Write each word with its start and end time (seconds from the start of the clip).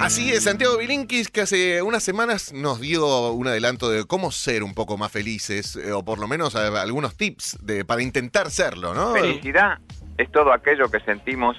Así 0.00 0.30
es, 0.30 0.44
Santiago 0.44 0.76
Bilinkis, 0.76 1.28
que 1.30 1.40
hace 1.40 1.82
unas 1.82 2.02
semanas 2.02 2.52
nos 2.52 2.80
dio 2.80 3.32
un 3.32 3.48
adelanto 3.48 3.90
de 3.90 4.04
cómo 4.04 4.30
ser 4.30 4.62
un 4.62 4.74
poco 4.74 4.96
más 4.96 5.10
felices, 5.10 5.74
eh, 5.76 5.90
o 5.92 6.04
por 6.04 6.18
lo 6.18 6.28
menos 6.28 6.54
eh, 6.54 6.58
algunos 6.58 7.16
tips 7.16 7.58
de, 7.62 7.84
para 7.84 8.02
intentar 8.02 8.50
serlo, 8.50 8.94
¿no? 8.94 9.14
Felicidad 9.14 9.78
es 10.18 10.30
todo 10.30 10.52
aquello 10.52 10.88
que 10.90 11.00
sentimos 11.00 11.56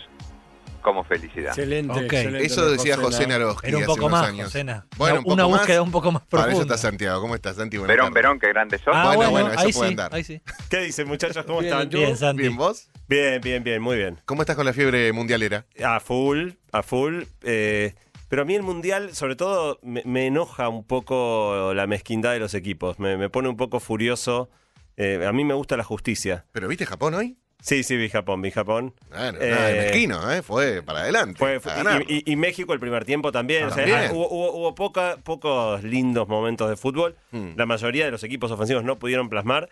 como 0.82 1.04
felicidad. 1.04 1.50
Excelente, 1.50 1.92
Ok. 1.94 2.02
excelente, 2.04 2.46
Eso 2.46 2.70
decía 2.72 2.96
José 2.96 3.18
Josena. 3.18 3.40
Naroski 3.40 3.68
Era 3.68 3.78
un 3.78 3.84
hace 3.84 3.88
poco 3.92 4.06
unos 4.06 4.20
más, 4.22 4.30
años. 4.30 4.54
Bueno, 4.98 5.16
una 5.16 5.18
un 5.20 5.24
poco 5.24 5.34
una 5.34 5.48
más. 5.48 5.60
búsqueda 5.60 5.82
un 5.82 5.92
poco 5.92 6.12
más 6.14 6.22
Para 6.24 6.44
profunda. 6.44 6.64
eso 6.64 6.74
está 6.76 6.78
Santiago. 6.90 7.20
¿Cómo 7.22 7.36
estás, 7.36 7.56
Santi? 7.58 7.76
Buenas 7.78 7.94
Verón, 7.94 8.06
tardes. 8.14 8.24
Verón, 8.24 8.40
qué 8.40 8.48
grandes 8.50 8.82
son. 8.82 8.94
Ah, 8.96 9.04
Bueno, 9.08 9.32
bueno, 9.32 9.32
bueno, 9.48 9.50
eso 9.50 9.60
ahí 9.68 9.74
pueden 9.74 9.90
sí, 9.92 9.96
dar. 9.98 10.16
ahí 10.16 10.24
sí. 10.24 10.42
¿Qué 10.70 10.78
dicen, 10.82 11.08
muchachos? 11.10 11.44
¿Cómo 11.46 11.60
Bien, 11.60 11.74
están? 11.74 11.90
Bien, 11.90 12.16
Santi. 12.16 12.42
Bien, 12.44 12.56
¿vos? 12.56 12.88
Bien, 13.10 13.42
bien, 13.42 13.64
bien, 13.64 13.82
muy 13.82 13.98
bien. 13.98 14.22
¿Cómo 14.24 14.44
estás 14.44 14.56
con 14.56 14.66
la 14.66 14.72
fiebre 14.72 15.12
mundialera? 15.12 15.66
A 15.84 16.00
full, 16.00 16.52
a 16.72 16.84
full. 16.84 17.24
eh, 17.42 17.94
pero 18.30 18.42
a 18.42 18.46
mí 18.46 18.56
el 18.56 18.64
mundial, 18.64 19.14
sobre 19.16 19.36
todo, 19.36 19.80
me, 19.82 20.02
me 20.06 20.28
enoja 20.28 20.70
un 20.70 20.84
poco 20.86 21.74
la 21.74 21.88
mezquindad 21.88 22.34
de 22.34 22.40
los 22.40 22.54
equipos. 22.54 23.00
Me, 23.00 23.18
me 23.18 23.30
pone 23.30 23.50
un 23.50 23.58
poco 23.58 23.80
furioso. 23.80 24.50
Eh, 24.98 25.24
a 25.28 25.32
mí 25.32 25.44
me 25.46 25.54
gusta 25.54 25.78
la 25.78 25.84
justicia. 25.84 26.46
¿Pero 26.52 26.68
viste 26.68 26.86
Japón 26.86 27.14
hoy? 27.14 27.38
Sí, 27.60 27.84
sí, 27.84 27.98
vi 27.98 28.08
Japón, 28.10 28.42
vi 28.42 28.52
Japón. 28.52 28.94
Bueno, 29.10 29.40
Eh, 29.42 29.50
nada 29.50 29.68
de 29.68 29.80
mezquino, 29.80 30.32
¿eh? 30.32 30.42
Fue 30.44 30.84
para 30.84 31.00
adelante. 31.02 31.40
Fue- 31.40 31.60
fue- 31.60 31.74
ganar. 31.74 32.04
y, 32.08 32.24
y- 32.26 32.32
y 32.32 32.36
México 32.36 32.72
el 32.74 32.80
primer 32.80 33.04
tiempo 33.04 33.32
también. 33.32 33.64
Ah, 33.64 33.68
O 33.68 33.72
sea, 33.74 33.86
también. 33.86 34.12
hubo, 34.12 34.30
hubo- 34.30 34.52
hubo 34.54 34.76
poca- 34.76 35.18
pocos 35.24 35.84
lindos 35.84 36.28
momentos 36.28 36.70
de 36.70 36.78
fútbol. 36.78 37.16
Mm. 37.32 37.50
La 37.56 37.66
mayoría 37.66 38.06
de 38.06 38.12
los 38.12 38.24
equipos 38.24 38.52
ofensivos 38.52 38.84
no 38.84 38.98
pudieron 39.00 39.28
plasmar. 39.30 39.70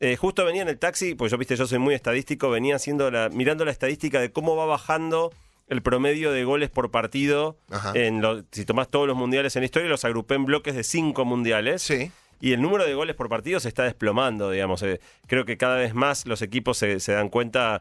Eh, 0.00 0.16
justo 0.16 0.44
venía 0.44 0.62
en 0.62 0.68
el 0.68 0.78
taxi, 0.78 1.14
pues 1.14 1.30
yo 1.32 1.38
viste, 1.38 1.56
yo 1.56 1.66
soy 1.66 1.78
muy 1.78 1.94
estadístico, 1.94 2.50
venía 2.50 2.76
haciendo 2.76 3.10
la, 3.10 3.28
mirando 3.30 3.64
la 3.64 3.70
estadística 3.72 4.20
de 4.20 4.30
cómo 4.32 4.54
va 4.56 4.66
bajando 4.66 5.32
el 5.68 5.82
promedio 5.82 6.30
de 6.32 6.44
goles 6.44 6.70
por 6.70 6.90
partido. 6.90 7.58
Ajá. 7.70 7.92
En 7.94 8.20
lo- 8.20 8.44
si 8.52 8.64
tomás 8.64 8.88
todos 8.88 9.06
los 9.06 9.16
mundiales 9.16 9.56
en 9.56 9.62
la 9.62 9.66
historia, 9.66 9.88
los 9.88 10.04
agrupé 10.04 10.34
en 10.34 10.44
bloques 10.44 10.74
de 10.74 10.84
cinco 10.84 11.24
mundiales. 11.24 11.82
Sí. 11.82 12.10
Y 12.40 12.52
el 12.52 12.60
número 12.60 12.84
de 12.84 12.92
goles 12.92 13.16
por 13.16 13.30
partido 13.30 13.58
se 13.60 13.68
está 13.68 13.84
desplomando, 13.84 14.50
digamos. 14.50 14.82
Eh, 14.82 15.00
creo 15.26 15.46
que 15.46 15.56
cada 15.56 15.76
vez 15.76 15.94
más 15.94 16.26
los 16.26 16.42
equipos 16.42 16.76
se, 16.76 17.00
se 17.00 17.12
dan 17.12 17.30
cuenta. 17.30 17.80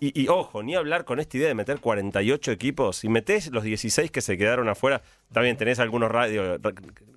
Y, 0.00 0.20
y, 0.20 0.28
ojo, 0.28 0.62
ni 0.62 0.74
hablar 0.74 1.04
con 1.06 1.18
esta 1.20 1.36
idea 1.38 1.48
de 1.48 1.54
meter 1.54 1.78
48 1.78 2.50
equipos. 2.52 2.96
Si 2.96 3.08
metés 3.08 3.50
los 3.52 3.62
16 3.62 4.10
que 4.10 4.20
se 4.20 4.36
quedaron 4.36 4.68
afuera, 4.68 5.00
también 5.32 5.56
tenés 5.56 5.78
algunos 5.78 6.10
radios 6.10 6.60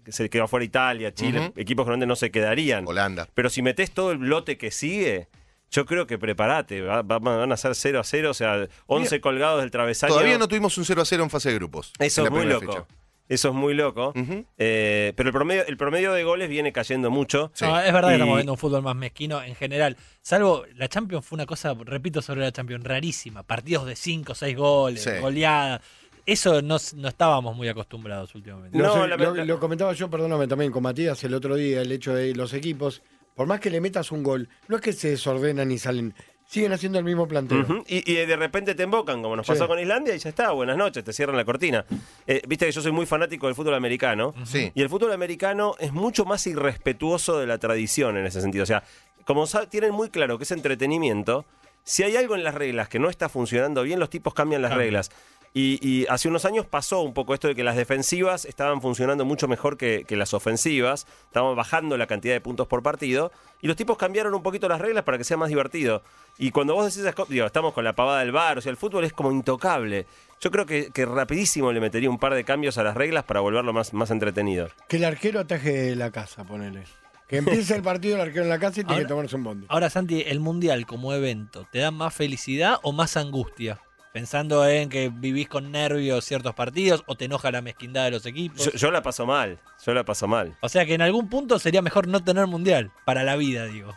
que 0.06 0.12
se 0.14 0.30
quedó 0.30 0.44
afuera 0.44 0.64
Italia, 0.64 1.14
Chile, 1.14 1.52
equipos 1.58 1.86
normalmente 1.86 2.06
no 2.08 2.16
se 2.16 2.32
quedarían. 2.32 2.88
Holanda. 2.88 3.28
Pero 3.34 3.50
si 3.50 3.62
metés 3.62 3.92
todo 3.92 4.12
el 4.12 4.20
lote 4.20 4.58
que 4.58 4.72
sigue, 4.72 5.28
yo 5.72 5.86
creo 5.86 6.08
que 6.08 6.18
prepárate. 6.18 6.82
va- 6.82 7.02
va- 7.02 7.20
van 7.20 7.52
a 7.52 7.58
ser 7.58 7.76
0 7.76 8.00
a 8.00 8.04
0, 8.04 8.32
o 8.32 8.34
sea, 8.34 8.68
11 8.88 9.20
colgados 9.22 9.62
del 9.62 9.72
travesaño. 9.72 10.14
Todavía 10.14 10.38
no 10.38 10.48
tuvimos 10.48 10.78
un 10.78 10.86
0 10.86 11.02
a 11.02 11.06
0 11.06 11.24
en 11.24 11.30
fase 11.30 11.50
de 11.50 11.56
grupos. 11.56 11.92
Eso 12.00 12.24
es 12.26 12.32
muy 12.32 12.46
loco. 12.46 12.72
fecha. 12.72 12.86
Eso 13.28 13.50
es 13.50 13.54
muy 13.56 13.74
loco. 13.74 14.14
Eh, 14.58 15.14
pero 15.16 15.30
el 15.30 15.34
promedio, 15.34 15.66
el 15.66 15.78
promedio 15.78 16.14
de 16.14 16.24
goles 16.24 16.48
viene 16.48 16.72
cayendo 16.72 17.10
mucho. 17.10 17.50
Sí. 17.56 17.66
No, 17.66 17.80
es 17.80 17.92
verdad 17.92 18.10
Y- 18.10 18.12
que 18.12 18.16
estamos 18.18 18.36
viendo 18.36 18.52
un 18.54 18.58
fútbol 18.60 18.84
más 18.84 18.96
mezquino 18.96 19.42
en 19.42 19.56
general. 19.56 19.98
Salvo 20.22 20.64
la 20.76 20.88
Champions 20.88 21.26
fue 21.26 21.36
una 21.38 21.48
cosa, 21.48 21.74
repito 21.86 22.22
sobre 22.22 22.42
la 22.42 22.52
Champions, 22.52 22.84
rarísima. 22.84 23.42
Partidos 23.42 23.88
de 23.88 23.96
5 23.96 24.34
o 24.34 24.36
6 24.36 24.56
goles, 24.56 25.04
Sí. 25.04 25.10
goleadas. 25.22 25.82
Eso 26.28 26.62
no, 26.62 26.78
no 26.96 27.08
estábamos 27.08 27.56
muy 27.56 27.68
acostumbrados 27.68 28.34
últimamente. 28.36 28.78
No, 28.78 28.84
No, 28.86 28.94
sé, 29.04 29.08
la- 29.08 29.18
lo, 29.18 29.34
la- 29.36 29.46
lo 29.46 29.60
comentaba 29.60 29.94
yo, 29.94 30.10
perdóname, 30.10 30.48
también 30.48 30.72
con 30.72 30.84
Matías 30.84 31.24
el 31.24 31.34
otro 31.34 31.56
día, 31.56 31.82
el 31.82 31.92
hecho 31.92 32.14
de 32.14 32.34
los 32.36 32.54
equipos, 32.54 33.02
por 33.36 33.48
más 33.48 33.60
que 33.60 33.70
le 33.70 33.82
metas 33.82 34.12
un 34.12 34.24
gol, 34.24 34.50
no 34.68 34.78
es 34.78 34.82
que 34.82 34.94
se 34.94 35.10
desordenan 35.10 35.72
y 35.72 35.78
salen, 35.78 36.14
siguen 36.48 36.72
haciendo 36.74 36.98
el 37.00 37.06
mismo 37.06 37.28
planteo. 37.28 37.84
Y, 37.88 38.10
y 38.12 38.16
de 38.26 38.36
repente 38.36 38.76
te 38.76 38.84
embocan, 38.84 39.22
como 39.22 39.36
nos 39.36 39.46
Sí. 39.46 39.52
pasó 39.54 39.68
con 39.68 39.80
Islandia, 39.80 40.16
y 40.16 40.20
ya 40.20 40.30
está, 40.30 40.52
buenas 40.52 40.78
noches, 40.78 41.04
te 41.04 41.12
cierran 41.14 41.36
la 41.36 41.44
cortina. 41.46 41.86
Eh, 42.28 42.42
Viste 42.48 42.66
que 42.66 42.72
yo 42.72 42.82
soy 42.82 42.92
muy 42.92 43.06
fanático 43.06 43.48
del 43.48 43.56
fútbol 43.56 43.74
americano. 43.76 44.34
Sí. 44.46 44.72
Y 44.74 44.82
el 44.82 44.90
fútbol 44.90 45.12
americano 45.12 45.76
es 45.80 45.92
mucho 45.92 46.24
más 46.26 46.46
irrespetuoso 46.48 47.40
de 47.40 47.48
la 47.48 47.58
tradición 47.58 48.18
en 48.18 48.26
ese 48.26 48.42
sentido. 48.42 48.64
O 48.64 48.68
sea, 48.68 48.84
como 49.26 49.46
tienen 49.70 49.92
muy 49.92 50.10
claro 50.10 50.38
que 50.38 50.44
es 50.44 50.52
entretenimiento, 50.52 51.46
si 51.84 52.04
hay 52.04 52.16
algo 52.16 52.36
en 52.36 52.44
las 52.44 52.56
reglas 52.56 52.90
que 52.90 52.98
no 53.00 53.10
está 53.10 53.30
funcionando 53.30 53.84
bien, 53.84 54.00
los 54.00 54.10
tipos 54.10 54.34
cambian 54.34 54.62
las 54.62 54.74
reglas. 54.74 55.12
Y, 55.58 55.80
y 55.82 56.06
hace 56.10 56.28
unos 56.28 56.44
años 56.44 56.66
pasó 56.66 57.00
un 57.00 57.14
poco 57.14 57.34
esto 57.34 57.48
de 57.48 57.56
que 57.56 57.64
las 57.64 57.78
defensivas 57.78 58.44
estaban 58.44 58.82
funcionando 58.82 59.24
mucho 59.24 59.48
mejor 59.48 59.78
que, 59.78 60.04
que 60.06 60.18
las 60.18 60.34
ofensivas, 60.34 61.08
estaban 61.28 61.56
bajando 61.56 61.96
la 61.98 62.08
cantidad 62.08 62.34
de 62.34 62.42
puntos 62.42 62.68
por 62.68 62.84
partido, 62.84 63.32
y 63.62 63.68
los 63.68 63.78
tipos 63.78 63.98
cambiaron 63.98 64.34
un 64.36 64.44
poquito 64.44 64.68
las 64.68 64.82
reglas 64.82 65.06
para 65.06 65.18
que 65.18 65.24
sea 65.24 65.38
más 65.38 65.48
divertido. 65.48 66.04
Y 66.38 66.52
cuando 66.52 66.76
vos 66.76 66.84
decís 66.84 66.98
esas 67.00 67.16
cosas, 67.16 67.30
digo, 67.32 67.46
estamos 67.46 67.74
con 67.74 67.86
la 67.86 67.94
pavada 67.94 68.20
del 68.20 68.34
bar, 68.34 68.58
o 68.58 68.62
sea, 68.62 68.70
el 68.70 68.76
fútbol 68.76 69.06
es 69.06 69.14
como 69.14 69.32
intocable. 69.32 70.06
Yo 70.42 70.52
creo 70.52 70.66
que, 70.66 70.92
que 70.92 71.06
rapidísimo 71.06 71.72
le 71.72 71.80
metería 71.80 72.10
un 72.10 72.20
par 72.20 72.34
de 72.34 72.44
cambios 72.44 72.78
a 72.78 72.84
las 72.84 72.96
reglas 72.96 73.24
para 73.24 73.40
volverlo 73.40 73.72
más, 73.72 73.94
más 73.94 74.12
entretenido. 74.12 74.68
Que 74.90 74.98
el 74.98 75.06
arquero 75.06 75.40
ataje 75.40 75.96
la 75.96 76.12
casa, 76.12 76.44
ponele. 76.44 76.84
Que 77.30 77.38
empiece 77.38 77.74
el 77.76 77.82
partido 77.82 78.16
el 78.16 78.22
arquero 78.24 78.44
en 78.44 78.50
la 78.50 78.60
casa 78.60 78.82
y 78.82 78.84
tiene 78.84 78.92
Ahora- 78.96 79.04
que 79.06 79.08
tomarse 79.10 79.36
un 79.38 79.44
bondi. 79.46 79.66
Ahora, 79.70 79.90
Santi, 79.90 80.22
¿el 80.28 80.42
Mundial 80.42 80.86
como 80.86 81.14
evento 81.14 81.66
te 81.72 81.80
da 81.80 81.92
más 81.92 82.14
felicidad 82.14 82.78
o 82.84 82.92
más 82.92 83.16
angustia? 83.16 83.80
Pensando 84.16 84.66
en 84.66 84.88
que 84.88 85.12
vivís 85.14 85.50
con 85.50 85.74
nervios 85.74 86.24
ciertos 86.24 86.56
partidos 86.56 87.04
o 87.06 87.16
te 87.16 87.26
enoja 87.26 87.52
la 87.52 87.62
mezquindad 87.62 88.06
de 88.06 88.12
los 88.12 88.26
equipos. 88.26 88.64
Yo, 88.64 88.72
yo 88.72 88.90
la 88.90 89.04
paso 89.04 89.26
mal, 89.26 89.60
yo 89.86 89.94
la 89.94 90.06
paso 90.06 90.26
mal. 90.26 90.56
O 90.62 90.70
sea 90.70 90.86
que 90.86 90.94
en 90.94 91.02
algún 91.02 91.28
punto 91.28 91.60
sería 91.60 91.82
mejor 91.82 92.08
no 92.08 92.24
tener 92.24 92.48
Mundial. 92.48 92.92
Para 93.04 93.24
la 93.26 93.36
vida, 93.36 93.66
digo. 93.66 93.94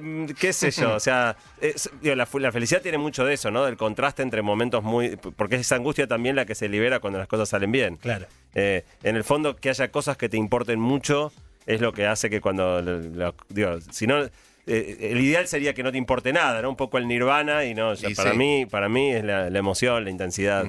Mm, 0.00 0.26
¿Qué 0.38 0.52
sé 0.52 0.70
yo? 0.70 0.94
O 0.94 1.00
sea, 1.00 1.34
es- 1.60 1.90
digo, 2.00 2.14
la, 2.14 2.24
felicidad 2.26 2.82
tiene 2.82 2.98
mucho 2.98 3.24
de 3.24 3.34
eso, 3.34 3.50
¿no? 3.50 3.64
Del 3.64 3.76
contraste 3.76 4.22
entre 4.22 4.42
momentos 4.42 4.84
muy... 4.84 5.16
Porque 5.16 5.56
es 5.56 5.62
esa 5.62 5.74
angustia 5.74 6.06
también 6.06 6.36
la 6.36 6.46
que 6.46 6.54
se 6.54 6.68
libera 6.68 7.00
cuando 7.00 7.18
las 7.18 7.26
cosas 7.26 7.48
salen 7.48 7.72
bien. 7.72 7.96
Claro. 7.96 8.26
Eh, 8.54 8.84
en 9.02 9.16
el 9.16 9.24
fondo, 9.24 9.56
que 9.56 9.70
haya 9.70 9.90
cosas 9.90 10.16
que 10.16 10.28
te 10.28 10.36
importen 10.36 10.78
mucho 10.78 11.32
es 11.66 11.80
lo 11.80 11.92
que 11.92 12.06
hace 12.06 12.30
que 12.30 12.40
cuando... 12.40 12.80
lo- 12.80 13.00
lo- 13.00 13.34
digo, 13.48 13.80
si 13.90 14.06
no... 14.06 14.20
eh, 14.68 15.10
el 15.12 15.20
ideal 15.20 15.48
sería 15.48 15.74
que 15.74 15.82
no 15.82 15.90
te 15.90 15.98
importe 15.98 16.32
nada, 16.32 16.62
¿no? 16.62 16.70
Un 16.70 16.76
poco 16.76 16.98
el 16.98 17.08
nirvana 17.08 17.64
y 17.64 17.74
no, 17.74 17.90
o 17.90 17.96
sea, 17.96 18.10
Y 18.10 18.14
para 18.14 18.32
sí. 18.32 18.36
mí 18.38 18.66
para 18.66 18.88
mí 18.88 19.10
es 19.12 19.24
la, 19.24 19.50
la 19.50 19.58
emoción, 19.58 20.04
la 20.04 20.10
intensidad. 20.10 20.64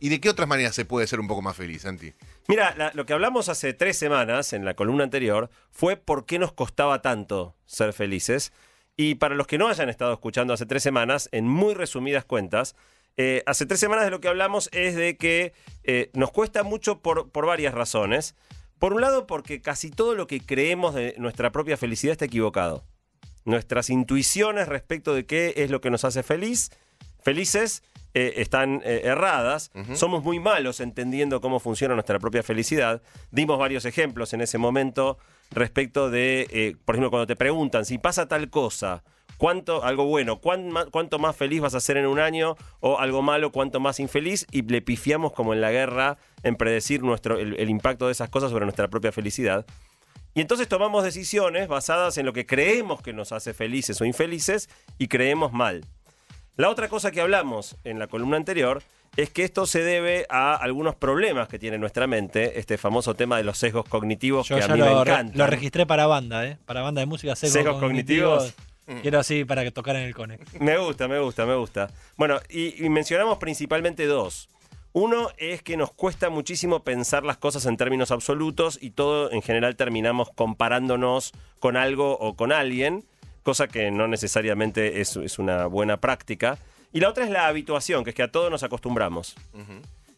¿Y 0.00 0.08
de 0.10 0.20
qué 0.20 0.28
otras 0.28 0.46
maneras 0.48 0.74
se 0.74 0.84
puede 0.84 1.06
ser 1.06 1.18
un 1.20 1.28
poco 1.28 1.40
más 1.42 1.56
feliz, 1.56 1.82
Santi? 1.82 2.12
Mira, 2.46 2.74
la- 2.76 2.90
lo 2.94 3.06
que 3.06 3.14
hablamos 3.14 3.48
hace 3.48 3.72
tres 3.72 3.96
semanas 3.96 4.52
en 4.52 4.64
la 4.64 4.74
columna 4.74 5.02
anterior 5.04 5.48
fue 5.70 5.96
por 5.96 6.26
qué 6.26 6.38
nos 6.38 6.52
costaba 6.52 7.00
tanto 7.00 7.56
ser 7.64 7.92
felices. 7.94 8.52
Y 8.96 9.14
para 9.16 9.34
los 9.34 9.46
que 9.46 9.56
no 9.58 9.68
hayan 9.68 9.88
estado 9.88 10.12
escuchando 10.12 10.52
hace 10.52 10.66
tres 10.66 10.82
semanas, 10.82 11.28
en 11.32 11.48
muy 11.48 11.74
resumidas 11.74 12.24
cuentas, 12.24 12.76
eh, 13.16 13.42
hace 13.46 13.64
tres 13.66 13.80
semanas 13.80 14.04
de 14.04 14.10
lo 14.10 14.20
que 14.20 14.28
hablamos 14.28 14.68
es 14.72 14.94
de 14.94 15.16
que 15.16 15.52
eh, 15.84 16.10
nos 16.12 16.30
cuesta 16.32 16.62
mucho 16.64 17.00
por, 17.00 17.30
por 17.30 17.46
varias 17.46 17.72
razones. 17.74 18.34
Por 18.78 18.92
un 18.92 19.00
lado, 19.00 19.26
porque 19.26 19.62
casi 19.62 19.90
todo 19.90 20.14
lo 20.14 20.26
que 20.26 20.40
creemos 20.40 20.94
de 20.94 21.14
nuestra 21.16 21.50
propia 21.50 21.76
felicidad 21.76 22.12
está 22.12 22.26
equivocado. 22.26 22.84
Nuestras 23.44 23.90
intuiciones 23.90 24.68
respecto 24.68 25.14
de 25.14 25.26
qué 25.26 25.54
es 25.56 25.70
lo 25.70 25.80
que 25.80 25.90
nos 25.90 26.04
hace 26.04 26.22
feliz, 26.22 26.70
felices, 27.22 27.82
eh, 28.14 28.34
están 28.36 28.80
eh, 28.84 29.02
erradas. 29.04 29.70
Somos 29.94 30.22
muy 30.22 30.38
malos 30.38 30.80
entendiendo 30.80 31.40
cómo 31.40 31.58
funciona 31.60 31.94
nuestra 31.94 32.18
propia 32.18 32.42
felicidad. 32.42 33.02
Dimos 33.32 33.58
varios 33.58 33.84
ejemplos 33.84 34.32
en 34.32 34.40
ese 34.40 34.56
momento 34.58 35.18
respecto 35.50 36.10
de, 36.10 36.46
eh, 36.50 36.76
por 36.84 36.94
ejemplo, 36.94 37.10
cuando 37.10 37.26
te 37.26 37.34
preguntan 37.36 37.84
si 37.84 37.98
pasa 37.98 38.28
tal 38.28 38.50
cosa, 38.50 39.02
cuánto, 39.36 39.82
algo 39.82 40.04
bueno, 40.06 40.38
cuán 40.40 40.70
ma- 40.70 40.86
cuánto 40.86 41.18
más 41.18 41.34
feliz 41.34 41.60
vas 41.60 41.74
a 41.74 41.80
ser 41.80 41.96
en 41.96 42.06
un 42.06 42.20
año, 42.20 42.56
o 42.80 42.98
algo 43.00 43.20
malo, 43.20 43.50
cuánto 43.50 43.80
más 43.80 43.98
infeliz, 43.98 44.46
y 44.52 44.62
le 44.62 44.80
pifiamos 44.80 45.32
como 45.32 45.52
en 45.52 45.60
la 45.60 45.72
guerra 45.72 46.16
en 46.44 46.54
predecir 46.54 47.02
nuestro, 47.02 47.38
el- 47.38 47.58
el 47.58 47.68
impacto 47.68 48.06
de 48.06 48.12
esas 48.12 48.28
cosas 48.28 48.50
sobre 48.52 48.64
nuestra 48.64 48.86
propia 48.88 49.10
felicidad. 49.10 49.66
Y 50.34 50.40
entonces 50.40 50.66
tomamos 50.68 51.04
decisiones 51.04 51.68
basadas 51.68 52.18
en 52.18 52.26
lo 52.26 52.32
que 52.32 52.44
creemos 52.46 53.00
que 53.02 53.12
nos 53.12 53.30
hace 53.32 53.54
felices 53.54 54.00
o 54.00 54.04
infelices 54.04 54.68
y 54.98 55.08
creemos 55.08 55.52
mal. 55.52 55.84
La 56.56 56.68
otra 56.70 56.88
cosa 56.88 57.10
que 57.10 57.20
hablamos 57.20 57.76
en 57.84 57.98
la 57.98 58.06
columna 58.06 58.36
anterior 58.36 58.82
es 59.16 59.30
que 59.30 59.44
esto 59.44 59.64
se 59.66 59.82
debe 59.82 60.26
a 60.28 60.54
algunos 60.56 60.96
problemas 60.96 61.46
que 61.48 61.58
tiene 61.60 61.78
nuestra 61.78 62.08
mente, 62.08 62.58
este 62.58 62.78
famoso 62.78 63.14
tema 63.14 63.36
de 63.36 63.44
los 63.44 63.58
sesgos 63.58 63.84
cognitivos 63.88 64.48
Yo 64.48 64.56
que 64.56 64.64
a 64.64 64.68
mí 64.68 64.74
me 64.74 64.78
lo, 64.80 65.04
re- 65.04 65.12
encantan. 65.12 65.38
lo 65.38 65.46
registré 65.46 65.86
para 65.86 66.06
banda, 66.06 66.44
¿eh? 66.46 66.58
Para 66.64 66.82
banda 66.82 67.00
de 67.00 67.06
música, 67.06 67.36
sesgos, 67.36 67.52
Sesgos 67.52 67.80
cognitivos. 67.80 68.54
Quiero 69.02 69.18
así 69.20 69.44
para 69.44 69.62
que 69.62 69.70
tocar 69.70 69.96
en 69.96 70.02
el 70.02 70.14
Cone. 70.14 70.38
Me 70.60 70.76
gusta, 70.78 71.06
me 71.08 71.18
gusta, 71.20 71.46
me 71.46 71.54
gusta. 71.54 71.90
Bueno, 72.16 72.38
y, 72.50 72.84
y 72.84 72.88
mencionamos 72.90 73.38
principalmente 73.38 74.04
dos. 74.06 74.48
Uno 74.94 75.30
es 75.38 75.60
que 75.60 75.76
nos 75.76 75.92
cuesta 75.92 76.30
muchísimo 76.30 76.84
pensar 76.84 77.24
las 77.24 77.36
cosas 77.36 77.66
en 77.66 77.76
términos 77.76 78.12
absolutos 78.12 78.78
y 78.80 78.90
todo 78.90 79.32
en 79.32 79.42
general 79.42 79.74
terminamos 79.74 80.30
comparándonos 80.32 81.32
con 81.58 81.76
algo 81.76 82.16
o 82.18 82.36
con 82.36 82.52
alguien, 82.52 83.04
cosa 83.42 83.66
que 83.66 83.90
no 83.90 84.06
necesariamente 84.06 85.00
es, 85.00 85.16
es 85.16 85.40
una 85.40 85.66
buena 85.66 85.96
práctica. 85.96 86.58
Y 86.92 87.00
la 87.00 87.08
otra 87.08 87.24
es 87.24 87.30
la 87.30 87.48
habituación, 87.48 88.04
que 88.04 88.10
es 88.10 88.16
que 88.16 88.22
a 88.22 88.30
todos 88.30 88.52
nos 88.52 88.62
acostumbramos. 88.62 89.34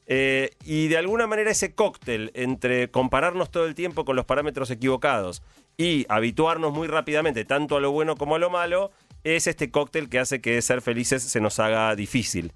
Eh, 0.08 0.50
y 0.66 0.88
de 0.88 0.98
alguna 0.98 1.26
manera 1.26 1.50
ese 1.50 1.74
cóctel 1.74 2.30
entre 2.34 2.90
compararnos 2.90 3.50
todo 3.50 3.64
el 3.64 3.74
tiempo 3.74 4.04
con 4.04 4.14
los 4.14 4.26
parámetros 4.26 4.70
equivocados 4.70 5.42
y 5.78 6.04
habituarnos 6.10 6.74
muy 6.74 6.86
rápidamente 6.86 7.46
tanto 7.46 7.78
a 7.78 7.80
lo 7.80 7.92
bueno 7.92 8.16
como 8.16 8.34
a 8.34 8.38
lo 8.38 8.50
malo, 8.50 8.90
es 9.24 9.46
este 9.46 9.70
cóctel 9.70 10.10
que 10.10 10.18
hace 10.18 10.42
que 10.42 10.60
ser 10.60 10.82
felices 10.82 11.22
se 11.22 11.40
nos 11.40 11.60
haga 11.60 11.96
difícil. 11.96 12.52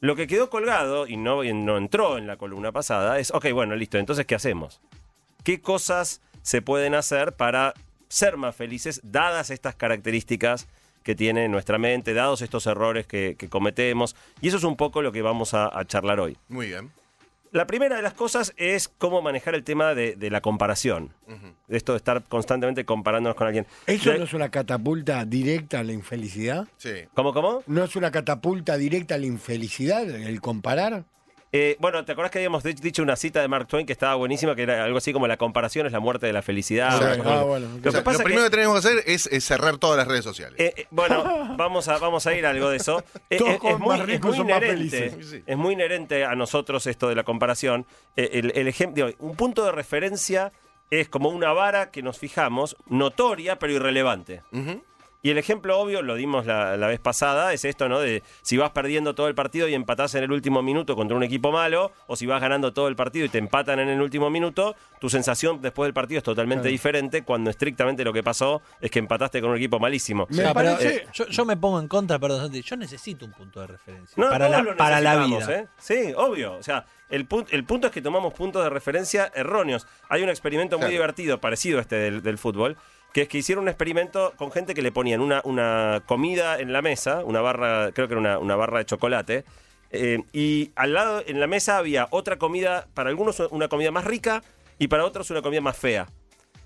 Lo 0.00 0.16
que 0.16 0.26
quedó 0.26 0.48
colgado 0.48 1.06
y 1.06 1.16
no, 1.16 1.44
no 1.44 1.76
entró 1.76 2.16
en 2.16 2.26
la 2.26 2.36
columna 2.36 2.72
pasada 2.72 3.18
es, 3.18 3.30
ok, 3.32 3.52
bueno, 3.52 3.76
listo, 3.76 3.98
entonces, 3.98 4.26
¿qué 4.26 4.34
hacemos? 4.34 4.80
¿Qué 5.44 5.60
cosas 5.60 6.22
se 6.42 6.62
pueden 6.62 6.94
hacer 6.94 7.34
para 7.34 7.74
ser 8.08 8.36
más 8.36 8.56
felices 8.56 9.00
dadas 9.04 9.50
estas 9.50 9.74
características 9.74 10.68
que 11.02 11.14
tiene 11.14 11.48
nuestra 11.48 11.78
mente, 11.78 12.14
dados 12.14 12.40
estos 12.42 12.66
errores 12.66 13.06
que, 13.06 13.36
cometemos? 13.50 14.16
Y 14.40 14.48
eso 14.48 14.56
es 14.56 14.64
un 14.64 14.76
poco 14.76 15.02
lo 15.02 15.12
que 15.12 15.22
vamos 15.22 15.52
a 15.54 15.84
charlar 15.86 16.18
hoy. 16.18 16.36
Muy 16.48 16.68
bien. 16.68 16.90
La 17.52 17.66
primera 17.66 17.96
de 17.96 18.02
las 18.02 18.14
cosas 18.14 18.52
es 18.56 18.88
cómo 18.88 19.22
manejar 19.22 19.54
el 19.56 19.64
tema 19.64 19.94
de, 19.94 20.14
de 20.14 20.30
la 20.30 20.40
comparación. 20.40 21.12
De 21.66 21.76
esto 21.76 21.92
de 21.92 21.96
estar 21.98 22.22
constantemente 22.24 22.84
comparándonos 22.84 23.36
con 23.36 23.46
alguien. 23.46 23.66
¿Eso 23.86 24.10
De- 24.12 24.18
no 24.18 24.24
es 24.24 24.32
una 24.34 24.50
catapulta 24.50 25.24
directa 25.24 25.80
a 25.80 25.82
la 25.82 25.92
infelicidad? 25.92 26.68
Sí. 26.76 26.92
¿Cómo, 27.14 27.32
cómo? 27.32 27.62
¿No 27.66 27.82
es 27.84 27.96
una 27.96 28.10
catapulta 28.12 28.76
directa 28.76 29.16
a 29.16 29.18
la 29.18 29.26
infelicidad 29.26 30.08
el 30.08 30.40
comparar? 30.40 31.04
Eh, 31.52 31.76
bueno, 31.80 32.04
¿te 32.04 32.12
acordás 32.12 32.30
que 32.30 32.38
habíamos 32.38 32.62
di- 32.62 32.74
dicho 32.74 33.02
una 33.02 33.16
cita 33.16 33.40
de 33.40 33.48
Mark 33.48 33.66
Twain 33.66 33.84
que 33.84 33.92
estaba 33.92 34.14
buenísima, 34.14 34.54
que 34.54 34.62
era 34.62 34.84
algo 34.84 34.98
así 34.98 35.12
como 35.12 35.26
la 35.26 35.36
comparación 35.36 35.84
es 35.84 35.92
la 35.92 35.98
muerte 35.98 36.26
de 36.26 36.32
la 36.32 36.42
felicidad? 36.42 36.90
Ah, 37.24 37.42
bueno. 37.42 37.66
Lo 37.68 37.78
O 37.78 37.82
que 37.82 37.90
sea, 37.90 38.04
pasa 38.04 38.18
lo 38.18 38.18
que- 38.18 38.24
primero 38.24 38.44
que 38.44 38.50
tenemos 38.50 38.80
que 38.80 38.88
hacer 38.88 39.02
es, 39.06 39.26
es 39.26 39.44
cerrar 39.44 39.78
todas 39.78 39.96
las 39.96 40.06
redes 40.06 40.22
sociales. 40.22 40.60
Eh, 40.60 40.72
eh, 40.76 40.86
bueno, 40.92 41.24
vamos 41.56 41.88
a, 41.88 41.98
vamos 41.98 42.24
a 42.28 42.34
ir 42.34 42.46
a 42.46 42.50
algo 42.50 42.70
de 42.70 42.76
eso. 42.76 43.02
Con 43.38 43.48
es, 43.50 43.78
muy, 43.80 44.00
es 44.12 44.20
muy 44.22 44.38
inherente, 44.38 45.42
es 45.44 45.56
muy 45.56 45.74
inherente 45.74 46.24
a 46.24 46.36
nosotros 46.36 46.86
esto 46.86 47.08
de 47.08 47.16
la 47.16 47.24
comparación. 47.24 47.84
Eh, 48.16 48.30
el, 48.34 48.52
el 48.54 48.68
ejemplo, 48.68 49.10
un 49.18 49.34
punto 49.34 49.64
de 49.64 49.72
referencia 49.72 50.52
es 50.90 51.08
como 51.08 51.30
una 51.30 51.52
vara 51.52 51.90
que 51.90 52.02
nos 52.02 52.18
fijamos, 52.18 52.76
notoria 52.86 53.58
pero 53.58 53.72
irrelevante. 53.72 54.42
Ujú. 54.52 54.82
Y 55.22 55.28
el 55.30 55.36
ejemplo 55.36 55.78
obvio, 55.78 56.00
lo 56.00 56.14
dimos 56.14 56.46
la, 56.46 56.78
la 56.78 56.86
vez 56.86 56.98
pasada, 56.98 57.52
es 57.52 57.66
esto, 57.66 57.90
¿no? 57.90 58.00
De 58.00 58.22
si 58.40 58.56
vas 58.56 58.70
perdiendo 58.70 59.14
todo 59.14 59.28
el 59.28 59.34
partido 59.34 59.68
y 59.68 59.74
empatás 59.74 60.14
en 60.14 60.24
el 60.24 60.32
último 60.32 60.62
minuto 60.62 60.96
contra 60.96 61.14
un 61.14 61.22
equipo 61.22 61.52
malo, 61.52 61.92
o 62.06 62.16
si 62.16 62.24
vas 62.24 62.40
ganando 62.40 62.72
todo 62.72 62.88
el 62.88 62.96
partido 62.96 63.26
y 63.26 63.28
te 63.28 63.36
empatan 63.36 63.80
en 63.80 63.90
el 63.90 64.00
último 64.00 64.30
minuto, 64.30 64.74
tu 64.98 65.10
sensación 65.10 65.60
después 65.60 65.86
del 65.88 65.92
partido 65.92 66.18
es 66.18 66.24
totalmente 66.24 66.62
Claro. 66.62 66.72
diferente 66.72 67.22
cuando 67.22 67.50
estrictamente 67.50 68.02
lo 68.02 68.14
que 68.14 68.22
pasó 68.22 68.62
es 68.80 68.90
que 68.90 68.98
empataste 68.98 69.42
con 69.42 69.50
un 69.50 69.56
equipo 69.58 69.78
malísimo. 69.78 70.26
Me 70.30 70.38
pero, 70.38 70.54
parece- 70.54 70.96
eh, 70.96 71.06
yo, 71.12 71.26
yo 71.26 71.44
me 71.44 71.56
pongo 71.58 71.78
en 71.80 71.88
contra, 71.88 72.18
perdón, 72.18 72.40
Santi, 72.44 72.62
yo 72.62 72.76
necesito 72.76 73.26
un 73.26 73.32
punto 73.32 73.60
de 73.60 73.66
referencia 73.66 74.14
No, 74.16 74.30
para, 74.30 74.48
la, 74.48 74.74
para 74.74 75.00
la 75.02 75.26
vida. 75.26 75.46
¿eh? 75.52 75.66
Sí, 75.76 76.14
obvio. 76.16 76.54
O 76.54 76.62
sea, 76.62 76.86
el, 77.10 77.28
pun- 77.28 77.46
el 77.50 77.64
punto 77.64 77.88
es 77.88 77.92
que 77.92 78.00
tomamos 78.00 78.32
puntos 78.32 78.64
de 78.64 78.70
referencia 78.70 79.30
erróneos. 79.34 79.86
Hay 80.08 80.22
un 80.22 80.30
experimento 80.30 80.76
muy 80.76 80.84
Claro. 80.84 80.92
divertido, 80.92 81.40
parecido 81.42 81.78
a 81.78 81.82
este 81.82 81.96
del, 81.96 82.22
del 82.22 82.38
fútbol, 82.38 82.78
que 83.12 83.22
es 83.22 83.28
que 83.28 83.38
hicieron 83.38 83.62
un 83.62 83.68
experimento 83.68 84.32
con 84.36 84.52
gente 84.52 84.74
que 84.74 84.82
le 84.82 84.92
ponían 84.92 85.20
una, 85.20 85.40
una 85.44 86.02
comida 86.06 86.58
en 86.58 86.72
la 86.72 86.82
mesa, 86.82 87.24
una 87.24 87.40
barra, 87.40 87.92
creo 87.92 88.08
que 88.08 88.14
era 88.14 88.20
una, 88.20 88.38
una 88.38 88.56
barra 88.56 88.78
de 88.78 88.84
chocolate, 88.84 89.44
eh, 89.90 90.22
y 90.32 90.70
al 90.76 90.92
lado 90.92 91.22
en 91.26 91.40
la 91.40 91.46
mesa 91.46 91.78
había 91.78 92.06
otra 92.10 92.38
comida, 92.38 92.86
para 92.94 93.10
algunos 93.10 93.40
una 93.50 93.68
comida 93.68 93.90
más 93.90 94.04
rica 94.04 94.42
y 94.78 94.88
para 94.88 95.04
otros 95.04 95.30
una 95.30 95.42
comida 95.42 95.60
más 95.60 95.76
fea. 95.76 96.08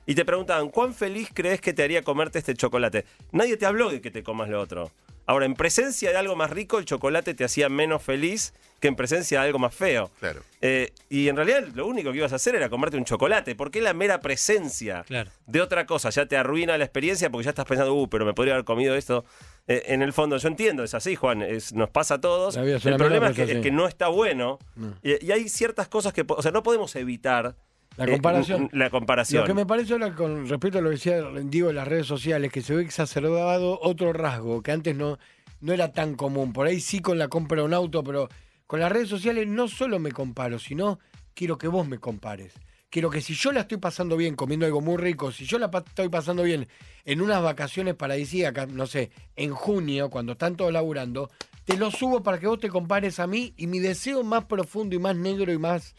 Y 0.07 0.15
te 0.15 0.25
preguntaban, 0.25 0.69
¿cuán 0.69 0.93
feliz 0.93 1.31
crees 1.33 1.61
que 1.61 1.73
te 1.73 1.83
haría 1.83 2.03
comerte 2.03 2.39
este 2.39 2.55
chocolate? 2.55 3.07
Nadie 3.33 3.57
te 3.57 3.65
habló 3.65 3.91
de 3.91 4.03
que 4.03 4.11
te 4.11 4.23
comas 4.23 4.51
lo 4.51 4.61
otro. 4.61 4.91
Ahora, 5.27 5.47
en 5.47 5.55
presencia 5.55 6.11
de 6.11 6.17
algo 6.17 6.37
más 6.37 6.51
rico, 6.51 6.79
el 6.79 6.85
chocolate 6.85 7.35
te 7.35 7.45
hacía 7.45 7.69
menos 7.69 8.03
feliz 8.03 8.53
que 8.81 8.89
en 8.89 8.97
presencia 8.97 9.41
de 9.41 9.47
algo 9.47 9.59
más 9.59 9.75
feo. 9.75 10.11
Claro. 10.21 10.43
Eh, 10.61 10.93
y 11.09 11.29
en 11.29 11.37
realidad 11.37 11.65
lo 11.75 11.87
único 11.87 12.11
que 12.13 12.19
ibas 12.19 12.33
a 12.33 12.37
hacer 12.37 12.55
era 12.55 12.69
comerte 12.69 12.99
un 12.99 13.05
chocolate. 13.07 13.55
¿Por 13.55 13.71
qué 13.71 13.81
la 13.81 13.95
mera 13.95 14.21
presencia 14.21 15.03
Claro. 15.07 15.31
de 15.47 15.61
otra 15.63 15.87
cosa 15.87 16.11
ya 16.11 16.27
te 16.27 16.37
arruina 16.37 16.77
la 16.77 16.85
experiencia? 16.85 17.31
Porque 17.31 17.45
ya 17.45 17.51
estás 17.51 17.65
pensando, 17.65 17.95
uh, 17.95 18.09
pero 18.09 18.27
me 18.27 18.35
podría 18.35 18.55
haber 18.55 18.65
comido 18.67 18.95
esto. 18.95 19.25
Eh, 19.67 19.85
en 19.87 20.03
el 20.03 20.13
fondo, 20.13 20.37
yo 20.37 20.49
entiendo, 20.49 20.85
es 20.85 20.93
así, 20.93 21.17
Juan, 21.17 21.41
es- 21.41 21.73
nos 21.73 21.89
pasa 21.89 22.15
a 22.17 22.21
todos. 22.21 22.57
El 22.57 22.79
problema 22.99 23.29
es 23.31 23.37
que, 23.37 23.43
es 23.67 23.73
no 23.73 23.87
está 23.89 24.09
bueno. 24.09 24.59
No. 24.77 24.95
Y, 25.03 25.25
y 25.25 25.33
hay 25.33 25.49
ciertas 25.49 25.89
cosas 25.89 26.13
que, 26.13 26.25
o 26.29 26.43
sea, 26.43 26.51
no 26.53 26.63
podemos 26.63 26.95
evitar 26.97 27.57
La 27.97 28.07
eh, 28.07 28.13
comparación. 28.13 28.69
la 28.73 28.91
comparación. 28.91 29.43
Lo 29.43 29.47
que 29.47 29.55
me 29.55 29.67
parece 29.67 29.93
ahora 29.93 30.15
con 30.15 30.49
respecto 30.49 30.79
a 30.79 30.81
lo 30.81 30.91
que 30.91 30.97
decía 30.97 31.23
Diego 31.45 31.71
en 31.71 31.77
las 31.77 31.87
redes 31.87 32.07
sociales, 32.07 32.51
que 32.51 32.63
se 32.63 32.75
ve 32.75 32.83
exacerbado 32.83 33.79
otro 33.81 34.13
rasgo 34.13 34.63
que 34.63 34.73
antes 34.73 34.97
no, 34.97 35.19
no 35.61 35.73
era 35.73 35.93
tan 35.93 36.15
común. 36.15 36.53
Por 36.53 36.67
ahí 36.67 36.81
sí 36.81 37.01
con 37.01 37.19
la 37.19 37.29
compra 37.29 37.59
de 37.61 37.67
un 37.67 37.75
auto, 37.75 38.03
pero 38.03 38.29
con 38.67 38.81
las 38.81 38.91
redes 38.91 39.09
sociales 39.09 39.47
no 39.47 39.69
solo 39.69 39.99
me 39.99 40.13
comparo, 40.13 40.59
sino 40.59 40.99
quiero 41.35 41.59
que 41.59 41.69
vos 41.69 41.87
me 41.87 41.99
compares. 41.99 42.55
Quiero 42.91 43.11
que 43.11 43.21
si 43.21 43.35
yo 43.35 43.51
la 43.51 43.63
estoy 43.63 43.79
pasando 43.79 44.17
bien 44.17 44.37
comiendo 44.37 44.67
algo 44.67 44.81
muy 44.81 44.97
rico, 44.97 45.33
si 45.33 45.47
yo 45.47 45.59
la 45.59 45.69
estoy 45.73 46.09
pasando 46.09 46.45
bien 46.45 46.69
en 47.05 47.21
unas 47.21 47.43
vacaciones 47.43 47.95
paradisíacas, 47.95 48.69
no 48.69 48.87
sé, 48.87 49.11
en 49.35 49.53
junio, 49.53 50.11
cuando 50.11 50.33
están 50.33 50.57
todos 50.57 50.73
laburando, 50.73 51.29
te 51.65 51.77
lo 51.77 51.91
subo 51.91 52.23
para 52.23 52.39
que 52.39 52.47
vos 52.47 52.61
te 52.61 52.69
compares 52.69 53.19
a 53.19 53.27
mí 53.27 53.53
y 53.57 53.67
mi 53.67 53.81
deseo 53.81 54.23
más 54.23 54.45
profundo 54.45 54.95
y 54.95 55.01
más 55.01 55.17
negro 55.17 55.53
y 55.53 55.59
más 55.59 55.97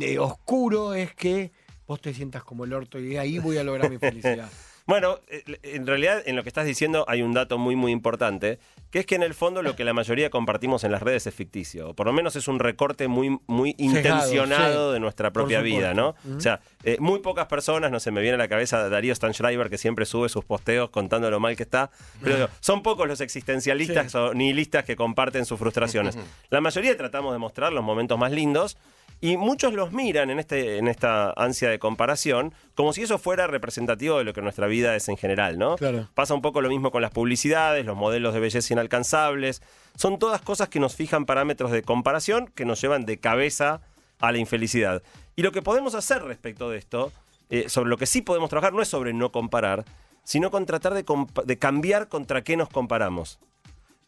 eh, 0.00 0.18
oscuro 0.18 0.94
es 0.94 1.14
que 1.14 1.52
vos 1.86 2.00
te 2.00 2.12
sientas 2.14 2.44
como 2.44 2.64
el 2.64 2.72
orto 2.72 2.98
y 2.98 3.16
ahí 3.16 3.38
voy 3.38 3.58
a 3.58 3.64
lograr 3.64 3.90
mi 3.90 3.98
felicidad. 3.98 4.50
Bueno, 4.88 5.20
eh, 5.28 5.44
en 5.64 5.86
realidad 5.86 6.22
en 6.24 6.34
lo 6.34 6.42
que 6.42 6.48
estás 6.48 6.64
diciendo 6.64 7.04
hay 7.08 7.20
un 7.20 7.34
dato 7.34 7.58
muy 7.58 7.76
muy 7.76 7.92
importante, 7.92 8.58
que 8.90 9.00
es 9.00 9.04
que 9.06 9.16
en 9.16 9.22
el 9.22 9.34
fondo 9.34 9.62
lo 9.62 9.76
que 9.76 9.84
la 9.84 9.92
mayoría 9.92 10.30
compartimos 10.30 10.82
en 10.82 10.92
las 10.92 11.02
redes 11.02 11.26
es 11.26 11.34
ficticio, 11.34 11.90
o 11.90 11.94
por 11.94 12.06
lo 12.06 12.14
menos 12.14 12.36
es 12.36 12.48
un 12.48 12.58
recorte 12.58 13.06
muy 13.06 13.38
muy 13.46 13.74
intencionado 13.76 14.88
sí. 14.88 14.94
de 14.94 15.00
nuestra 15.00 15.30
propia 15.30 15.60
vida, 15.60 15.92
¿no? 15.92 16.14
O 16.34 16.40
sea, 16.40 16.60
eh, 16.84 16.96
muy 17.00 17.18
pocas 17.18 17.48
personas, 17.48 17.90
no 17.90 18.00
sé, 18.00 18.12
me 18.12 18.22
viene 18.22 18.36
a 18.36 18.38
la 18.38 18.48
cabeza 18.48 18.88
Darío 18.88 19.14
Stanschreiber 19.14 19.68
que 19.68 19.76
siempre 19.76 20.06
sube 20.06 20.30
sus 20.30 20.46
posteos 20.46 20.88
contando 20.88 21.30
lo 21.30 21.38
mal 21.38 21.54
que 21.54 21.64
está, 21.64 21.90
pero 22.22 22.48
son 22.60 22.82
pocos 22.82 23.06
los 23.06 23.20
existencialistas 23.20 24.14
o 24.14 24.32
nihilistas 24.32 24.86
que 24.86 24.96
comparten 24.96 25.44
sus 25.44 25.58
frustraciones. 25.58 26.16
La 26.48 26.62
mayoría 26.62 26.96
tratamos 26.96 27.34
de 27.34 27.38
mostrar 27.38 27.74
los 27.74 27.84
momentos 27.84 28.18
más 28.18 28.32
lindos 28.32 28.78
y 29.20 29.36
muchos 29.36 29.74
los 29.74 29.92
miran 29.92 30.30
en, 30.30 30.38
este, 30.38 30.78
en 30.78 30.86
esta 30.86 31.32
ansia 31.32 31.68
de 31.68 31.78
comparación 31.78 32.54
como 32.74 32.92
si 32.92 33.02
eso 33.02 33.18
fuera 33.18 33.46
representativo 33.46 34.18
de 34.18 34.24
lo 34.24 34.32
que 34.32 34.42
nuestra 34.42 34.66
vida 34.66 34.94
es 34.94 35.08
en 35.08 35.16
general, 35.16 35.58
¿no? 35.58 35.76
Claro. 35.76 36.08
Pasa 36.14 36.34
un 36.34 36.42
poco 36.42 36.60
lo 36.60 36.68
mismo 36.68 36.90
con 36.90 37.02
las 37.02 37.10
publicidades, 37.10 37.84
los 37.84 37.96
modelos 37.96 38.34
de 38.34 38.40
belleza 38.40 38.72
inalcanzables. 38.72 39.62
Son 39.96 40.18
todas 40.18 40.40
cosas 40.40 40.68
que 40.68 40.78
nos 40.78 40.94
fijan 40.94 41.26
parámetros 41.26 41.72
de 41.72 41.82
comparación 41.82 42.46
que 42.54 42.64
nos 42.64 42.80
llevan 42.80 43.06
de 43.06 43.18
cabeza 43.18 43.80
a 44.20 44.30
la 44.30 44.38
infelicidad. 44.38 45.02
Y 45.34 45.42
lo 45.42 45.52
que 45.52 45.62
podemos 45.62 45.94
hacer 45.94 46.22
respecto 46.22 46.70
de 46.70 46.78
esto, 46.78 47.12
eh, 47.50 47.68
sobre 47.68 47.90
lo 47.90 47.96
que 47.96 48.06
sí 48.06 48.22
podemos 48.22 48.50
trabajar, 48.50 48.72
no 48.72 48.82
es 48.82 48.88
sobre 48.88 49.12
no 49.12 49.32
comparar, 49.32 49.84
sino 50.22 50.50
con 50.50 50.66
tratar 50.66 50.94
de, 50.94 51.58
cambiar 51.58 52.08
contra 52.08 52.42
qué 52.42 52.56
nos 52.56 52.68
comparamos. 52.68 53.38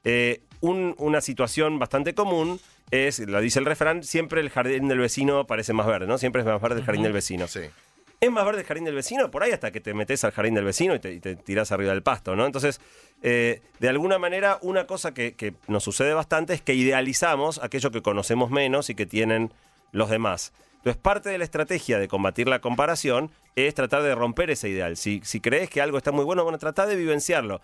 Eh, 0.04 0.42
un- 0.60 0.94
una 0.98 1.20
situación 1.20 1.78
bastante 1.78 2.14
común 2.14 2.60
es, 2.90 3.18
lo 3.20 3.40
dice 3.40 3.58
el 3.58 3.66
refrán, 3.66 4.02
siempre 4.02 4.40
el 4.40 4.50
jardín 4.50 4.88
del 4.88 4.98
vecino 4.98 5.46
parece 5.46 5.72
más 5.72 5.86
verde, 5.86 6.06
¿no? 6.06 6.18
Siempre 6.18 6.42
es 6.42 6.46
más 6.46 6.60
verde 6.60 6.80
el 6.80 6.84
jardín 6.86 7.02
del 7.04 7.12
vecino. 7.12 7.46
Sí. 7.46 7.60
Es 8.20 8.31
más 8.31 8.44
verde 8.44 8.60
el 8.60 8.67
jardín 8.67 8.84
del 8.84 8.94
vecino, 8.94 9.31
por 9.31 9.43
ahí 9.43 9.52
hasta 9.52 9.70
que 9.70 9.81
te 9.81 9.94
metes 9.94 10.24
al 10.24 10.32
jardín 10.32 10.52
del 10.55 10.64
vecino 10.64 10.94
y 10.94 10.98
te, 10.98 11.12
y 11.14 11.20
te 11.20 11.36
tirás 11.36 11.72
arriba 11.72 11.93
del 11.93 12.02
pasto, 12.02 12.36
¿no? 12.36 12.44
Entonces, 12.44 12.79
eh, 13.22 13.62
de 13.79 13.88
alguna 13.88 14.19
manera, 14.19 14.58
una 14.60 14.86
cosa 14.86 15.14
que, 15.14 15.32
que 15.34 15.55
nos 15.69 15.84
sucede 15.84 16.12
bastante 16.12 16.52
es 16.52 16.60
que 16.60 16.74
idealizamos 16.74 17.62
aquello 17.62 17.90
que 17.90 18.02
conocemos 18.02 18.50
menos 18.50 18.90
y 18.90 18.94
que 18.94 19.06
tienen 19.06 19.52
los 19.93 20.10
demás. 20.10 20.52
Entonces, 20.81 21.03
parte 21.03 21.29
de 21.29 21.37
la 21.37 21.44
estrategia 21.44 21.99
de 21.99 22.08
combatir 22.08 22.49
la 22.49 22.63
comparación 22.63 23.31
es 23.55 23.75
tratar 23.75 24.03
de 24.03 24.15
romper 24.15 24.49
ese 24.49 24.70
ideal. 24.70 24.96
Si, 24.96 25.20
crees 25.20 25.69
que 25.69 25.82
algo 25.82 25.99
está 25.99 26.10
muy 26.10 26.25
bueno, 26.25 26.43
bueno, 26.43 26.56
trata 26.56 26.87
de 26.87 26.96
vivenciarlo. 26.96 27.60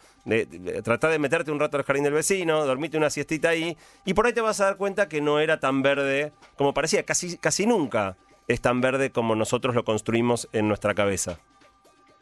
Trata 0.84 1.08
de 1.08 1.18
meterte 1.18 1.50
un 1.50 1.58
rato 1.58 1.78
al 1.78 1.84
jardín 1.84 2.04
del 2.04 2.12
vecino, 2.12 2.66
dormite 2.66 2.98
una 2.98 3.08
siestita 3.08 3.48
ahí, 3.48 3.74
y 4.04 4.12
por 4.12 4.26
ahí 4.26 4.34
te 4.34 4.42
vas 4.42 4.60
a 4.60 4.66
dar 4.66 4.76
cuenta 4.76 5.08
que 5.08 5.22
no 5.22 5.40
era 5.40 5.58
tan 5.60 5.80
verde 5.80 6.34
como 6.58 6.74
parecía. 6.74 7.04
Casi, 7.04 7.38
casi 7.38 7.66
nunca 7.66 8.18
es 8.48 8.60
tan 8.60 8.82
verde 8.82 9.10
como 9.10 9.34
nosotros 9.34 9.74
lo 9.74 9.84
construimos 9.84 10.48
en 10.52 10.68
nuestra 10.68 10.94
cabeza. 10.94 11.38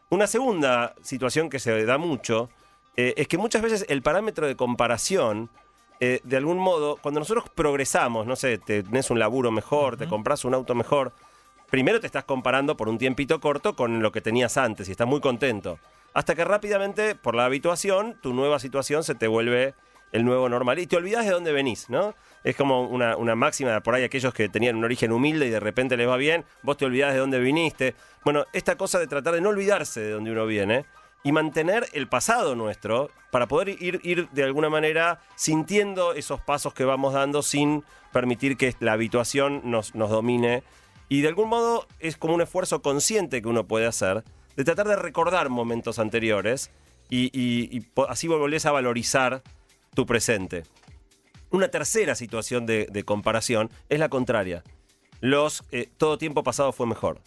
Una 0.09 0.27
segunda 0.27 0.95
situación 1.01 1.49
que 1.49 1.59
se 1.59 1.83
da 1.83 1.97
mucho 1.97 2.49
eh, 2.95 3.15
es 3.17 3.27
que 3.27 3.37
muchas 3.37 3.61
veces 3.61 3.85
el 3.89 4.01
parámetro 4.01 4.47
de 4.47 4.55
comparación, 4.55 5.49
eh, 5.99 6.19
de 6.23 6.37
algún 6.37 6.57
modo, 6.57 6.97
cuando 7.01 7.19
nosotros 7.19 7.45
progresamos, 7.53 8.27
no 8.27 8.35
sé, 8.35 8.57
tenés 8.57 9.09
un 9.09 9.19
laburo 9.19 9.51
mejor, 9.51 9.97
te 9.97 10.07
compras 10.07 10.43
un 10.43 10.53
auto 10.53 10.75
mejor, 10.75 11.13
primero 11.69 11.99
te 11.99 12.07
estás 12.07 12.25
comparando 12.25 12.75
por 12.75 12.89
un 12.89 12.97
tiempito 12.97 13.39
corto 13.39 13.75
con 13.75 14.01
lo 14.01 14.11
que 14.11 14.21
tenías 14.21 14.57
antes 14.57 14.87
y 14.87 14.91
estás 14.91 15.07
muy 15.07 15.21
contento. 15.21 15.79
Hasta 16.13 16.35
que 16.35 16.45
rápidamente, 16.45 17.15
por 17.15 17.35
la 17.35 17.45
habituación, 17.45 18.17
tu 18.21 18.33
nueva 18.33 18.59
situación 18.59 19.03
se 19.03 19.15
te 19.15 19.27
vuelve 19.27 19.73
el 20.11 20.23
nuevo 20.23 20.47
normal 20.47 20.79
y 20.79 20.87
te 20.87 20.95
olvidas 20.95 21.25
de 21.25 21.31
dónde 21.31 21.51
venís, 21.51 21.89
¿no? 21.89 22.15
Es 22.43 22.55
como 22.55 22.83
una, 22.83 23.17
una 23.17 23.35
máxima 23.35 23.81
por 23.81 23.95
ahí 23.95 24.03
aquellos 24.03 24.33
que 24.33 24.47
tenían 24.47 24.75
un 24.77 24.85
origen 24.85 25.11
humilde 25.11 25.47
y 25.47 25.49
de 25.49 25.59
repente 25.59 25.97
les 25.97 26.07
va 26.07 26.15
bien, 26.15 26.45
vos 26.61 26.77
te 26.77 26.85
olvidás 26.85 27.13
de 27.13 27.19
dónde 27.19 27.39
viniste. 27.39 27.95
Bueno, 28.23 28.45
esta 28.53 28.77
cosa 28.77 28.99
de 28.99 29.07
tratar 29.07 29.33
de 29.33 29.41
no 29.41 29.49
olvidarse 29.49 29.99
de 29.99 30.11
dónde 30.11 30.31
uno 30.31 30.45
viene 30.45 30.85
y 31.25 31.31
mantener 31.31 31.87
el 31.93 32.07
pasado 32.07 32.55
nuestro 32.55 33.09
para 33.31 33.47
poder 33.47 33.69
ir, 33.81 33.99
ir 34.03 34.29
de 34.29 34.43
alguna 34.43 34.69
manera 34.69 35.19
sintiendo 35.35 36.13
esos 36.13 36.39
pasos 36.39 36.75
que 36.75 36.85
vamos 36.85 37.15
dando 37.15 37.41
sin 37.41 37.83
permitir 38.13 38.57
que 38.57 38.75
la 38.79 38.93
habituación 38.93 39.61
nos, 39.63 39.95
nos 39.95 40.11
domine. 40.11 40.63
Y 41.09 41.21
de 41.21 41.27
algún 41.27 41.49
modo 41.49 41.87
es 41.99 42.15
como 42.15 42.35
un 42.35 42.41
esfuerzo 42.41 42.83
consciente 42.83 43.41
que 43.41 43.47
uno 43.47 43.65
puede 43.65 43.87
hacer 43.87 44.23
de 44.55 44.63
tratar 44.63 44.87
de 44.87 44.97
recordar 44.97 45.49
momentos 45.49 45.97
anteriores 45.97 46.69
y, 47.09 47.83
así 48.07 48.27
volvés 48.27 48.67
a 48.67 48.71
valorizar 48.71 49.41
tu 49.95 50.05
presente. 50.05 50.61
Una 51.49 51.69
tercera 51.69 52.13
situación 52.13 52.67
de 52.67 53.03
comparación 53.03 53.71
es 53.89 53.97
la 53.97 54.09
contraria. 54.09 54.63
Los 55.21 55.63
eh, 55.71 55.89
todo 55.97 56.17
tiempo 56.17 56.43
pasado 56.43 56.71
fue 56.71 56.85
mejor. 56.87 57.19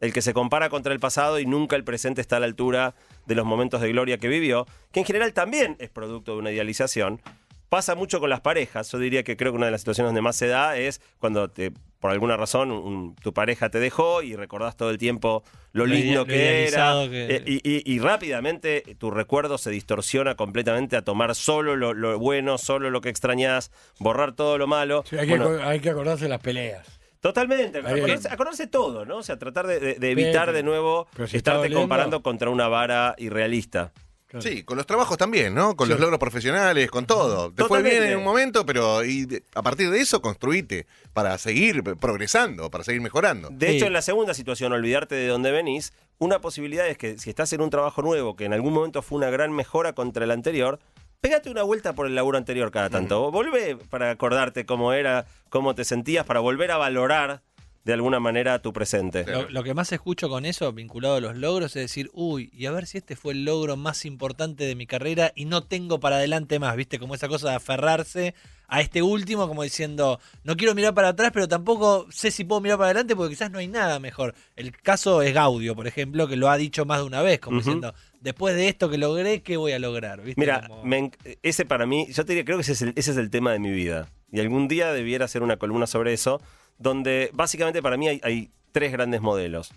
El 0.00 0.12
que 0.12 0.22
se 0.22 0.34
compara 0.34 0.68
contra 0.68 0.92
el 0.92 1.00
pasado 1.00 1.38
y 1.38 1.46
nunca 1.46 1.76
el 1.76 1.84
presente 1.84 2.20
está 2.20 2.36
a 2.36 2.40
la 2.40 2.46
altura 2.46 2.94
de 3.26 3.34
los 3.34 3.44
momentos 3.46 3.80
de 3.80 3.88
gloria 3.90 4.18
que 4.18 4.28
vivió, 4.28 4.66
que 4.92 5.00
en 5.00 5.06
general 5.06 5.32
también 5.32 5.76
es 5.78 5.88
producto 5.90 6.32
de 6.32 6.38
una 6.38 6.50
idealización. 6.52 7.20
Pasa 7.68 7.96
mucho 7.96 8.20
con 8.20 8.30
las 8.30 8.40
parejas. 8.42 8.92
Yo 8.92 8.98
diría 8.98 9.24
que 9.24 9.36
creo 9.36 9.50
que 9.52 9.56
una 9.56 9.66
de 9.66 9.72
las 9.72 9.80
situaciones 9.80 10.08
donde 10.10 10.22
más 10.22 10.36
se 10.36 10.46
da 10.46 10.76
es 10.76 11.00
cuando 11.18 11.50
te, 11.50 11.72
por 11.98 12.12
alguna 12.12 12.36
razón 12.36 12.70
un- 12.70 13.16
tu 13.16 13.32
pareja 13.32 13.70
te 13.70 13.80
dejó 13.80 14.22
y 14.22 14.36
recordás 14.36 14.76
todo 14.76 14.90
el 14.90 14.98
tiempo 14.98 15.42
lo 15.72 15.84
Lo 15.84 15.92
lindo 15.94 16.20
lo 16.20 16.26
que 16.26 16.68
era. 16.68 16.92
que- 17.10 17.26
eh, 17.36 17.42
y, 17.44 17.56
y- 17.68 17.82
y 17.92 17.98
rápidamente 17.98 18.84
tu 18.98 19.10
recuerdo 19.10 19.58
se 19.58 19.70
distorsiona 19.70 20.36
completamente 20.36 20.96
a 20.96 21.02
tomar 21.02 21.34
solo 21.34 21.74
lo, 21.74 21.92
lo 21.92 22.18
bueno, 22.20 22.56
solo 22.56 22.90
lo 22.90 23.00
que 23.00 23.08
extrañas, 23.08 23.72
borrar 23.98 24.32
todo 24.32 24.58
lo 24.58 24.68
malo. 24.68 25.02
Sí, 25.10 25.16
hay, 25.18 25.26
que, 25.26 25.36
Bueno, 25.36 25.62
hay 25.66 25.80
que 25.80 25.90
acordarse 25.90 26.24
de 26.26 26.28
las 26.30 26.40
peleas. 26.40 26.95
Totalmente, 27.26 27.78
acordarse, 27.80 28.28
acordarse 28.30 28.66
todo, 28.68 29.04
¿no? 29.04 29.16
O 29.18 29.22
sea, 29.22 29.36
tratar 29.38 29.66
de, 29.66 29.80
de- 29.80 29.94
de 29.94 30.10
evitar 30.10 30.52
de 30.52 30.62
nuevo 30.62 31.08
si 31.26 31.36
estarte 31.36 31.72
comparando 31.72 32.22
contra 32.22 32.50
una 32.50 32.68
vara 32.68 33.14
irrealista. 33.18 33.92
Claro. 34.28 34.42
Sí, 34.42 34.64
con 34.64 34.76
los 34.76 34.86
trabajos 34.86 35.16
también, 35.18 35.54
¿no? 35.54 35.76
Con 35.76 35.86
Sí. 35.86 35.92
los 35.92 36.00
logros 36.00 36.18
profesionales, 36.18 36.90
con 36.90 37.06
todo. 37.06 37.52
Te 37.52 37.64
fue 37.64 37.80
bien 37.82 38.02
en 38.02 38.18
un 38.18 38.24
momento, 38.24 38.66
pero 38.66 39.04
y 39.04 39.24
de- 39.24 39.42
a 39.54 39.62
partir 39.62 39.88
de 39.90 40.00
eso 40.00 40.20
construite 40.20 40.86
para 41.12 41.38
seguir 41.38 41.82
progresando, 41.82 42.70
para 42.70 42.82
seguir 42.84 43.00
mejorando. 43.00 43.48
De 43.50 43.70
Sí. 43.70 43.76
hecho, 43.76 43.86
en 43.86 43.92
la 43.92 44.02
segunda 44.02 44.34
situación, 44.34 44.72
olvidarte 44.72 45.14
de 45.14 45.28
dónde 45.28 45.52
venís, 45.52 45.92
una 46.18 46.40
posibilidad 46.40 46.88
es 46.88 46.96
que 46.98 47.18
si 47.18 47.30
estás 47.30 47.52
en 47.52 47.60
un 47.60 47.70
trabajo 47.70 48.02
nuevo 48.02 48.34
que 48.36 48.44
en 48.46 48.52
algún 48.52 48.72
momento 48.72 49.00
fue 49.02 49.18
una 49.18 49.30
gran 49.30 49.52
mejora 49.52 49.92
contra 49.94 50.24
el 50.24 50.30
anterior, 50.32 50.80
pégate 51.20 51.50
una 51.50 51.62
vuelta 51.62 51.94
por 51.94 52.06
el 52.06 52.14
laburo 52.14 52.38
anterior 52.38 52.70
cada 52.70 52.90
tanto. 52.90 53.30
Volvé 53.30 53.76
para 53.76 54.10
acordarte 54.10 54.66
cómo 54.66 54.92
era, 54.92 55.26
cómo 55.48 55.74
te 55.74 55.84
sentías, 55.84 56.24
para 56.24 56.40
volver 56.40 56.70
a 56.70 56.76
valorar 56.76 57.42
de 57.84 57.92
alguna 57.92 58.18
manera 58.18 58.58
tu 58.58 58.72
presente. 58.72 59.24
Lo, 59.26 59.48
lo 59.48 59.62
que 59.62 59.72
más 59.72 59.92
escucho 59.92 60.28
con 60.28 60.44
eso, 60.44 60.72
vinculado 60.72 61.14
a 61.14 61.20
los 61.20 61.36
logros, 61.36 61.76
es 61.76 61.82
decir, 61.82 62.10
uy, 62.14 62.50
y 62.52 62.66
a 62.66 62.72
ver 62.72 62.86
si 62.86 62.98
este 62.98 63.14
fue 63.14 63.32
el 63.32 63.44
logro 63.44 63.76
más 63.76 64.04
importante 64.04 64.64
de 64.64 64.74
mi 64.74 64.88
carrera 64.88 65.32
y 65.36 65.44
no 65.44 65.62
tengo 65.62 66.00
para 66.00 66.16
adelante 66.16 66.58
más, 66.58 66.74
¿viste? 66.74 66.98
Como 66.98 67.14
esa 67.14 67.28
cosa 67.28 67.50
de 67.50 67.54
aferrarse 67.54 68.34
a 68.68 68.80
este 68.80 69.02
último, 69.02 69.46
como 69.48 69.62
diciendo, 69.62 70.18
no 70.44 70.56
quiero 70.56 70.74
mirar 70.74 70.92
para 70.94 71.08
atrás, 71.08 71.30
pero 71.32 71.46
tampoco 71.48 72.06
sé 72.10 72.30
si 72.30 72.44
puedo 72.44 72.60
mirar 72.60 72.78
para 72.78 72.90
adelante 72.90 73.14
porque 73.14 73.30
quizás 73.34 73.50
no 73.50 73.58
hay 73.58 73.68
nada 73.68 73.98
mejor. 74.00 74.34
El 74.56 74.72
caso 74.72 75.22
es 75.22 75.32
Gaudio, 75.34 75.74
por 75.76 75.86
ejemplo, 75.86 76.26
que 76.28 76.36
lo 76.36 76.50
ha 76.50 76.56
dicho 76.56 76.84
más 76.84 76.98
de 76.98 77.04
una 77.04 77.22
vez, 77.22 77.38
como 77.40 77.58
diciendo, 77.58 77.94
después 78.20 78.56
de 78.56 78.68
esto 78.68 78.88
que 78.90 78.98
logré, 78.98 79.42
¿qué 79.42 79.56
voy 79.56 79.72
a 79.72 79.78
lograr? 79.78 80.20
¿Viste? 80.22 80.40
Mira, 80.40 80.66
Como- 80.66 80.82
me 80.84 81.00
enc- 81.00 81.38
ese 81.42 81.64
para 81.64 81.86
mí, 81.86 82.06
yo 82.10 82.24
te 82.24 82.32
diría, 82.32 82.44
creo 82.44 82.56
que 82.58 82.62
ese 82.62 82.72
es, 82.72 82.82
el, 82.82 82.92
ese 82.96 83.10
es 83.12 83.16
el 83.16 83.30
tema 83.30 83.52
de 83.52 83.58
mi 83.60 83.70
vida. 83.70 84.08
Y 84.32 84.40
algún 84.40 84.66
día 84.68 84.92
debiera 84.92 85.24
hacer 85.26 85.42
una 85.42 85.56
columna 85.56 85.86
sobre 85.86 86.12
eso, 86.12 86.40
donde 86.78 87.30
básicamente 87.32 87.80
para 87.82 87.96
mí 87.96 88.08
hay, 88.08 88.20
hay 88.24 88.50
tres 88.72 88.90
grandes 88.92 89.20
modelos. 89.20 89.72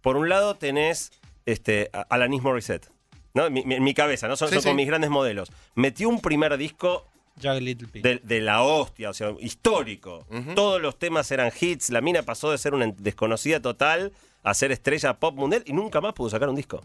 Por 0.00 0.16
un 0.16 0.28
lado 0.28 0.54
tenés 0.54 1.10
este, 1.46 1.90
Alanis 2.08 2.42
Morissette, 2.42 2.88
¿no? 3.34 3.46
En 3.46 3.52
mi, 3.52 3.64
mi- 3.64 3.74
en 3.74 3.82
mi 3.82 3.92
cabeza, 3.92 4.28
¿no? 4.28 4.36
Son, 4.36 4.48
Sí, 4.48 4.60
son 4.60 4.76
mis 4.76 4.86
grandes 4.86 5.10
modelos. 5.10 5.50
Metió 5.74 6.08
un 6.08 6.20
primer 6.20 6.56
disco 6.56 7.06
Jagged 7.40 7.62
Little 7.62 7.88
Pill. 7.88 8.02
de, 8.02 8.20
de 8.22 8.40
la 8.40 8.62
hostia, 8.62 9.10
o 9.10 9.14
sea, 9.14 9.34
histórico. 9.40 10.26
Todos 10.54 10.80
los 10.80 10.98
temas 10.98 11.30
eran 11.30 11.50
hits, 11.58 11.90
la 11.90 12.00
mina 12.00 12.22
pasó 12.22 12.50
de 12.50 12.58
ser 12.58 12.74
una 12.74 12.86
desconocida 12.96 13.60
total 13.60 14.12
a 14.42 14.54
ser 14.54 14.72
estrella 14.72 15.18
pop 15.18 15.34
mundial 15.34 15.62
y 15.66 15.72
nunca 15.72 16.00
más 16.00 16.14
pudo 16.14 16.30
sacar 16.30 16.48
un 16.48 16.56
disco. 16.56 16.80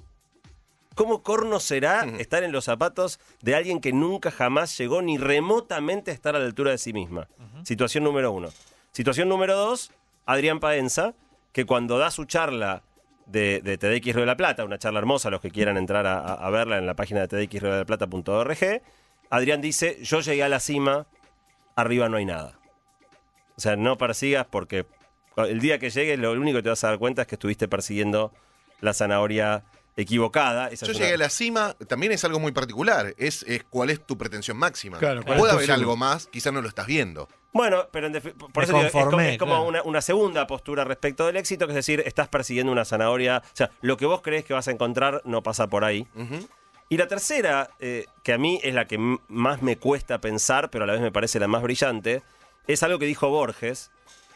¿Cómo 0.96 1.24
corno 1.24 1.60
será 1.60 2.06
estar 2.20 2.44
en 2.44 2.54
los 2.54 2.66
zapatos 2.66 3.20
de 3.42 3.54
alguien 3.54 3.82
que 3.82 3.92
nunca 3.92 4.32
jamás 4.32 4.78
llegó 4.78 5.02
ni 5.02 5.18
remotamente 5.18 6.12
a 6.12 6.14
estar 6.14 6.36
a 6.38 6.40
la 6.40 6.46
altura 6.46 6.72
de 6.72 6.78
sí 6.78 6.94
misma? 6.94 7.28
Situación 7.64 8.06
número 8.06 8.32
uno. 8.32 8.50
Situación 8.94 9.28
número 9.28 9.58
dos, 9.58 9.92
Adrián 10.26 10.62
Paenza, 10.62 11.14
que 11.52 11.66
cuando 11.66 11.98
da 11.98 12.12
su 12.12 12.24
charla 12.24 12.82
de, 13.26 13.60
de 13.62 13.78
TDX 13.78 14.06
Río 14.14 14.22
de 14.22 14.26
la 14.26 14.38
Plata, 14.38 14.64
una 14.64 14.78
charla 14.78 15.00
hermosa, 15.00 15.30
los 15.30 15.42
que 15.42 15.52
quieran 15.52 15.76
entrar 15.76 16.08
a, 16.08 16.50
verla 16.50 16.78
en 16.78 16.86
la 16.86 16.94
página 16.96 17.28
de 17.28 17.28
tdxriodelplata.org, 17.28 18.82
Adrián 19.29 19.62
dice, 19.62 19.98
yo 20.01 20.22
llegué 20.22 20.44
a 20.44 20.50
la 20.50 20.60
cima, 20.60 21.08
arriba 21.75 22.10
no 22.10 22.17
hay 22.17 22.25
nada. 22.25 22.60
O 23.58 23.62
sea, 23.62 23.75
no 23.75 23.98
persigas 23.98 24.46
porque 24.50 24.86
el 25.38 25.60
día 25.60 25.79
que 25.79 25.89
llegues 25.89 26.20
lo 26.20 26.32
único 26.32 26.58
que 26.58 26.63
te 26.63 26.70
vas 26.70 26.84
a 26.84 26.89
dar 26.89 27.00
cuenta 27.00 27.24
es 27.24 27.27
que 27.27 27.36
estuviste 27.36 27.67
persiguiendo 27.67 28.34
la 28.82 28.94
zanahoria 28.94 29.63
equivocada. 29.98 30.67
Esa 30.70 30.86
Yo 30.86 30.94
llegué 30.94 31.08
una- 31.08 31.15
a 31.15 31.17
la 31.20 31.29
cima, 31.29 31.75
también 31.88 32.12
es 32.12 32.24
algo 32.25 32.39
muy 32.39 32.51
particular, 32.51 33.13
es, 33.17 33.44
es 33.48 33.63
cuál 33.63 33.89
es 33.89 34.05
tu 34.05 34.17
pretensión 34.17 34.58
máxima. 34.58 34.98
Claro, 34.98 35.24
¿cuál 35.24 35.38
Puede 35.38 35.53
haber 35.53 35.72
algo 35.72 35.96
más, 35.96 36.27
quizás 36.27 36.51
no 36.53 36.62
lo 36.62 36.67
estás 36.67 36.86
viendo. 36.88 37.29
Bueno, 37.53 37.88
pero 37.91 38.08
en 38.08 38.22
por 38.51 38.65
eso 38.65 38.74
digo, 38.74 38.86
es 38.86 38.91
como, 38.91 39.22
es 39.22 39.38
como 39.38 39.53
claro. 39.53 39.67
una, 39.67 39.84
una 39.84 40.01
segunda 40.01 40.46
postura 40.46 40.84
respecto 40.84 41.25
del 41.25 41.38
éxito, 41.38 41.65
que 41.67 41.72
es 41.72 41.75
decir, 41.77 42.03
estás 42.05 42.27
persiguiendo 42.27 42.70
una 42.74 42.84
zanahoria. 42.84 43.41
O 43.46 43.55
sea, 43.55 43.72
lo 43.82 43.96
que 43.96 44.05
vos 44.05 44.22
crees 44.22 44.44
que 44.44 44.53
vas 44.53 44.67
a 44.67 44.72
encontrar 44.72 45.22
no 45.24 45.41
pasa 45.41 45.67
por 45.67 45.86
ahí. 45.86 46.05
Y 46.89 46.98
la 46.98 47.08
tercera, 47.08 47.70
eh, 47.80 48.06
que 48.24 48.34
a 48.34 48.38
mí 48.38 48.60
es 48.63 48.74
la 48.74 48.86
que 48.86 48.98
más 49.27 49.62
me 49.62 49.77
cuesta 49.77 50.22
pensar, 50.22 50.70
pero 50.70 50.84
a 50.84 50.88
la 50.88 50.94
vez 50.94 51.01
me 51.01 51.12
parece 51.12 51.39
la 51.39 51.48
más 51.48 51.63
brillante, 51.63 52.22
es 52.68 52.84
algo 52.84 53.00
que 53.00 53.06
dijo 53.06 53.30
Borges, 53.30 53.92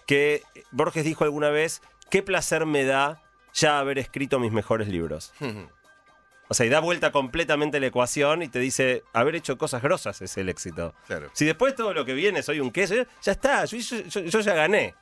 que 0.07 0.43
Borges 0.71 1.03
dijo 1.05 1.23
alguna 1.23 1.49
vez, 1.49 1.81
qué 2.09 2.23
placer 2.23 2.65
me 2.65 2.83
da 2.85 3.21
ya 3.53 3.79
haber 3.79 3.99
escrito 3.99 4.39
mis 4.39 4.51
mejores 4.51 4.87
libros. 4.87 5.33
O 6.51 6.55
sea, 6.55 6.65
y 6.65 6.69
da 6.69 6.79
vuelta 6.79 7.11
completamente 7.11 7.79
la 7.79 7.85
ecuación 7.85 8.41
y 8.41 8.47
te 8.47 8.57
dice, 8.57 9.03
haber 9.13 9.35
hecho 9.35 9.59
cosas 9.59 9.83
grosas 9.83 10.19
es 10.23 10.35
el 10.35 10.49
éxito. 10.49 10.95
Claro. 11.05 11.29
Si 11.33 11.45
después 11.45 11.75
todo 11.75 11.93
lo 11.93 12.05
que 12.05 12.15
viene 12.15 12.41
soy 12.41 12.59
un 12.59 12.71
queso, 12.71 12.95
ya 13.21 13.31
está, 13.31 13.65
yo, 13.65 13.77
yo- 13.77 14.01
yo- 14.07 14.21
yo 14.21 14.39
ya 14.39 14.55
gané, 14.55 14.95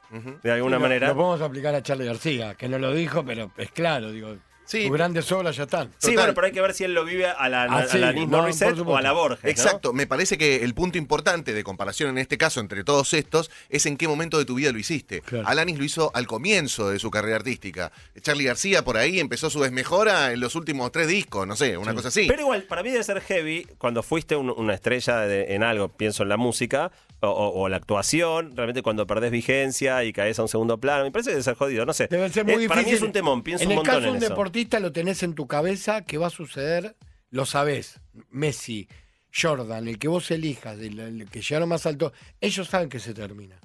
de 0.44 0.52
alguna 0.52 0.76
Sí, 0.76 0.82
lo- 0.82 0.88
manera. 0.90 1.08
Lo 1.08 1.16
podemos 1.16 1.40
aplicar 1.42 1.74
a 1.74 1.82
Charlie 1.82 2.06
García, 2.06 2.56
que 2.56 2.68
no 2.68 2.78
lo 2.80 2.92
dijo, 2.94 3.24
pero 3.24 3.50
es 3.56 3.72
claro, 3.72 4.12
digo. 4.12 4.36
Sí. 4.68 4.84
Sus 4.84 4.92
grandes 4.92 5.32
obras 5.32 5.56
ya 5.56 5.64
están. 5.64 5.88
Sí, 5.98 6.12
Total. 6.12 6.16
bueno, 6.18 6.34
pero 6.36 6.48
hay 6.48 6.54
que 6.54 6.62
ver 6.62 6.74
si 6.74 6.84
él 6.84 6.94
lo 6.94 7.06
vive 7.06 7.26
a 7.28 7.50
la, 7.50 7.64
Ah, 7.64 7.78
a 7.80 7.88
sí, 7.88 7.98
la 7.98 8.12
no, 8.12 8.28
Morissette 8.28 8.78
o 8.80 8.98
a 8.98 9.02
la 9.02 9.14
Borges. 9.14 9.44
¿no? 9.44 9.50
Exacto, 9.50 9.94
me 9.94 10.06
parece 10.08 10.38
que 10.38 10.64
el 10.64 10.74
punto 10.74 10.98
importante 10.98 11.54
de 11.54 11.64
comparación 11.64 12.10
en 12.10 12.18
este 12.18 12.38
caso 12.38 12.60
entre 12.60 12.84
todos 12.84 13.14
estos 13.14 13.50
es 13.70 13.86
en 13.86 13.96
qué 13.98 14.08
momento 14.08 14.38
de 14.38 14.46
tu 14.46 14.56
vida 14.56 14.72
lo 14.72 14.78
hiciste. 14.78 15.22
Claro. 15.22 15.48
Alanis 15.48 15.78
lo 15.80 15.86
hizo 15.86 16.12
al 16.14 16.28
comienzo 16.28 16.90
de 16.90 17.00
su 17.00 17.10
carrera 17.10 17.38
artística. 17.38 17.92
Charlie 18.22 18.44
García 18.44 18.84
por 18.84 18.98
ahí 18.98 19.20
empezó 19.20 19.50
su 19.50 19.62
desmejora 19.62 20.34
en 20.34 20.42
los 20.42 20.56
últimos 20.56 20.92
tres 20.92 21.08
discos, 21.08 21.48
no 21.48 21.56
sé, 21.56 21.78
una 21.78 21.94
cosa 21.94 22.10
así. 22.10 22.26
Pero 22.28 22.42
igual, 22.42 22.64
para 22.64 22.84
mí 22.84 22.92
debe 22.92 23.04
ser 23.04 23.22
heavy 23.22 23.66
cuando 23.78 24.04
fuiste 24.04 24.36
un- 24.36 24.50
una 24.50 24.74
estrella 24.74 25.20
de- 25.20 25.56
en 25.56 25.64
algo, 25.64 25.88
pienso 25.90 26.24
en 26.24 26.30
la 26.30 26.38
música 26.38 26.92
o, 27.22 27.28
o- 27.30 27.62
o 27.62 27.70
la 27.70 27.78
actuación, 27.78 28.56
realmente 28.56 28.82
cuando 28.82 29.08
perdés 29.08 29.32
vigencia 29.32 30.04
y 30.04 30.14
caes 30.14 30.38
a 30.40 30.44
un 30.44 30.48
segundo 30.48 30.78
plano. 30.80 31.04
Me 31.04 31.12
parece 31.12 31.30
que 31.30 31.34
debe 31.36 31.44
ser 31.44 31.56
jodido, 31.56 31.86
no 31.86 31.94
sé. 31.94 32.08
Debe 32.08 32.30
ser 32.30 32.44
muy 32.46 32.54
Eh, 32.54 32.58
difícil. 32.58 32.70
Para 32.70 32.84
mí 32.84 32.92
es 32.92 33.02
un 33.02 33.12
temón, 33.12 33.44
pienso 33.44 33.64
en 33.64 33.68
un 33.70 33.72
el 33.72 33.76
montón 33.78 33.92
caso 33.96 34.02
de 34.02 34.08
en 34.08 34.12
un 34.16 34.18
eso. 34.24 34.30
deportista 34.30 34.80
lo 34.80 34.92
tenés 34.92 35.24
en 35.24 35.34
tu 35.34 35.48
cabeza 35.48 36.04
que 36.04 36.18
va 36.18 36.28
a 36.28 36.32
suceder, 36.32 36.96
lo 37.32 37.46
sabés. 37.46 38.00
Messi, 38.30 38.88
Jordan, 39.34 39.88
el 39.88 40.00
que 40.00 40.08
vos 40.08 40.30
elijas, 40.32 40.78
el, 40.80 41.00
el 41.00 41.30
que 41.30 41.42
llegaron 41.42 41.70
más 41.70 41.86
alto, 41.86 42.14
ellos 42.42 42.68
saben 42.68 42.90
que 42.90 43.00
se 43.00 43.14
termina. 43.14 43.60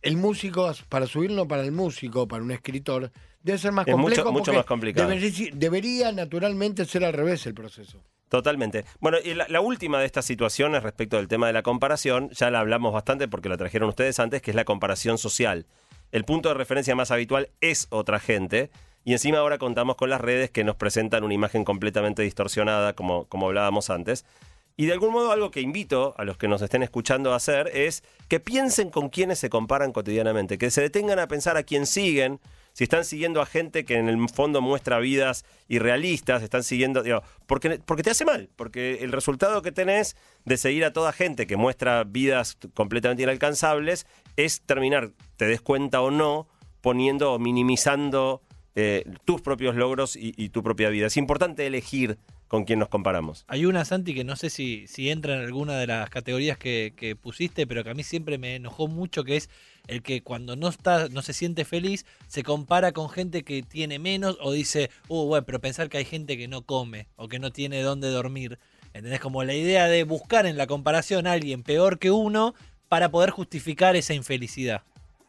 El 0.00 0.16
músico, 0.16 0.72
para 0.88 1.06
subirlo 1.06 1.46
para 1.46 1.62
el 1.62 1.72
músico, 1.72 2.26
para 2.26 2.42
un 2.42 2.50
escritor, 2.50 3.10
debe 3.42 3.58
ser 3.58 3.72
más 3.72 3.86
Es 3.86 3.94
mucho- 3.96 4.02
complejo. 4.24 4.32
mucho 4.32 4.44
porque 4.46 4.56
más 4.56 4.66
complicado. 4.66 5.08
Debería, 5.08 5.50
debería 5.54 6.12
naturalmente 6.12 6.84
ser 6.84 7.04
al 7.04 7.12
revés 7.12 7.46
el 7.46 7.54
proceso. 7.54 8.02
Totalmente. 8.32 8.86
Bueno, 8.98 9.18
y 9.22 9.34
la, 9.34 9.60
última 9.60 10.00
de 10.00 10.06
estas 10.06 10.24
situaciones 10.24 10.82
respecto 10.82 11.18
del 11.18 11.28
tema 11.28 11.48
de 11.48 11.52
la 11.52 11.62
comparación, 11.62 12.30
ya 12.30 12.50
la 12.50 12.60
hablamos 12.60 12.94
bastante 12.94 13.28
porque 13.28 13.50
la 13.50 13.58
trajeron 13.58 13.90
ustedes 13.90 14.18
antes, 14.20 14.40
que 14.40 14.52
es 14.52 14.54
la 14.54 14.64
comparación 14.64 15.18
social. 15.18 15.66
El 16.12 16.24
punto 16.24 16.48
de 16.48 16.54
referencia 16.54 16.94
más 16.94 17.10
habitual 17.10 17.50
es 17.60 17.88
otra 17.90 18.20
gente. 18.20 18.70
Y 19.04 19.12
encima 19.12 19.36
ahora 19.36 19.58
contamos 19.58 19.96
con 19.96 20.08
las 20.08 20.22
redes 20.22 20.50
que 20.50 20.64
nos 20.64 20.76
presentan 20.76 21.24
una 21.24 21.34
imagen 21.34 21.62
completamente 21.62 22.22
distorsionada, 22.22 22.94
como, 22.94 23.26
como 23.26 23.48
hablábamos 23.48 23.90
antes. 23.90 24.24
Y 24.78 24.86
de 24.86 24.94
algún 24.94 25.12
modo 25.12 25.30
algo 25.30 25.50
que 25.50 25.60
invito 25.60 26.14
a 26.16 26.24
los 26.24 26.38
que 26.38 26.48
nos 26.48 26.62
estén 26.62 26.82
escuchando 26.82 27.34
a 27.34 27.36
hacer 27.36 27.70
es 27.74 28.02
que 28.28 28.40
piensen 28.40 28.88
con 28.88 29.10
quienes 29.10 29.40
se 29.40 29.50
comparan 29.50 29.92
cotidianamente, 29.92 30.56
que 30.56 30.70
se 30.70 30.80
detengan 30.80 31.18
a 31.18 31.28
pensar 31.28 31.58
a 31.58 31.64
quién 31.64 31.84
siguen, 31.84 32.40
si 32.72 32.84
están 32.84 33.04
siguiendo 33.04 33.40
a 33.40 33.46
gente 33.46 33.84
que 33.84 33.96
en 33.96 34.08
el 34.08 34.28
fondo 34.28 34.60
muestra 34.60 34.98
vidas 34.98 35.44
irrealistas, 35.68 36.42
están 36.42 36.62
siguiendo, 36.62 37.02
porque, 37.46 37.80
porque 37.84 38.02
te 38.02 38.10
hace 38.10 38.24
mal, 38.24 38.48
porque 38.56 38.98
el 39.02 39.12
resultado 39.12 39.62
que 39.62 39.72
tenés 39.72 40.16
de 40.44 40.56
seguir 40.56 40.84
a 40.84 40.92
toda 40.92 41.12
gente 41.12 41.46
que 41.46 41.56
muestra 41.56 42.04
vidas 42.04 42.56
completamente 42.74 43.22
inalcanzables 43.22 44.06
es 44.36 44.62
terminar, 44.62 45.10
te 45.36 45.46
des 45.46 45.60
cuenta 45.60 46.00
o 46.00 46.10
no, 46.10 46.48
poniendo 46.80 47.32
o 47.32 47.38
minimizando 47.38 48.42
eh, 48.74 49.04
tus 49.24 49.42
propios 49.42 49.76
logros 49.76 50.16
y 50.16 50.48
tu 50.48 50.62
propia 50.62 50.88
vida. 50.88 51.06
Es 51.06 51.16
importante 51.16 51.66
elegir 51.66 52.18
con 52.52 52.66
quién 52.66 52.80
nos 52.80 52.90
comparamos. 52.90 53.46
Hay 53.48 53.64
una, 53.64 53.82
Santi, 53.86 54.14
que 54.14 54.24
no 54.24 54.36
sé 54.36 54.50
si, 54.50 54.86
si 54.86 55.08
entra 55.08 55.36
en 55.36 55.40
alguna 55.40 55.78
de 55.78 55.86
las 55.86 56.10
categorías 56.10 56.58
que, 56.58 56.92
que 56.94 57.16
pusiste, 57.16 57.66
pero 57.66 57.82
que 57.82 57.88
a 57.88 57.94
mí 57.94 58.02
siempre 58.02 58.36
me 58.36 58.56
enojó 58.56 58.88
mucho, 58.88 59.24
que 59.24 59.38
es 59.38 59.48
el 59.86 60.02
que 60.02 60.22
cuando 60.22 60.54
no 60.54 60.68
está, 60.68 61.08
no 61.08 61.22
se 61.22 61.32
siente 61.32 61.64
feliz, 61.64 62.04
se 62.28 62.42
compara 62.42 62.92
con 62.92 63.08
gente 63.08 63.42
que 63.42 63.62
tiene 63.62 63.98
menos, 63.98 64.36
o 64.38 64.52
dice, 64.52 64.90
uh, 65.08 65.24
bueno, 65.24 65.46
pero 65.46 65.62
pensar 65.62 65.88
que 65.88 65.96
hay 65.96 66.04
gente 66.04 66.36
que 66.36 66.46
no 66.46 66.60
come, 66.60 67.08
o 67.16 67.26
que 67.26 67.38
no 67.38 67.52
tiene 67.52 67.80
dónde 67.80 68.10
dormir. 68.10 68.58
¿Entendés? 68.92 69.20
Como 69.20 69.42
la 69.44 69.54
idea 69.54 69.88
de 69.88 70.04
buscar 70.04 70.44
en 70.44 70.58
la 70.58 70.66
comparación 70.66 71.26
a 71.26 71.32
alguien 71.32 71.62
peor 71.62 71.98
que 71.98 72.10
uno 72.10 72.54
para 72.90 73.10
poder 73.10 73.30
justificar 73.30 73.96
esa 73.96 74.12
infelicidad. 74.12 74.82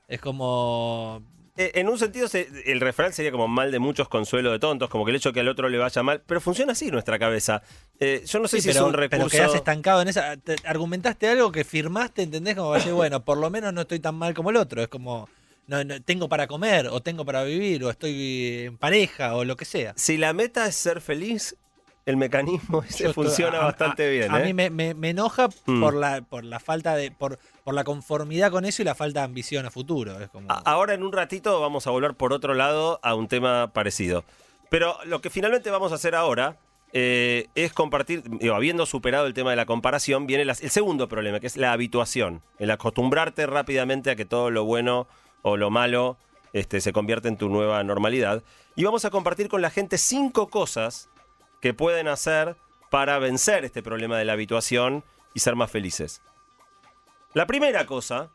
Es 0.09 0.19
como. 0.19 1.23
Eh, 1.55 1.71
En 1.75 1.87
un 1.87 1.99
sentido, 1.99 2.27
se- 2.27 2.47
el 2.65 2.79
refrán 2.81 3.13
sería 3.13 3.31
como 3.31 3.47
mal 3.47 3.71
de 3.71 3.77
muchos 3.79 4.09
consuelo 4.09 4.51
de 4.51 4.57
tontos, 4.59 4.89
como 4.89 5.05
que 5.05 5.11
el 5.11 5.17
hecho 5.17 5.29
de 5.29 5.33
que 5.33 5.39
al 5.41 5.47
otro 5.49 5.69
le 5.69 5.77
vaya 5.77 6.01
mal, 6.01 6.21
pero 6.25 6.41
funciona 6.41 6.71
así 6.71 6.89
nuestra 6.89 7.19
cabeza. 7.19 7.61
Eh, 7.99 8.23
yo 8.25 8.39
no 8.39 8.47
sé 8.47 8.57
Sí, 8.57 8.61
si 8.63 8.67
pero, 8.69 8.79
es 8.79 8.85
un 8.87 8.91
pero 8.93 9.01
recurso. 9.03 9.29
quedás 9.29 9.53
estancado 9.55 10.01
en 10.01 10.07
esa. 10.07 10.35
te- 10.37 10.55
argumentaste 10.65 11.27
algo 11.27 11.51
que 11.51 11.63
firmaste, 11.63 12.23
¿entendés? 12.23 12.55
Como 12.55 12.73
decir, 12.73 12.93
bueno, 12.93 13.23
por 13.23 13.37
lo 13.37 13.49
menos 13.51 13.71
no 13.71 13.81
estoy 13.81 13.99
tan 13.99 14.15
mal 14.15 14.33
como 14.33 14.49
el 14.49 14.57
otro. 14.57 14.81
Es 14.81 14.87
como. 14.87 15.29
No, 15.67 15.81
no, 15.85 16.01
tengo 16.01 16.27
para 16.27 16.45
comer, 16.47 16.87
o 16.87 16.99
tengo 17.01 17.23
para 17.23 17.43
vivir, 17.45 17.83
o 17.85 17.89
estoy 17.89 18.63
en 18.65 18.77
pareja, 18.77 19.35
o 19.35 19.45
lo 19.45 19.55
que 19.55 19.63
sea. 19.63 19.93
Si 19.95 20.17
la 20.17 20.33
meta 20.33 20.65
es 20.67 20.75
ser 20.75 20.99
feliz, 20.99 21.55
el 22.05 22.17
mecanismo 22.17 22.83
ese 22.89 23.05
Yo 23.05 23.13
funciona 23.13 23.59
a- 23.59 23.65
bastante 23.65 24.05
a- 24.07 24.09
bien. 24.09 24.31
A 24.33 24.41
¿eh? 24.41 24.45
mí 24.45 24.53
me, 24.53 24.69
me- 24.69 24.93
me 24.93 25.09
enoja 25.11 25.47
Mm. 25.65 25.81
por 25.81 25.93
la 25.93 26.21
por 26.21 26.43
la 26.43 26.59
falta 26.59 26.95
de 26.95 27.11
por, 27.11 27.39
por 27.63 27.73
la 27.73 27.83
conformidad 27.83 28.51
con 28.51 28.65
eso 28.65 28.81
y 28.81 28.85
la 28.85 28.95
falta 28.95 29.21
de 29.21 29.25
ambición 29.25 29.65
a 29.65 29.71
futuro. 29.71 30.19
Es 30.19 30.29
como 30.29 30.51
A- 30.51 30.61
Ahora 30.65 30.93
en 30.93 31.03
un 31.03 31.11
ratito 31.13 31.59
vamos 31.61 31.87
a 31.87 31.91
volver 31.91 32.13
por 32.15 32.33
otro 32.33 32.53
lado 32.53 32.99
a 33.03 33.15
un 33.15 33.27
tema 33.27 33.71
parecido. 33.73 34.23
Pero 34.69 34.97
lo 35.05 35.21
que 35.21 35.29
finalmente 35.29 35.69
vamos 35.71 35.91
a 35.91 35.95
hacer 35.95 36.15
ahora 36.15 36.57
eh, 36.95 37.47
es 37.55 37.73
compartir, 37.73 38.21
digo, 38.39 38.53
habiendo 38.53 38.85
superado 38.85 39.25
el 39.25 39.33
tema 39.33 39.49
de 39.49 39.55
la 39.55 39.65
comparación, 39.65 40.27
viene 40.27 40.45
las- 40.45 40.61
el 40.61 40.69
segundo 40.69 41.07
problema, 41.09 41.39
que 41.39 41.47
es 41.47 41.57
la 41.57 41.71
habituación, 41.71 42.41
el 42.59 42.69
acostumbrarte 42.69 43.47
rápidamente 43.47 44.11
a 44.11 44.15
que 44.15 44.25
todo 44.25 44.51
lo 44.51 44.63
bueno 44.65 45.07
o 45.41 45.57
lo 45.57 45.69
malo 45.71 46.17
este, 46.53 46.81
se 46.81 46.93
convierte 46.93 47.29
en 47.29 47.37
tu 47.37 47.49
nueva 47.49 47.83
normalidad. 47.83 48.43
Y 48.75 48.83
vamos 48.83 49.05
a 49.05 49.09
compartir 49.09 49.47
con 49.49 49.61
la 49.63 49.71
gente 49.71 49.97
cinco 49.97 50.49
cosas 50.49 51.09
que 51.63 51.73
pueden 51.73 52.09
hacer 52.09 52.57
para 52.89 53.19
vencer 53.19 53.63
este 53.63 53.81
problema 53.81 54.17
de 54.17 54.25
la 54.25 54.33
habituación 54.33 55.05
y 55.33 55.39
ser 55.39 55.55
más 55.55 55.71
felices. 55.71 56.21
La 57.33 57.47
primera 57.47 57.85
cosa 57.85 58.31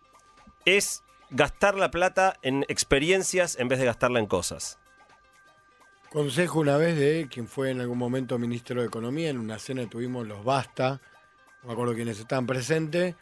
es 0.64 1.02
gastar 1.28 1.74
la 1.74 1.90
plata 1.90 2.38
en 2.40 2.64
experiencias 2.68 3.58
en 3.58 3.68
vez 3.68 3.80
de 3.80 3.84
gastarla 3.84 4.18
en 4.18 4.24
cosas. 4.24 4.78
Consejo 6.08 6.60
una 6.60 6.78
vez 6.78 6.98
de 6.98 7.28
quien 7.30 7.48
fue 7.48 7.70
en 7.70 7.82
algún 7.82 7.98
momento 7.98 8.38
ministro 8.38 8.80
de 8.80 8.86
Economía, 8.86 9.28
en 9.28 9.36
una 9.36 9.58
cena 9.58 9.86
tuvimos 9.90 10.26
los 10.26 10.42
Basta, 10.42 10.98
no 11.60 11.66
me 11.66 11.72
acuerdo 11.74 11.94
quiénes 11.94 12.18
estaban 12.18 12.46
presentes, 12.46 13.14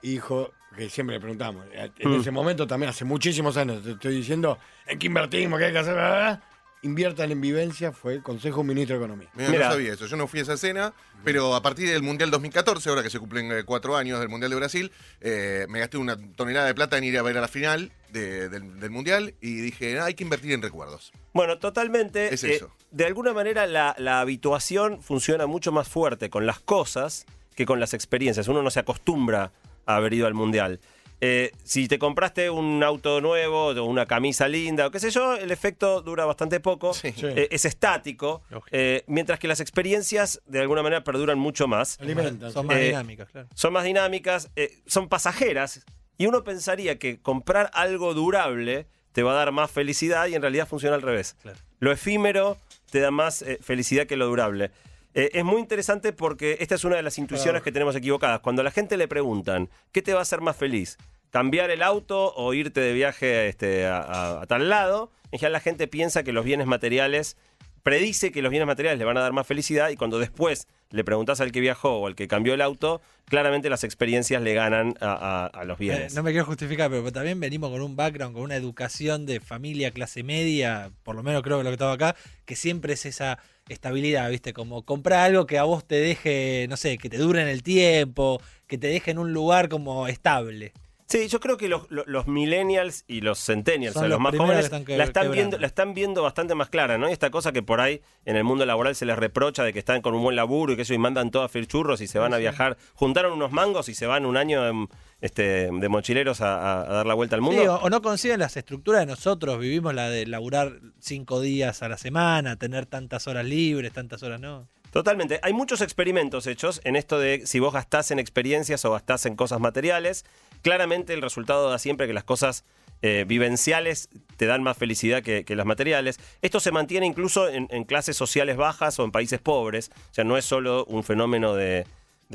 dijo, 0.00 0.52
que 0.76 0.88
siempre 0.88 1.16
le 1.16 1.20
preguntamos, 1.20 1.66
en 1.72 2.10
Mm. 2.10 2.20
ese 2.20 2.30
momento 2.30 2.64
también, 2.64 2.90
hace 2.90 3.04
muchísimos 3.04 3.56
años, 3.56 3.82
te 3.82 3.90
estoy 3.90 4.14
diciendo, 4.18 4.56
¿en 4.86 5.00
qué 5.00 5.08
invertimos? 5.08 5.58
¿Qué 5.58 5.64
hay 5.64 5.72
que 5.72 5.78
hacer? 5.80 6.38
Inviertan 6.82 7.32
en 7.32 7.40
vivencia, 7.40 7.90
fue 7.90 8.14
el 8.14 8.22
consejo 8.22 8.62
ministro 8.62 8.96
de 8.96 9.04
Economía. 9.04 9.28
Mira, 9.34 9.50
Mira. 9.50 9.64
no 9.66 9.72
sabía 9.72 9.92
eso. 9.94 10.06
Yo 10.06 10.16
no 10.16 10.28
fui 10.28 10.38
a 10.38 10.42
esa 10.42 10.56
cena, 10.56 10.94
pero 11.24 11.56
a 11.56 11.62
partir 11.62 11.88
del 11.90 12.02
Mundial 12.04 12.30
2014, 12.30 12.88
ahora 12.88 13.02
que 13.02 13.10
se 13.10 13.18
cumplen 13.18 13.50
eh, 13.50 13.64
cuatro 13.64 13.96
años 13.96 14.20
del 14.20 14.28
Mundial 14.28 14.50
de 14.50 14.56
Brasil, 14.56 14.92
eh, 15.20 15.66
me 15.68 15.80
gasté 15.80 15.96
una 15.98 16.16
tonelada 16.36 16.66
de 16.68 16.74
plata 16.74 16.96
en 16.96 17.02
ir 17.04 17.18
a 17.18 17.22
ver 17.22 17.36
a 17.36 17.40
la 17.40 17.48
final 17.48 17.90
de- 18.12 18.48
del, 18.48 18.78
del 18.78 18.90
Mundial 18.90 19.34
y 19.40 19.56
dije, 19.56 19.98
"Ah, 19.98 20.04
hay 20.04 20.14
que 20.14 20.22
invertir 20.22 20.52
en 20.52 20.62
recuerdos. 20.62 21.12
Bueno, 21.32 21.58
totalmente. 21.58 22.32
Es 22.32 22.44
eh, 22.44 22.54
eso. 22.54 22.70
de 22.92 23.04
alguna 23.06 23.32
manera 23.32 23.66
la, 23.66 23.96
la 23.98 24.20
habituación 24.20 25.02
funciona 25.02 25.46
mucho 25.46 25.72
más 25.72 25.88
fuerte 25.88 26.30
con 26.30 26.46
las 26.46 26.60
cosas 26.60 27.26
que 27.56 27.66
con 27.66 27.80
las 27.80 27.92
experiencias. 27.92 28.46
Uno 28.46 28.62
no 28.62 28.70
se 28.70 28.78
acostumbra 28.78 29.50
a 29.84 29.96
haber 29.96 30.14
ido 30.14 30.28
al 30.28 30.34
mundial. 30.34 30.78
Eh, 31.20 31.50
si 31.64 31.88
te 31.88 31.98
compraste 31.98 32.48
un 32.48 32.82
auto 32.84 33.20
nuevo 33.20 33.66
o 33.68 33.84
una 33.84 34.06
camisa 34.06 34.46
linda 34.46 34.86
o 34.86 34.90
qué 34.92 35.00
sé 35.00 35.10
yo, 35.10 35.34
el 35.34 35.50
efecto 35.50 36.00
dura 36.00 36.24
bastante 36.24 36.60
poco, 36.60 36.94
Sí. 36.94 37.12
Eh, 37.22 37.48
es 37.50 37.64
estático, 37.64 38.42
eh, 38.70 39.02
mientras 39.08 39.38
que 39.40 39.48
las 39.48 39.58
experiencias 39.60 40.40
de 40.46 40.60
alguna 40.60 40.82
manera 40.82 41.02
perduran 41.02 41.38
mucho 41.38 41.66
más. 41.66 41.98
Alimentan. 42.00 42.52
son 42.52 42.66
más 42.66 42.76
Eh, 42.76 42.84
dinámicas, 42.86 43.28
claro. 43.30 43.48
son 43.54 43.72
más 43.72 43.84
dinámicas, 43.84 44.50
eh, 44.56 44.78
son 44.86 45.08
pasajeras, 45.08 45.84
y 46.16 46.26
uno 46.26 46.44
pensaría 46.44 46.98
que 46.98 47.20
comprar 47.20 47.70
algo 47.74 48.14
durable 48.14 48.86
te 49.12 49.22
va 49.24 49.32
a 49.32 49.34
dar 49.34 49.50
más 49.50 49.70
felicidad 49.70 50.26
y 50.28 50.34
en 50.36 50.42
realidad 50.42 50.68
funciona 50.68 50.94
al 50.94 51.02
revés. 51.02 51.36
Claro. 51.42 51.58
Lo 51.80 51.90
efímero 51.90 52.58
te 52.90 53.00
da 53.00 53.10
más 53.10 53.42
eh, 53.42 53.58
felicidad 53.60 54.06
que 54.06 54.16
lo 54.16 54.26
durable. 54.26 54.70
Eh, 55.18 55.30
es 55.32 55.44
muy 55.44 55.60
interesante 55.60 56.12
porque 56.12 56.58
esta 56.60 56.76
es 56.76 56.84
una 56.84 56.94
de 56.94 57.02
las 57.02 57.18
intuiciones 57.18 57.54
Claro. 57.54 57.64
que 57.64 57.72
tenemos 57.72 57.96
equivocadas. 57.96 58.38
Cuando 58.38 58.60
a 58.60 58.64
la 58.64 58.70
gente 58.70 58.96
le 58.96 59.08
preguntan, 59.08 59.68
¿qué 59.90 60.00
te 60.00 60.12
va 60.12 60.20
a 60.20 60.22
hacer 60.22 60.40
más 60.40 60.54
feliz? 60.56 60.96
¿Cambiar 61.30 61.70
el 61.70 61.82
auto 61.82 62.32
o 62.36 62.54
irte 62.54 62.80
de 62.80 62.92
viaje 62.92 63.48
este, 63.48 63.84
a, 63.86 63.98
a- 63.98 64.42
a 64.42 64.46
tal 64.46 64.68
lado? 64.68 65.10
En 65.32 65.40
general 65.40 65.54
la 65.54 65.60
gente 65.60 65.88
piensa 65.88 66.22
que 66.22 66.32
los 66.32 66.44
bienes 66.44 66.68
materiales, 66.68 67.36
predice 67.82 68.30
que 68.32 68.42
los 68.42 68.50
bienes 68.50 68.66
materiales 68.66 68.98
le 68.98 69.04
van 69.04 69.16
a 69.16 69.20
dar 69.20 69.32
más 69.32 69.46
felicidad 69.46 69.88
y 69.90 69.96
cuando 69.96 70.18
después 70.18 70.66
le 70.90 71.04
preguntas 71.04 71.40
al 71.40 71.52
que 71.52 71.60
viajó 71.60 71.98
o 71.98 72.06
al 72.06 72.14
que 72.14 72.28
cambió 72.28 72.54
el 72.54 72.60
auto, 72.62 73.00
claramente 73.26 73.68
las 73.70 73.84
experiencias 73.84 74.40
le 74.42 74.54
ganan 74.54 74.94
a, 75.00 75.12
a- 75.12 75.46
a 75.46 75.64
los 75.64 75.76
Eh, 75.78 75.82
bienes. 75.82 76.14
no 76.14 76.22
me 76.22 76.30
quiero 76.30 76.46
justificar, 76.46 76.90
pero 76.90 77.12
también 77.12 77.38
venimos 77.40 77.70
con 77.70 77.82
un 77.82 77.94
background, 77.96 78.34
con 78.34 78.42
una 78.42 78.56
educación 78.56 79.26
de 79.26 79.40
familia, 79.40 79.90
clase 79.90 80.22
media, 80.22 80.90
por 81.02 81.14
lo 81.14 81.22
menos 81.22 81.42
creo 81.42 81.58
que 81.58 81.64
lo 81.64 81.70
que 81.70 81.74
estaba 81.74 81.92
acá, 81.92 82.16
que 82.46 82.56
siempre 82.56 82.94
es 82.94 83.04
esa 83.06 83.38
estabilidad, 83.68 84.30
¿viste? 84.30 84.54
Como 84.54 84.82
comprar 84.86 85.20
algo 85.26 85.46
que 85.46 85.58
a 85.58 85.64
vos 85.64 85.86
te 85.86 85.96
deje, 85.96 86.66
no 86.70 86.76
sé, 86.78 86.96
que 86.96 87.10
te 87.10 87.18
dure 87.18 87.42
en 87.42 87.48
el 87.48 87.62
tiempo, 87.62 88.40
que 88.66 88.78
te 88.78 88.86
deje 88.86 89.10
en 89.10 89.18
un 89.18 89.32
lugar 89.34 89.68
como 89.68 90.08
estable. 90.08 90.72
Sí, 91.08 91.26
yo 91.28 91.40
creo 91.40 91.56
que 91.56 91.68
los, 91.70 91.90
los- 91.90 92.06
los 92.06 92.26
millennials 92.26 93.04
y 93.08 93.22
los 93.22 93.42
centennials, 93.42 93.96
o 93.96 94.00
sea, 94.00 94.08
los, 94.08 94.16
los 94.16 94.20
más 94.20 94.36
jóvenes, 94.36 94.56
que 94.58 94.64
están 94.66 94.84
que- 94.84 94.96
la, 94.98 95.04
están 95.04 95.30
viendo, 95.32 95.58
la 95.58 95.66
están 95.66 95.94
viendo 95.94 96.22
bastante 96.22 96.54
más 96.54 96.68
clara, 96.68 96.98
¿no? 96.98 97.08
Y 97.08 97.12
esta 97.12 97.30
cosa 97.30 97.50
que 97.50 97.62
por 97.62 97.80
ahí 97.80 98.02
en 98.26 98.36
el 98.36 98.44
mundo 98.44 98.66
laboral 98.66 98.94
se 98.94 99.06
les 99.06 99.16
reprocha 99.16 99.64
de 99.64 99.72
que 99.72 99.78
están 99.78 100.02
con 100.02 100.14
un 100.14 100.22
buen 100.22 100.36
laburo 100.36 100.72
y 100.74 100.76
que 100.76 100.82
eso 100.82 100.92
y 100.92 100.98
mandan 100.98 101.30
todo 101.30 101.44
a 101.44 101.48
churros 101.66 102.02
y 102.02 102.06
se 102.06 102.18
van 102.18 102.34
a 102.34 102.36
viajar, 102.36 102.76
juntaron 102.92 103.32
unos 103.32 103.52
mangos 103.52 103.88
y 103.88 103.94
se 103.94 104.04
van 104.06 104.26
un 104.26 104.36
año 104.36 104.68
en, 104.68 104.88
este, 105.22 105.70
de 105.72 105.88
mochileros 105.88 106.42
a 106.42 106.84
dar 106.84 107.06
la 107.06 107.14
vuelta 107.14 107.36
al 107.36 107.40
mundo. 107.40 107.62
Sí, 107.62 107.66
o, 107.68 107.76
o 107.76 107.88
no 107.88 108.02
consiguen 108.02 108.40
las 108.40 108.58
estructuras 108.58 109.00
de 109.00 109.06
nosotros, 109.06 109.58
vivimos 109.58 109.94
la 109.94 110.10
de 110.10 110.26
laburar 110.26 110.78
cinco 111.00 111.40
días 111.40 111.82
a 111.82 111.88
la 111.88 111.96
semana, 111.96 112.56
tener 112.56 112.84
tantas 112.84 113.26
horas 113.26 113.46
libres, 113.46 113.92
tantas 113.94 114.22
horas 114.22 114.40
no. 114.40 114.68
Totalmente. 114.90 115.38
Hay 115.42 115.52
muchos 115.52 115.82
experimentos 115.82 116.46
hechos 116.46 116.80
en 116.84 116.96
esto 116.96 117.18
de 117.18 117.46
si 117.46 117.60
vos 117.60 117.74
gastás 117.74 118.10
en 118.10 118.18
experiencias 118.18 118.84
o 118.86 118.92
gastás 118.92 119.26
en 119.26 119.36
cosas 119.36 119.60
materiales. 119.60 120.24
Claramente 120.62 121.14
el 121.14 121.22
resultado 121.22 121.70
da 121.70 121.78
siempre 121.78 122.06
que 122.06 122.12
las 122.12 122.24
cosas 122.24 122.64
eh, 123.02 123.24
vivenciales 123.28 124.08
te 124.36 124.46
dan 124.46 124.62
más 124.62 124.76
felicidad 124.76 125.22
que, 125.22 125.44
las 125.54 125.66
materiales. 125.66 126.18
Esto 126.42 126.58
se 126.60 126.72
mantiene 126.72 127.06
incluso 127.06 127.48
en, 127.48 127.66
clases 127.84 128.16
sociales 128.16 128.56
bajas 128.56 128.98
o 128.98 129.04
en 129.04 129.12
países 129.12 129.40
pobres. 129.40 129.90
O 130.10 130.14
sea, 130.14 130.24
no 130.24 130.36
es 130.36 130.44
solo 130.44 130.84
un 130.86 131.04
fenómeno 131.04 131.54
de, 131.54 131.86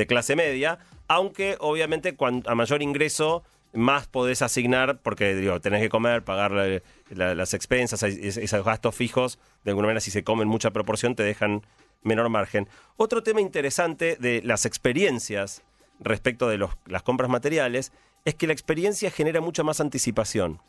clase 0.07 0.36
media, 0.36 0.79
aunque 1.07 1.57
obviamente 1.59 2.15
a 2.45 2.55
mayor 2.55 2.81
ingreso 2.81 3.43
más 3.73 4.07
podés 4.07 4.41
asignar, 4.41 4.99
porque 5.01 5.36
digo, 5.36 5.59
tenés 5.59 5.81
que 5.81 5.89
comer, 5.89 6.23
pagar 6.23 6.51
la- 6.51 6.81
la- 7.09 7.36
las 7.36 7.53
expensas, 7.53 8.03
es- 8.03 8.38
esos 8.38 8.63
gastos 8.63 8.95
fijos, 8.95 9.39
de 9.63 9.71
alguna 9.71 9.88
manera 9.88 9.99
si 10.01 10.12
se 10.12 10.23
comen 10.23 10.47
mucha 10.47 10.71
proporción 10.71 11.15
te 11.15 11.23
dejan 11.23 11.63
menor 12.03 12.29
margen. 12.29 12.67
Otro 12.97 13.23
tema 13.23 13.41
interesante 13.41 14.15
de 14.19 14.41
las 14.43 14.65
experiencias 14.65 15.62
respecto 15.99 16.49
de 16.49 16.57
las 16.86 17.03
compras 17.03 17.29
materiales 17.29 17.91
es 18.25 18.36
que 18.36 18.47
la 18.47 18.53
experiencia 18.53 19.12
genera 19.12 19.41
mucha 19.41 19.63
más 19.63 19.81
anticipación. 19.81 20.62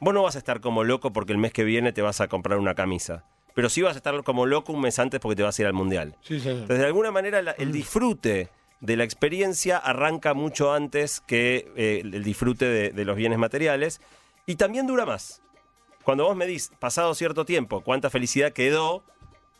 Vos 0.00 0.14
no 0.14 0.22
vas 0.22 0.34
a 0.36 0.38
estar 0.38 0.60
como 0.60 0.84
loco 0.84 1.12
porque 1.12 1.32
el 1.32 1.38
mes 1.38 1.52
que 1.52 1.64
viene 1.64 1.92
te 1.92 2.02
vas 2.02 2.20
a 2.20 2.28
comprar 2.28 2.58
una 2.58 2.74
camisa, 2.74 3.24
pero 3.54 3.68
sí 3.68 3.82
vas 3.82 3.94
a 3.94 3.98
estar 3.98 4.22
como 4.22 4.46
loco 4.46 4.72
un 4.72 4.80
mes 4.80 4.98
antes 4.98 5.20
porque 5.20 5.36
te 5.36 5.42
vas 5.42 5.58
a 5.58 5.62
ir 5.62 5.66
al 5.66 5.72
mundial. 5.74 6.16
Sí, 6.22 6.38
señor. 6.40 6.62
Entonces, 6.62 6.78
de 6.80 6.86
alguna 6.86 7.10
manera, 7.10 7.42
la- 7.42 7.52
el 7.52 7.72
disfrute 7.72 8.48
de 8.80 8.96
la 8.96 9.04
experiencia 9.04 9.78
arranca 9.78 10.34
mucho 10.34 10.72
antes 10.72 11.20
que 11.20 11.72
eh, 11.76 12.00
el 12.04 12.22
disfrute 12.22 12.66
de, 12.66 12.90
de 12.90 13.04
los 13.04 13.16
bienes 13.16 13.38
materiales 13.38 14.00
y 14.46 14.56
también 14.56 14.86
dura 14.86 15.06
más. 15.06 15.40
Cuando 16.02 16.24
vos 16.24 16.36
medís, 16.36 16.70
pasado 16.78 17.14
cierto 17.14 17.44
tiempo, 17.46 17.80
cuánta 17.80 18.10
felicidad 18.10 18.52
quedó, 18.52 19.02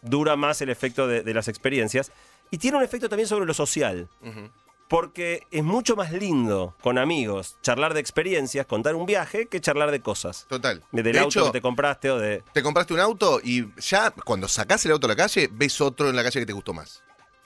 dura 0.02 0.36
más 0.36 0.60
el 0.60 0.68
efecto 0.68 1.06
de, 1.08 1.22
de 1.22 1.32
las 1.32 1.48
experiencias 1.48 2.12
y 2.50 2.58
tiene 2.58 2.76
un 2.76 2.82
efecto 2.82 3.08
también 3.08 3.26
sobre 3.28 3.46
lo 3.46 3.54
social. 3.54 4.08
Ujú. 4.20 4.50
Porque 4.88 5.46
es 5.50 5.64
mucho 5.64 5.96
más 5.96 6.12
lindo 6.12 6.74
con 6.82 6.98
amigos 6.98 7.56
charlar 7.62 7.94
de 7.94 8.00
experiencias, 8.00 8.66
contar 8.66 8.94
un 8.94 9.06
viaje, 9.06 9.46
que 9.46 9.60
charlar 9.60 9.90
de 9.90 10.00
cosas. 10.00 10.44
Total. 10.48 10.82
Del 10.92 11.04
de 11.12 11.18
auto 11.18 11.28
hecho, 11.40 11.46
que 11.46 11.52
te 11.58 11.62
compraste 11.62 12.10
o 12.10 12.18
de... 12.18 12.42
te 12.52 12.62
compraste 12.62 12.92
un 12.94 13.00
auto 13.00 13.40
y 13.42 13.66
ya 13.80 14.10
cuando 14.10 14.46
sacás 14.46 14.84
el 14.86 14.92
auto 14.92 15.06
a 15.06 15.08
la 15.10 15.16
calle, 15.16 15.48
ves 15.50 15.80
otro 15.80 16.10
en 16.10 16.16
la 16.16 16.22
calle 16.22 16.40
que 16.40 16.46
te 16.46 16.52
gustó 16.52 16.74
más. 16.74 17.02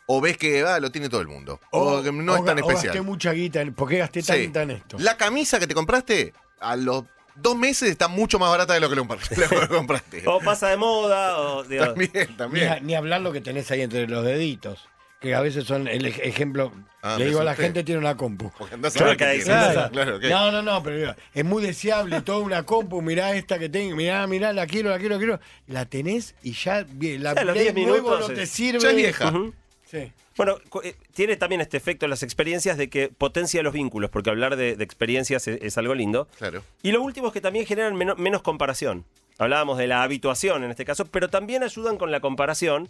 O 0.07 0.21
ves 0.21 0.37
que 0.37 0.63
ah, 0.63 0.81
lo 0.81 0.91
tiene 0.91 1.09
todo 1.09 1.21
el 1.21 1.29
mundo. 1.29 1.61
O, 1.71 2.03
que 2.03 2.11
no 2.11 2.35
es 2.37 2.45
tan 2.45 2.59
o 2.59 2.67
gasté 2.67 2.87
especial. 2.87 3.05
mucha 3.05 3.33
guita. 3.33 3.63
¿Por 3.77 3.89
qué 3.89 3.99
gasté 3.99 4.23
Sí. 4.23 4.29
tanta 4.45 4.63
en 4.63 4.71
esto? 4.73 4.97
La 4.99 5.17
camisa 5.17 5.61
que 5.61 5.67
te 5.67 5.75
compraste, 5.75 6.33
a 6.61 6.77
los 6.77 7.05
dos 7.37 7.57
meses 7.57 7.89
está 7.91 8.09
mucho 8.09 8.39
más 8.39 8.51
barata 8.51 8.75
de 8.75 8.81
lo 8.81 8.89
que 8.89 8.97
lo 8.97 9.03
compraste. 9.03 10.23
O 10.27 10.41
pasa 10.41 10.69
de 10.69 10.77
moda, 10.77 11.39
o... 11.39 11.63
digo, 11.63 11.85
También, 11.85 12.11
Ni, 12.31 12.37
también. 12.37 12.69
a- 12.69 12.81
ni 12.81 12.95
hablar 12.95 13.21
lo 13.21 13.33
que 13.33 13.41
tenés 13.43 13.71
ahí 13.71 13.83
entre 13.83 14.09
los 14.09 14.25
deditos. 14.25 14.89
Que 15.21 15.35
a 15.35 15.41
veces 15.41 15.65
son 15.65 15.89
el 15.89 16.05
ej- 16.07 16.21
ejemplo. 16.23 16.73
Ah, 17.03 17.15
le 17.19 17.25
me 17.25 17.29
digo 17.31 17.41
a 17.41 17.45
la 17.45 17.51
asusté. 17.53 17.65
gente 17.65 17.85
tiene 17.85 18.01
una 18.01 18.17
compu. 18.17 18.51
Porque 18.59 18.75
andás 18.75 18.95
a 18.95 18.99
Claro 18.99 19.11
ver 19.11 19.17
que 19.39 19.45
claro. 19.45 19.91
Claro, 19.91 20.19
No, 20.21 20.53
no, 20.53 20.63
no, 20.63 20.83
pero 20.83 20.97
digo, 20.97 21.15
es 21.35 21.45
muy 21.45 21.63
deseable 21.63 22.21
toda 22.23 22.39
una 22.39 22.65
compu, 22.65 23.03
mirá 23.03 23.35
esta 23.35 23.59
que 23.59 23.69
tengo, 23.69 23.97
mirá, 23.97 24.27
mirá, 24.27 24.53
la 24.53 24.67
quiero, 24.67 24.91
la 24.91 24.99
quiero, 24.99 25.15
la 25.17 25.19
quiero. 25.19 25.41
La 25.67 25.85
tenés 25.87 26.35
y 26.43 26.53
ya 26.53 26.85
bien, 26.89 27.23
la 27.23 27.33
Sí, 27.33 27.39
a 27.41 27.45
los 27.45 27.53
Play 27.55 27.73
10 27.73 27.75
nuevo 27.87 28.09
minutos 28.11 28.29
no 28.29 28.35
te 28.35 28.47
sirve. 28.47 28.81
Ya 28.81 28.91
es 28.91 28.97
vieja. 28.97 29.29
Ujú. 29.31 29.55
Sí. 29.91 30.13
Bueno, 30.37 30.59
eh, 30.85 30.95
tiene 31.15 31.37
también 31.37 31.61
este 31.63 31.77
efecto 31.77 32.07
en 32.07 32.11
las 32.11 32.23
experiencias 32.23 32.77
de 32.77 32.89
que 32.91 33.09
potencia 33.09 33.61
los 33.63 33.73
vínculos, 33.73 34.11
porque 34.11 34.31
hablar 34.31 34.55
de, 34.57 34.77
de 34.77 34.85
experiencias 34.85 35.49
es, 35.49 35.61
es 35.63 35.79
algo 35.79 35.95
lindo. 35.95 36.29
Claro. 36.39 36.63
Y 36.83 36.93
lo 36.93 37.03
último 37.03 37.29
es 37.29 37.33
que 37.33 37.41
también 37.41 37.67
generan 37.67 37.97
meno- 37.97 38.15
menos 38.17 38.43
comparación. 38.43 39.05
Hablábamos 39.39 39.79
de 39.79 39.87
la 39.89 40.03
habituación 40.03 40.63
en 40.65 40.71
este 40.71 40.85
caso, 40.85 41.07
pero 41.07 41.29
también 41.29 41.63
ayudan 41.65 41.97
con 41.97 42.11
la 42.13 42.21
comparación, 42.21 42.89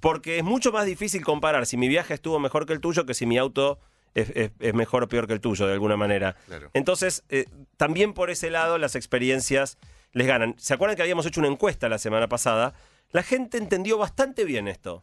porque 0.00 0.38
es 0.38 0.44
mucho 0.44 0.72
más 0.72 0.86
difícil 0.86 1.24
comparar 1.24 1.66
si 1.66 1.76
mi 1.76 1.88
viaje 1.88 2.14
estuvo 2.14 2.38
mejor 2.38 2.66
que 2.66 2.72
el 2.72 2.80
tuyo 2.80 3.06
que 3.06 3.14
si 3.14 3.26
mi 3.26 3.38
auto 3.38 3.78
es, 4.14 4.30
es- 4.30 4.50
es 4.60 4.74
mejor 4.74 5.02
o 5.04 5.08
peor 5.08 5.26
que 5.26 5.32
el 5.34 5.40
tuyo, 5.40 5.66
de 5.66 5.72
alguna 5.74 5.96
manera. 5.96 6.36
Claro. 6.46 6.70
Entonces, 6.74 7.24
eh, 7.28 7.46
también 7.76 8.12
por 8.14 8.30
ese 8.30 8.50
lado 8.50 8.78
las 8.78 8.94
experiencias 8.94 9.78
les 10.12 10.26
ganan. 10.26 10.54
¿Se 10.58 10.72
acuerdan 10.74 10.96
que 10.96 11.02
habíamos 11.02 11.26
hecho 11.26 11.40
una 11.40 11.48
encuesta 11.50 11.88
la 11.88 11.98
semana 11.98 12.28
pasada? 12.28 12.72
La 13.10 13.22
gente 13.22 13.58
entendió 13.58 13.98
bastante 13.98 14.44
bien 14.44 14.68
esto. 14.68 15.00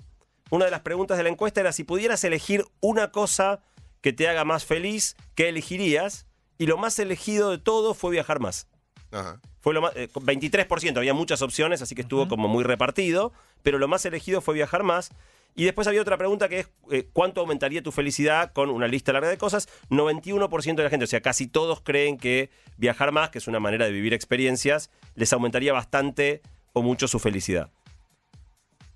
Una 0.49 0.65
de 0.65 0.71
las 0.71 0.81
preguntas 0.81 1.17
de 1.17 1.23
la 1.23 1.29
encuesta 1.29 1.61
era 1.61 1.71
si 1.71 1.83
pudieras 1.83 2.23
elegir 2.23 2.65
una 2.81 3.11
cosa 3.11 3.61
que 4.01 4.13
te 4.13 4.27
haga 4.27 4.43
más 4.45 4.65
feliz, 4.65 5.15
¿qué 5.35 5.49
elegirías? 5.49 6.25
Y 6.57 6.65
lo 6.67 6.77
más 6.77 6.99
elegido 6.99 7.51
de 7.51 7.57
todo 7.57 7.93
fue 7.93 8.11
viajar 8.11 8.39
más. 8.39 8.67
Ajá. 9.13 9.39
Fue 9.61 9.73
lo 9.73 9.81
más, 9.81 9.95
eh, 9.95 10.09
con 10.11 10.25
23%, 10.25 10.97
había 10.97 11.13
muchas 11.13 11.41
opciones, 11.41 11.81
así 11.81 11.95
que 11.95 12.01
estuvo 12.01 12.27
como 12.27 12.49
muy 12.49 12.65
repartido, 12.65 13.31
pero 13.61 13.79
lo 13.79 13.87
más 13.87 14.05
elegido 14.05 14.41
fue 14.41 14.55
viajar 14.55 14.83
más. 14.83 15.11
Y 15.55 15.65
después 15.65 15.87
había 15.87 16.01
otra 16.01 16.17
pregunta 16.17 16.49
que 16.49 16.61
es 16.61 16.69
eh, 16.91 17.07
¿cuánto 17.13 17.41
aumentaría 17.41 17.83
tu 17.83 17.91
felicidad 17.91 18.51
con 18.51 18.69
una 18.69 18.87
lista 18.87 19.13
larga 19.13 19.29
de 19.29 19.37
cosas? 19.37 19.69
91% 19.89 20.75
de 20.75 20.83
la 20.83 20.89
gente, 20.89 21.05
o 21.05 21.07
sea, 21.07 21.21
casi 21.21 21.47
todos 21.47 21.79
creen 21.79 22.17
que 22.17 22.49
viajar 22.77 23.11
más, 23.11 23.29
que 23.29 23.37
es 23.37 23.47
una 23.47 23.59
manera 23.59 23.85
de 23.85 23.91
vivir 23.91 24.13
experiencias, 24.13 24.89
les 25.15 25.31
aumentaría 25.31 25.71
bastante 25.71 26.41
o 26.73 26.81
mucho 26.81 27.07
su 27.07 27.19
felicidad. 27.19 27.71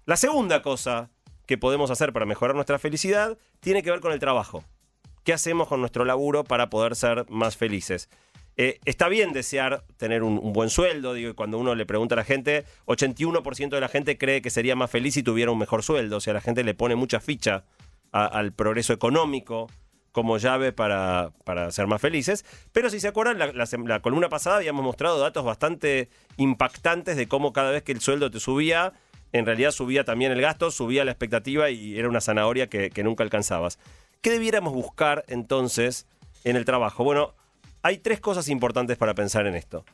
La 0.05 0.17
segunda 0.17 0.61
cosa 0.61 1.11
que 1.45 1.57
podemos 1.57 1.91
hacer 1.91 2.11
para 2.11 2.25
mejorar 2.25 2.55
nuestra 2.55 2.79
felicidad 2.79 3.37
tiene 3.59 3.83
que 3.83 3.91
ver 3.91 3.99
con 4.01 4.11
el 4.11 4.19
trabajo. 4.19 4.63
¿Qué 5.23 5.33
hacemos 5.33 5.67
con 5.67 5.79
nuestro 5.79 6.05
laburo 6.05 6.43
para 6.43 6.69
poder 6.69 6.95
ser 6.95 7.25
más 7.29 7.55
felices? 7.55 8.09
Eh, 8.59 8.79
está 8.85 9.07
bien 9.07 9.33
desear 9.33 9.83
tener 9.97 10.23
un, 10.23 10.51
buen 10.51 10.71
sueldo, 10.71 11.13
digo, 11.13 11.35
cuando 11.35 11.59
uno 11.59 11.75
le 11.75 11.85
pregunta 11.85 12.15
a 12.15 12.17
la 12.17 12.23
gente, 12.23 12.65
81% 12.87 13.69
de 13.69 13.79
la 13.79 13.87
gente 13.87 14.17
cree 14.17 14.41
que 14.41 14.49
sería 14.49 14.75
más 14.75 14.89
feliz 14.89 15.13
si 15.13 15.21
tuviera 15.21 15.51
un 15.51 15.59
mejor 15.59 15.83
sueldo, 15.83 16.17
o 16.17 16.19
sea, 16.19 16.33
la 16.33 16.41
gente 16.41 16.63
le 16.63 16.73
pone 16.73 16.95
mucha 16.95 17.19
ficha 17.19 17.65
al 18.11 18.53
progreso 18.53 18.93
económico 18.93 19.67
como 20.11 20.39
llave 20.39 20.71
para, 20.71 21.33
para 21.43 21.69
ser 21.71 21.85
más 21.85 22.01
felices. 22.01 22.45
Pero 22.71 22.89
si 22.89 22.99
se 22.99 23.07
acuerdan, 23.07 23.53
la 23.55 23.99
columna 23.99 24.29
pasada 24.29 24.57
habíamos 24.57 24.83
mostrado 24.83 25.19
datos 25.19 25.45
bastante 25.45 26.09
impactantes 26.37 27.15
de 27.15 27.27
cómo 27.27 27.53
cada 27.53 27.69
vez 27.69 27.83
que 27.83 27.91
el 27.91 28.01
sueldo 28.01 28.31
te 28.31 28.39
subía, 28.39 28.93
en 29.33 29.45
realidad 29.45 29.69
subía 29.69 30.03
también 30.03 30.31
el 30.31 30.41
gasto, 30.41 30.71
subía 30.71 31.05
la 31.05 31.11
expectativa 31.11 31.69
y 31.69 31.99
era 31.99 32.09
una 32.09 32.21
zanahoria 32.21 32.67
que, 32.67 32.89
que 32.89 33.03
nunca 33.03 33.23
alcanzabas. 33.23 33.77
¿Qué 34.21 34.31
debiéramos 34.31 34.73
buscar 34.73 35.23
entonces 35.27 36.07
en 36.43 36.55
el 36.55 36.65
trabajo? 36.65 37.03
Bueno, 37.03 37.35
hay 37.87 37.99
tres 37.99 38.19
cosas 38.19 38.49
importantes 38.49 38.97
para 38.97 39.13
pensar 39.13 39.47
en 39.47 39.55
esto. 39.55 39.85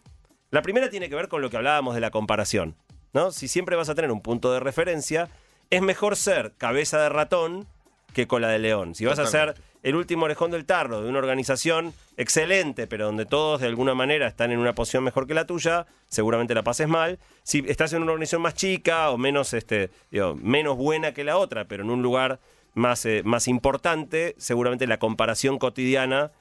La 0.50 0.64
primera 0.64 0.90
tiene 0.90 1.10
que 1.10 1.16
ver 1.16 1.28
con 1.28 1.44
lo 1.44 1.52
que 1.52 1.58
hablábamos 1.58 1.94
de 1.94 2.02
la 2.02 2.10
comparación. 2.10 2.76
¿no? 3.14 3.32
Si 3.32 3.48
siempre 3.48 3.76
vas 3.76 3.88
a 3.88 3.94
tener 3.94 4.12
un 4.12 4.22
punto 4.22 4.52
de 4.52 4.60
referencia, 4.60 5.30
es 5.70 5.84
mejor 5.84 6.16
ser 6.16 6.54
cabeza 6.58 7.00
de 7.00 7.10
ratón 7.10 7.68
que 8.12 8.26
cola 8.26 8.48
de 8.48 8.58
león. 8.58 8.96
Si 8.96 9.06
vas 9.06 9.20
a 9.20 9.28
ser 9.28 9.54
el 9.84 9.96
último 9.96 10.26
orejón 10.26 10.50
del 10.50 10.66
tarro 10.66 11.04
de 11.04 11.10
una 11.10 11.20
organización 11.20 11.94
excelente, 12.18 12.88
pero 12.88 13.06
donde 13.06 13.28
todos 13.28 13.62
de 13.62 13.68
alguna 13.68 13.94
manera 13.94 14.28
están 14.28 14.52
en 14.52 14.58
una 14.58 14.74
posición 14.74 15.04
mejor 15.04 15.28
que 15.28 15.36
la 15.36 15.46
tuya, 15.46 15.86
seguramente 16.08 16.56
la 16.56 16.64
pases 16.64 16.88
mal. 16.88 17.20
Si 17.44 17.64
estás 17.68 17.94
en 17.94 18.02
una 18.02 18.14
organización 18.14 18.42
más 18.42 18.56
chica 18.56 19.12
o 19.12 19.20
menos, 19.20 19.54
este, 19.54 19.92
digo, 20.10 20.34
menos 20.34 20.78
buena 20.78 21.14
que 21.14 21.24
la 21.24 21.38
otra, 21.38 21.66
pero 21.66 21.84
en 21.84 21.92
un 21.92 22.02
lugar 22.02 22.40
más, 22.74 23.06
eh, 23.06 23.22
más 23.24 23.48
importante, 23.48 24.34
seguramente 24.40 24.88
la 24.88 24.98
comparación 24.98 25.60
cotidiana 25.60 26.32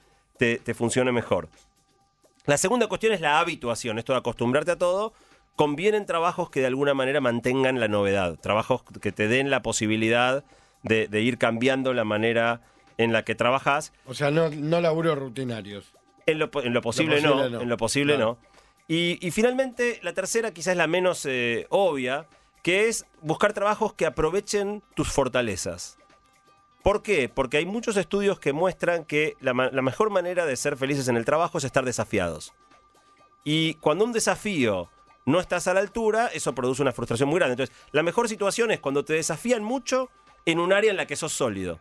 te, 0.43 0.57
te 0.57 0.73
funcione 0.73 1.11
mejor. 1.13 1.47
La 2.45 2.57
segunda 2.57 2.87
cuestión 2.87 3.13
es 3.13 3.21
la 3.21 3.39
habituación, 3.39 3.97
esto 3.97 4.11
de 4.11 4.19
acostumbrarte 4.19 4.71
a 4.71 4.77
todo. 4.77 5.13
Convienen 5.55 6.05
trabajos 6.05 6.49
que 6.49 6.59
de 6.59 6.65
alguna 6.67 6.93
manera 6.93 7.21
mantengan 7.21 7.79
la 7.79 7.87
novedad, 7.87 8.37
trabajos 8.41 8.83
que 9.01 9.11
te 9.13 9.27
den 9.29 9.49
la 9.49 9.61
posibilidad 9.61 10.43
de, 10.81 11.07
de 11.07 11.21
ir 11.21 11.37
cambiando 11.37 11.93
la 11.93 12.03
manera 12.03 12.59
en 12.97 13.13
la 13.13 13.23
que 13.23 13.35
trabajas. 13.35 13.93
O 14.05 14.13
sea, 14.13 14.31
no, 14.31 14.49
no 14.49 14.81
laburos 14.81 15.17
rutinarios. 15.17 15.93
En 16.25 16.39
lo, 16.39 16.51
po- 16.51 16.61
en 16.61 16.73
lo 16.73 16.81
posible, 16.81 17.15
posible 17.21 17.35
no, 17.35 17.49
no. 17.49 17.61
En 17.61 17.69
lo 17.69 17.77
posible 17.77 18.15
Claro. 18.15 18.37
no. 18.41 18.53
Y, 18.89 19.25
y 19.25 19.31
finalmente, 19.31 19.99
la 20.03 20.11
tercera 20.13 20.51
quizás 20.51 20.75
la 20.75 20.87
menos 20.87 21.25
eh, 21.25 21.67
obvia, 21.69 22.25
que 22.63 22.89
es 22.89 23.05
buscar 23.21 23.53
trabajos 23.53 23.93
que 23.93 24.05
aprovechen 24.05 24.83
tus 24.95 25.07
fortalezas. 25.09 25.97
¿Por 26.83 27.01
qué? 27.01 27.29
Porque 27.29 27.57
hay 27.57 27.65
muchos 27.65 27.95
estudios 27.95 28.39
que 28.39 28.51
muestran 28.51 29.05
que 29.05 29.35
la, 29.39 29.53
mejor 29.53 30.09
manera 30.09 30.45
de 30.45 30.55
ser 30.57 30.75
felices 30.75 31.07
en 31.07 31.15
el 31.15 31.23
trabajo 31.23 31.57
es 31.57 31.63
estar 31.63 31.85
desafiados. 31.85 32.53
Y 33.45 33.75
cuando 33.75 34.03
un 34.03 34.11
desafío 34.11 34.89
no 35.25 35.39
estás 35.39 35.67
a 35.67 35.73
la 35.73 35.79
altura, 35.79 36.27
eso 36.27 36.53
produce 36.53 36.81
una 36.81 36.91
frustración 36.91 37.29
muy 37.29 37.39
grande. 37.39 37.53
Entonces, 37.53 37.75
la 37.91 38.03
mejor 38.03 38.27
situación 38.27 38.71
es 38.71 38.81
cuando 38.81 39.05
te 39.05 39.13
desafían 39.13 39.63
mucho 39.63 40.09
en 40.45 40.59
un 40.59 40.73
área 40.73 40.91
en 40.91 40.97
la 40.97 41.07
que 41.07 41.15
sos 41.15 41.31
sólido. 41.31 41.79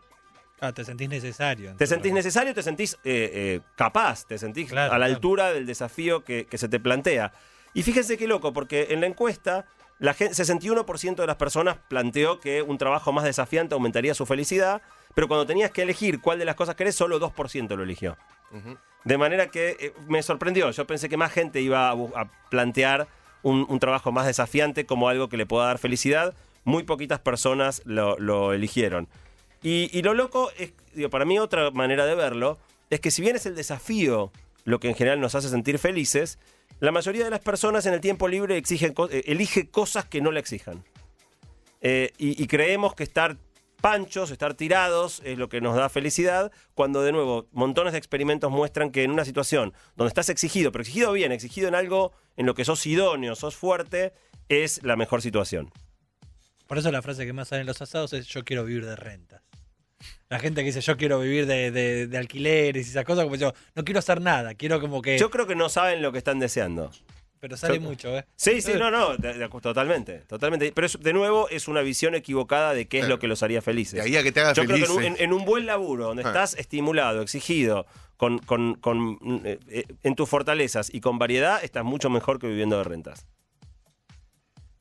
Claro, 0.59 0.75
te 0.75 0.85
sentís 0.85 1.09
necesario. 1.09 1.75
Te 1.77 1.89
sentís 1.89 2.13
necesario, 2.13 2.55
te 2.55 2.63
sentís 2.63 2.95
eh, 3.03 3.31
eh, 3.35 3.61
capaz, 3.75 4.25
te 4.25 4.39
sentís 4.39 4.71
Claro, 4.71 4.93
a 4.93 4.99
la 4.99 5.07
claro. 5.07 5.15
altura 5.17 5.53
del 5.53 5.67
desafío 5.67 6.23
que, 6.23 6.47
que 6.47 6.59
se 6.59 6.69
te 6.69 6.79
plantea. 6.79 7.33
Y 7.75 7.83
fíjense 7.83 8.17
qué 8.17 8.29
loco, 8.29 8.53
porque 8.53 8.89
en 8.91 9.01
la 9.01 9.09
encuesta, 9.09 9.67
la 10.03 10.15
gen- 10.15 10.33
61% 10.33 11.15
de 11.23 11.27
las 11.27 11.37
personas 11.37 11.77
planteó 11.89 12.41
que 12.41 12.61
un 12.61 12.77
trabajo 12.77 13.13
más 13.13 13.25
desafiante 13.25 13.75
aumentaría 13.75 14.15
su 14.15 14.27
felicidad, 14.27 14.83
pero 15.15 15.29
cuando 15.29 15.47
tenías 15.47 15.71
que 15.71 15.83
elegir 15.83 16.21
cuál 16.21 16.39
de 16.39 16.45
las 16.45 16.57
cosas 16.57 16.75
querés, 16.75 16.95
solo 16.97 17.21
2% 17.21 17.77
lo 17.77 17.83
eligió. 17.85 18.17
De 19.05 19.17
manera 19.17 19.47
que 19.51 19.77
eh, 19.81 19.95
me 20.09 20.23
sorprendió. 20.23 20.71
Yo 20.73 20.87
pensé 20.87 21.09
que 21.09 21.17
más 21.17 21.33
gente 21.33 21.61
iba 21.61 21.91
a, 21.91 22.31
plantear 22.51 23.07
un, 23.43 23.65
un 23.69 23.79
trabajo 23.79 24.13
más 24.13 24.27
desafiante 24.27 24.85
como 24.87 25.09
algo 25.09 25.29
que 25.29 25.37
le 25.37 25.47
pueda 25.47 25.67
dar 25.67 25.79
felicidad. 25.79 26.35
Muy 26.65 26.83
poquitas 26.83 27.21
personas 27.21 27.81
lo, 27.85 28.19
lo 28.19 28.53
eligieron. 28.53 29.09
Y, 29.63 29.89
y 29.97 30.03
lo 30.03 30.15
loco 30.15 30.51
es, 30.59 30.73
digo, 30.95 31.11
para 31.11 31.25
mí 31.25 31.39
otra 31.39 31.71
manera 31.71 32.05
de 32.07 32.15
verlo, 32.17 32.59
es 32.91 33.01
que 33.01 33.11
si 33.13 33.23
bien 33.23 33.37
es 33.37 33.47
el 33.47 33.55
desafío 33.55 34.33
lo 34.65 34.81
que 34.81 34.89
en 34.89 34.95
general 34.95 35.21
nos 35.21 35.35
hace 35.35 35.49
sentir 35.49 35.79
felices, 35.79 36.39
la 36.81 36.93
mayoría 36.93 37.25
de 37.25 37.31
las 37.31 37.41
personas 37.41 37.87
en 37.87 37.95
el 37.95 38.01
tiempo 38.01 38.29
libre 38.29 38.57
exigen, 38.57 38.95
eh, 39.11 39.23
elige 39.27 39.71
cosas 39.71 40.05
que 40.05 40.21
no 40.21 40.31
le 40.31 40.41
exijan. 40.41 40.85
Eh, 41.81 42.13
y, 42.19 42.41
y 42.43 42.47
creemos 42.47 42.95
que 42.95 43.03
estar 43.03 43.37
panchos, 43.83 44.31
estar 44.31 44.55
tirados 44.55 45.21
es 45.25 45.37
lo 45.37 45.49
que 45.49 45.61
nos 45.61 45.77
da 45.77 45.89
felicidad, 45.89 46.53
cuando 46.75 47.03
de 47.03 47.13
nuevo 47.13 47.49
montones 47.51 47.93
de 47.93 47.99
experimentos 47.99 48.51
muestran 48.51 48.91
que 48.91 49.03
en 49.03 49.11
una 49.11 49.25
situación 49.25 49.75
donde 49.97 50.09
estás 50.09 50.29
exigido, 50.29 50.73
pero 50.73 50.83
exigido 50.83 51.13
bien, 51.13 51.33
exigido 51.33 51.69
en 51.69 51.75
algo 51.75 52.13
en 52.37 52.47
lo 52.47 52.55
que 52.55 52.65
sos 52.65 52.87
idóneo, 52.87 53.35
sos 53.35 53.57
fuerte, 53.57 54.15
es 54.49 54.83
la 54.85 54.97
mejor 54.97 55.21
situación. 55.21 55.71
Por 56.67 56.79
eso 56.79 56.91
la 56.91 57.03
frase 57.03 57.27
que 57.27 57.33
más 57.33 57.49
sale 57.49 57.63
en 57.63 57.67
los 57.67 57.83
asados 57.83 58.13
es 58.13 58.27
yo 58.29 58.45
quiero 58.45 58.65
vivir 58.65 58.87
de 58.87 58.97
rentas. 58.97 59.43
La 60.29 60.39
gente 60.39 60.61
que 60.63 60.67
dice 60.67 60.81
yo 60.81 60.97
quiero 60.97 61.21
vivir 61.21 61.47
de, 61.47 61.71
de- 61.71 62.07
de 62.07 62.19
alquileres 62.19 62.87
y 62.87 62.91
esas 62.91 63.05
cosas, 63.05 63.25
como 63.25 63.37
yo, 63.37 63.53
no 63.75 63.85
quiero 63.85 63.99
hacer 63.99 64.21
nada, 64.21 64.55
quiero 64.55 64.81
como 64.81 65.03
que... 65.03 65.19
Yo 65.19 65.31
creo 65.31 65.47
que 65.47 65.55
no 65.55 65.69
saben 65.69 66.01
lo 66.03 66.11
que 66.13 66.19
están 66.19 66.39
deseando. 66.39 66.91
pero 67.41 67.57
sale 67.57 67.75
yo- 67.75 67.81
mucho, 67.81 68.17
¿eh? 68.17 68.25
Sí, 68.37 68.61
sí, 68.61 68.73
no, 68.79 68.91
no, 68.91 69.17
de- 69.17 69.35
de- 69.35 69.49
totalmente, 69.49 70.19
totalmente. 70.29 70.71
Pero 70.73 70.87
eso, 70.87 70.99
de 70.99 71.13
nuevo 71.13 71.49
es 71.49 71.67
una 71.69 71.81
visión 71.81 72.15
equivocada 72.15 72.73
de 72.73 72.87
qué 72.87 73.01
es 73.01 73.09
lo 73.09 73.19
que 73.19 73.27
los 73.27 73.43
haría 73.43 73.61
felices. 73.61 73.95
De 73.95 74.01
ahí 74.03 74.17
a 74.17 74.23
que 74.23 74.31
te 74.33 74.41
haga 74.41 74.53
Yo 74.53 74.65
creo 74.65 74.77
que 74.79 74.85
en 74.85 74.91
un, 74.93 75.03
en- 75.05 75.17
en 75.19 75.33
un 75.33 75.45
buen 75.45 75.67
laburo, 75.67 76.07
donde 76.07 76.23
Ah. 76.25 76.29
estás 76.29 76.55
estimulado, 76.55 77.21
exigido, 77.21 77.85
con, 78.17 78.39
con- 78.39 78.77
con, 78.77 79.19
eh, 79.45 79.59
eh, 79.69 79.85
en 80.05 80.15
tus 80.15 80.29
fortalezas 80.29 80.89
y 80.95 81.01
con 81.01 81.19
variedad, 81.19 81.63
estás 81.65 81.83
mucho 81.85 82.09
mejor 82.11 82.39
que 82.39 82.47
viviendo 82.47 82.79
de 82.79 82.85
rentas. 82.85 83.27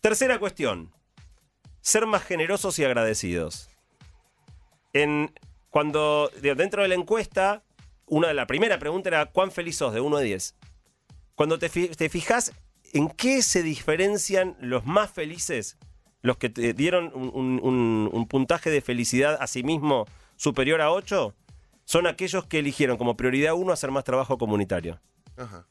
Tercera 0.01 0.37
cuestión. 0.39 0.91
Ser 1.81 2.05
más 2.05 2.23
generosos 2.23 2.77
y 2.77 2.83
agradecidos. 2.83 3.70
En, 4.93 5.31
cuando 5.69 6.29
dentro 6.41 6.81
de 6.83 6.87
la 6.89 6.95
encuesta, 6.95 7.63
una 8.05 8.27
de 8.29 8.33
la 8.33 8.47
primera 8.47 8.77
pregunta 8.79 9.09
era 9.09 9.25
¿cuán 9.27 9.51
feliz 9.51 9.77
sos? 9.77 9.93
De 9.93 10.01
1 10.01 10.17
a 10.17 10.21
10. 10.21 10.55
Cuando 11.35 11.57
te, 11.59 11.69
fi- 11.69 11.87
te 11.89 12.09
fijas 12.09 12.53
en 12.93 13.09
qué 13.09 13.41
se 13.41 13.63
diferencian 13.63 14.57
los 14.59 14.85
más 14.85 15.09
felices, 15.11 15.77
los 16.21 16.37
que 16.37 16.49
te 16.49 16.73
dieron 16.73 17.11
un, 17.15 17.31
un- 17.33 17.59
un- 17.63 18.09
un 18.11 18.27
puntaje 18.27 18.69
de 18.69 18.81
felicidad 18.81 19.37
a 19.39 19.47
sí 19.47 19.63
mismo 19.63 20.05
superior 20.35 20.81
a 20.81 20.91
8, 20.91 21.33
son 21.85 22.05
aquellos 22.07 22.45
que 22.45 22.59
eligieron 22.59 22.97
como 22.97 23.15
prioridad 23.17 23.53
uno 23.53 23.71
hacer 23.73 23.91
más 23.91 24.03
trabajo 24.03 24.37
comunitario. 24.37 24.99
Ajá. 25.37 25.65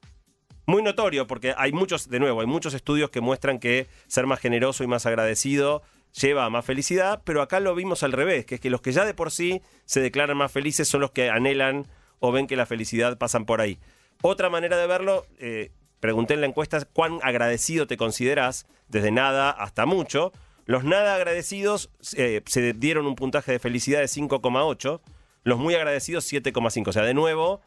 Muy 0.67 0.83
notorio, 0.83 1.27
porque 1.27 1.55
hay 1.57 1.73
muchos, 1.73 2.09
de 2.09 2.21
nuevo, 2.21 2.41
hay 2.41 2.47
muchos 2.47 2.75
estudios 2.75 3.11
que 3.11 3.21
muestran 3.21 3.59
que 3.59 3.89
ser 4.07 4.27
más 4.27 4.39
generoso 4.41 4.85
y 4.85 4.87
más 4.87 5.05
agradecido 5.07 5.83
lleva 6.13 6.45
a 6.45 6.51
más 6.51 6.65
felicidad, 6.65 7.23
pero 7.25 7.43
acá 7.43 7.61
lo 7.61 7.75
vimos 7.75 8.03
al 8.03 8.13
revés, 8.13 8.45
que 8.47 8.57
es 8.57 8.61
que 8.61 8.71
los 8.71 8.81
que 8.81 8.93
ya 8.93 9.05
de 9.05 9.15
por 9.15 9.31
sí 9.31 9.63
se 9.85 10.01
declaran 10.01 10.37
más 10.37 10.53
felices 10.53 10.89
son 10.89 11.01
los 11.01 11.11
que 11.11 11.31
anhelan 11.31 11.87
o 12.19 12.33
ven 12.33 12.47
que 12.47 12.57
la 12.57 12.67
felicidad 12.67 13.19
pasan 13.19 13.47
por 13.47 13.61
ahí. 13.61 13.79
Otra 14.23 14.51
manera 14.51 14.77
de 14.77 14.87
verlo, 14.87 15.27
eh, 15.39 15.73
pregunté 16.01 16.35
en 16.35 16.43
la 16.43 16.47
encuesta 16.47 16.85
cuán 16.85 17.19
agradecido 17.23 17.87
te 17.87 17.97
consideras, 17.97 18.67
desde 18.89 19.11
nada 19.11 19.51
hasta 19.51 19.87
mucho. 19.87 20.33
Los 20.67 20.85
nada 20.85 21.15
agradecidos 21.15 21.91
eh, 22.17 22.43
se 22.47 22.73
dieron 22.75 23.07
un 23.07 23.15
puntaje 23.15 23.53
de 23.53 23.59
felicidad 23.59 24.01
de 24.01 24.07
5,8. 24.07 25.01
Los 25.43 25.59
muy 25.59 25.75
agradecidos 25.75 26.31
7,5. 26.31 26.89
O 26.89 26.93
sea, 26.93 27.03
de 27.03 27.15
nuevo, 27.15 27.61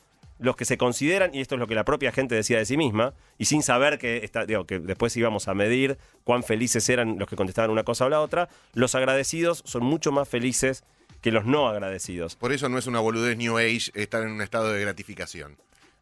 los 0.44 0.56
que 0.56 0.66
se 0.66 0.78
consideran, 0.78 1.34
y 1.34 1.42
esto 1.42 1.56
es 1.56 1.60
lo 1.60 1.68
que 1.68 1.76
la 1.76 1.86
propia 1.86 2.12
gente 2.12 2.36
decía 2.36 2.58
de 2.58 2.66
sí 2.66 2.78
misma, 2.78 3.14
y 3.38 3.46
sin 3.46 3.64
saber 3.64 3.98
que, 3.98 4.18
está, 4.18 4.46
digo, 4.46 4.66
que 4.66 4.80
después 4.80 5.16
íbamos 5.16 5.48
a 5.48 5.54
medir 5.54 5.98
cuán 6.24 6.44
felices 6.44 6.88
eran 6.90 7.18
los 7.18 7.28
que 7.28 7.36
contestaban 7.36 7.72
una 7.72 7.84
cosa 7.84 8.06
o 8.06 8.10
la 8.10 8.20
otra, 8.22 8.50
los 8.74 8.94
agradecidos 8.94 9.64
son 9.66 9.84
mucho 9.84 10.12
más 10.12 10.28
felices 10.28 10.84
que 11.22 11.32
los 11.32 11.46
no 11.46 11.70
agradecidos. 11.70 12.36
Por 12.36 12.52
eso 12.52 12.68
no 12.68 12.78
es 12.78 12.88
una 12.88 13.00
boludez 13.00 13.38
New 13.38 13.58
Age 13.58 13.92
estar 13.94 14.22
en 14.24 14.32
un 14.32 14.42
estado 14.42 14.74
de 14.74 14.82
gratificación. 14.82 15.58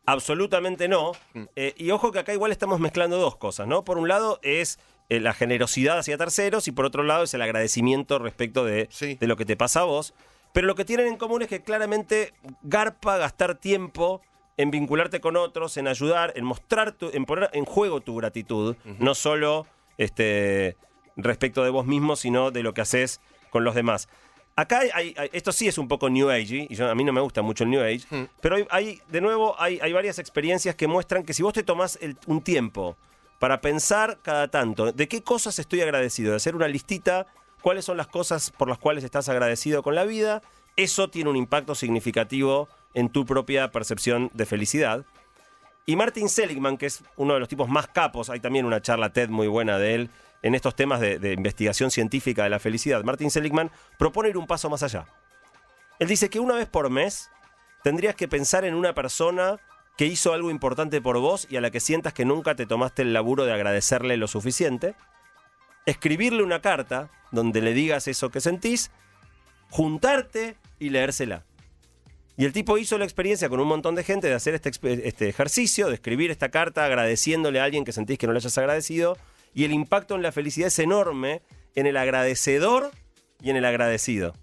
Absolutamente 0.06 0.88
no. 0.88 1.12
Mm. 1.34 1.44
Eh, 1.56 1.74
y 1.78 1.92
ojo 1.92 2.12
que 2.12 2.20
acá 2.20 2.34
igual 2.34 2.52
estamos 2.52 2.80
mezclando 2.80 3.18
dos 3.18 3.36
cosas, 3.38 3.68
¿no? 3.68 3.84
Por 3.84 4.00
un 4.00 4.08
lado 4.08 4.40
es 4.42 4.80
eh, 5.10 5.20
la 5.20 5.34
generosidad 5.34 6.00
hacia 6.00 6.18
terceros 6.18 6.68
y 6.68 6.72
por 6.72 6.86
otro 6.86 7.04
lado 7.04 7.24
es 7.24 7.34
el 7.36 7.42
agradecimiento 7.44 8.18
respecto 8.18 8.66
de, 8.66 8.88
Sí. 8.90 9.18
de 9.20 9.28
lo 9.28 9.38
que 9.38 9.46
te 9.46 9.56
pasa 9.56 9.82
a 9.82 9.84
vos. 9.84 10.16
Pero 10.54 10.68
lo 10.68 10.76
que 10.76 10.86
tienen 10.86 11.08
en 11.08 11.18
común 11.18 11.44
es 11.44 11.48
que 11.48 11.62
claramente 11.62 12.34
garpa 12.64 13.18
gastar 13.18 13.56
tiempo 13.56 14.22
en 14.58 14.72
vincularte 14.72 15.22
con 15.22 15.36
otros, 15.38 15.78
en 15.78 15.88
ayudar, 15.88 16.34
en 16.36 16.46
mostrar, 16.46 16.92
tu- 16.92 17.10
en 17.14 17.26
poner 17.26 17.50
en 17.54 17.66
juego 17.66 18.02
tu 18.02 18.16
gratitud, 18.18 18.76
no 19.00 19.16
solo 19.16 19.66
este, 19.98 20.78
respecto 21.16 21.64
de 21.64 21.70
vos 21.70 21.86
mismo, 21.86 22.16
sino 22.16 22.52
de 22.52 22.64
lo 22.64 22.74
que 22.74 22.82
haces 22.82 23.22
con 23.50 23.64
los 23.64 23.76
demás. 23.76 24.10
Acá 24.56 24.82
hay, 24.94 25.16
esto 25.32 25.52
sí 25.52 25.68
es 25.68 25.78
un 25.78 25.88
poco 25.88 26.10
New 26.10 26.30
Age, 26.30 26.68
y 26.70 26.76
yo- 26.76 26.90
a 26.90 26.96
mí 26.96 27.04
no 27.04 27.14
me 27.14 27.22
gusta 27.22 27.42
mucho 27.42 27.64
el 27.64 27.70
New 27.70 27.82
Age, 27.82 28.02
Mm. 28.10 28.24
pero 28.42 28.56
hay, 28.58 28.68
hay- 28.70 29.02
de 29.10 29.22
nuevo, 29.22 29.56
hay, 29.60 29.80
hay 29.82 29.94
varias 29.94 30.20
experiencias 30.20 30.76
que 30.76 30.88
muestran 30.88 31.24
que 31.24 31.34
si 31.34 31.42
vos 31.44 31.54
te 31.54 31.64
tomás 31.64 31.98
el- 32.02 32.18
un 32.28 32.42
tiempo 32.42 32.98
para 33.40 33.62
pensar 33.62 34.20
cada 34.22 34.50
tanto 34.50 34.92
de 34.92 35.08
qué 35.08 35.24
cosas 35.24 35.58
estoy 35.60 35.82
agradecido, 35.82 36.32
de 36.32 36.38
hacer 36.38 36.56
una 36.56 36.68
listita, 36.68 37.26
cuáles 37.62 37.86
son 37.86 37.98
las 37.98 38.08
cosas 38.08 38.52
por 38.52 38.68
las 38.68 38.78
cuales 38.78 39.04
estás 39.04 39.30
agradecido 39.30 39.84
con 39.84 39.96
la 39.96 40.04
vida, 40.04 40.42
eso 40.76 41.10
tiene 41.10 41.30
un 41.30 41.36
impacto 41.38 41.74
significativo 41.76 42.68
en 42.94 43.10
tu 43.10 43.26
propia 43.26 43.72
percepción 43.72 44.30
de 44.34 44.46
felicidad. 44.46 45.06
Y 45.86 45.96
Martin 45.96 46.30
Seligman, 46.30 46.78
que 46.78 46.86
es 46.86 47.04
uno 47.16 47.34
de 47.34 47.40
los 47.40 47.50
tipos 47.50 47.70
más 47.70 47.88
capos, 47.88 48.30
hay 48.30 48.40
también 48.40 48.66
una 48.66 48.82
charla 48.82 49.14
TED 49.14 49.30
muy 49.30 49.48
buena 49.48 49.78
de 49.78 49.96
él 49.96 50.10
en 50.44 50.56
estos 50.56 50.76
temas 50.76 51.00
de, 51.00 51.34
investigación 51.34 51.92
científica 51.92 52.44
de 52.44 52.50
la 52.50 52.60
felicidad. 52.60 53.04
Martin 53.04 53.32
Seligman 53.32 53.72
propone 53.98 54.30
ir 54.30 54.38
un 54.38 54.48
paso 54.48 54.70
más 54.70 54.84
allá. 54.84 55.06
Él 56.00 56.08
dice 56.08 56.30
que 56.30 56.40
una 56.40 56.56
vez 56.56 56.68
por 56.68 56.90
mes 56.90 57.30
tendrías 57.84 58.16
que 58.16 58.28
pensar 58.28 58.66
en 58.66 58.74
una 58.74 58.94
persona 58.94 59.60
que 59.98 60.06
hizo 60.06 60.34
algo 60.34 60.50
importante 60.50 61.02
por 61.02 61.20
vos 61.20 61.48
y 61.50 61.58
a 61.58 61.62
la 61.62 61.70
que 61.70 61.80
sientas 61.80 62.14
que 62.14 62.26
nunca 62.26 62.56
te 62.56 62.66
tomaste 62.66 63.04
el 63.04 63.14
laburo 63.14 63.46
de 63.46 63.54
agradecerle 63.54 64.18
lo 64.18 64.28
suficiente. 64.28 64.96
Escribirle 65.86 66.44
una 66.44 66.62
carta 66.62 67.10
donde 67.32 67.62
le 67.62 67.74
digas 67.74 68.08
eso 68.08 68.30
que 68.30 68.42
sentís, 68.42 68.92
juntarte 69.70 70.58
y 70.80 70.90
leérsela. 70.90 71.44
Y 72.42 72.46
el 72.46 72.54
tipo 72.54 72.80
hizo 72.80 72.98
la 72.98 73.04
experiencia 73.04 73.50
con 73.50 73.60
un 73.60 73.68
montón 73.68 73.94
de 73.94 74.04
gente 74.04 74.26
de 74.26 74.34
hacer 74.34 74.56
este, 74.56 74.72
este 75.08 75.30
ejercicio, 75.30 75.90
de 75.90 75.94
escribir 75.94 76.32
esta 76.32 76.50
carta 76.50 76.84
agradeciéndole 76.84 77.60
a 77.60 77.66
alguien 77.66 77.86
que 77.86 77.92
sentís 77.92 78.18
que 78.18 78.26
no 78.26 78.34
le 78.34 78.38
hayas 78.38 78.58
agradecido. 78.58 79.16
Y 79.54 79.64
el 79.64 79.72
impacto 79.72 80.16
en 80.16 80.24
la 80.24 80.32
felicidad 80.32 80.70
es 80.70 80.80
enorme 80.80 81.44
en 81.76 81.86
el 81.86 81.98
agradecedor 81.98 82.90
y 83.44 83.52
en 83.52 83.58
el 83.58 83.66
agradecido. 83.66 84.34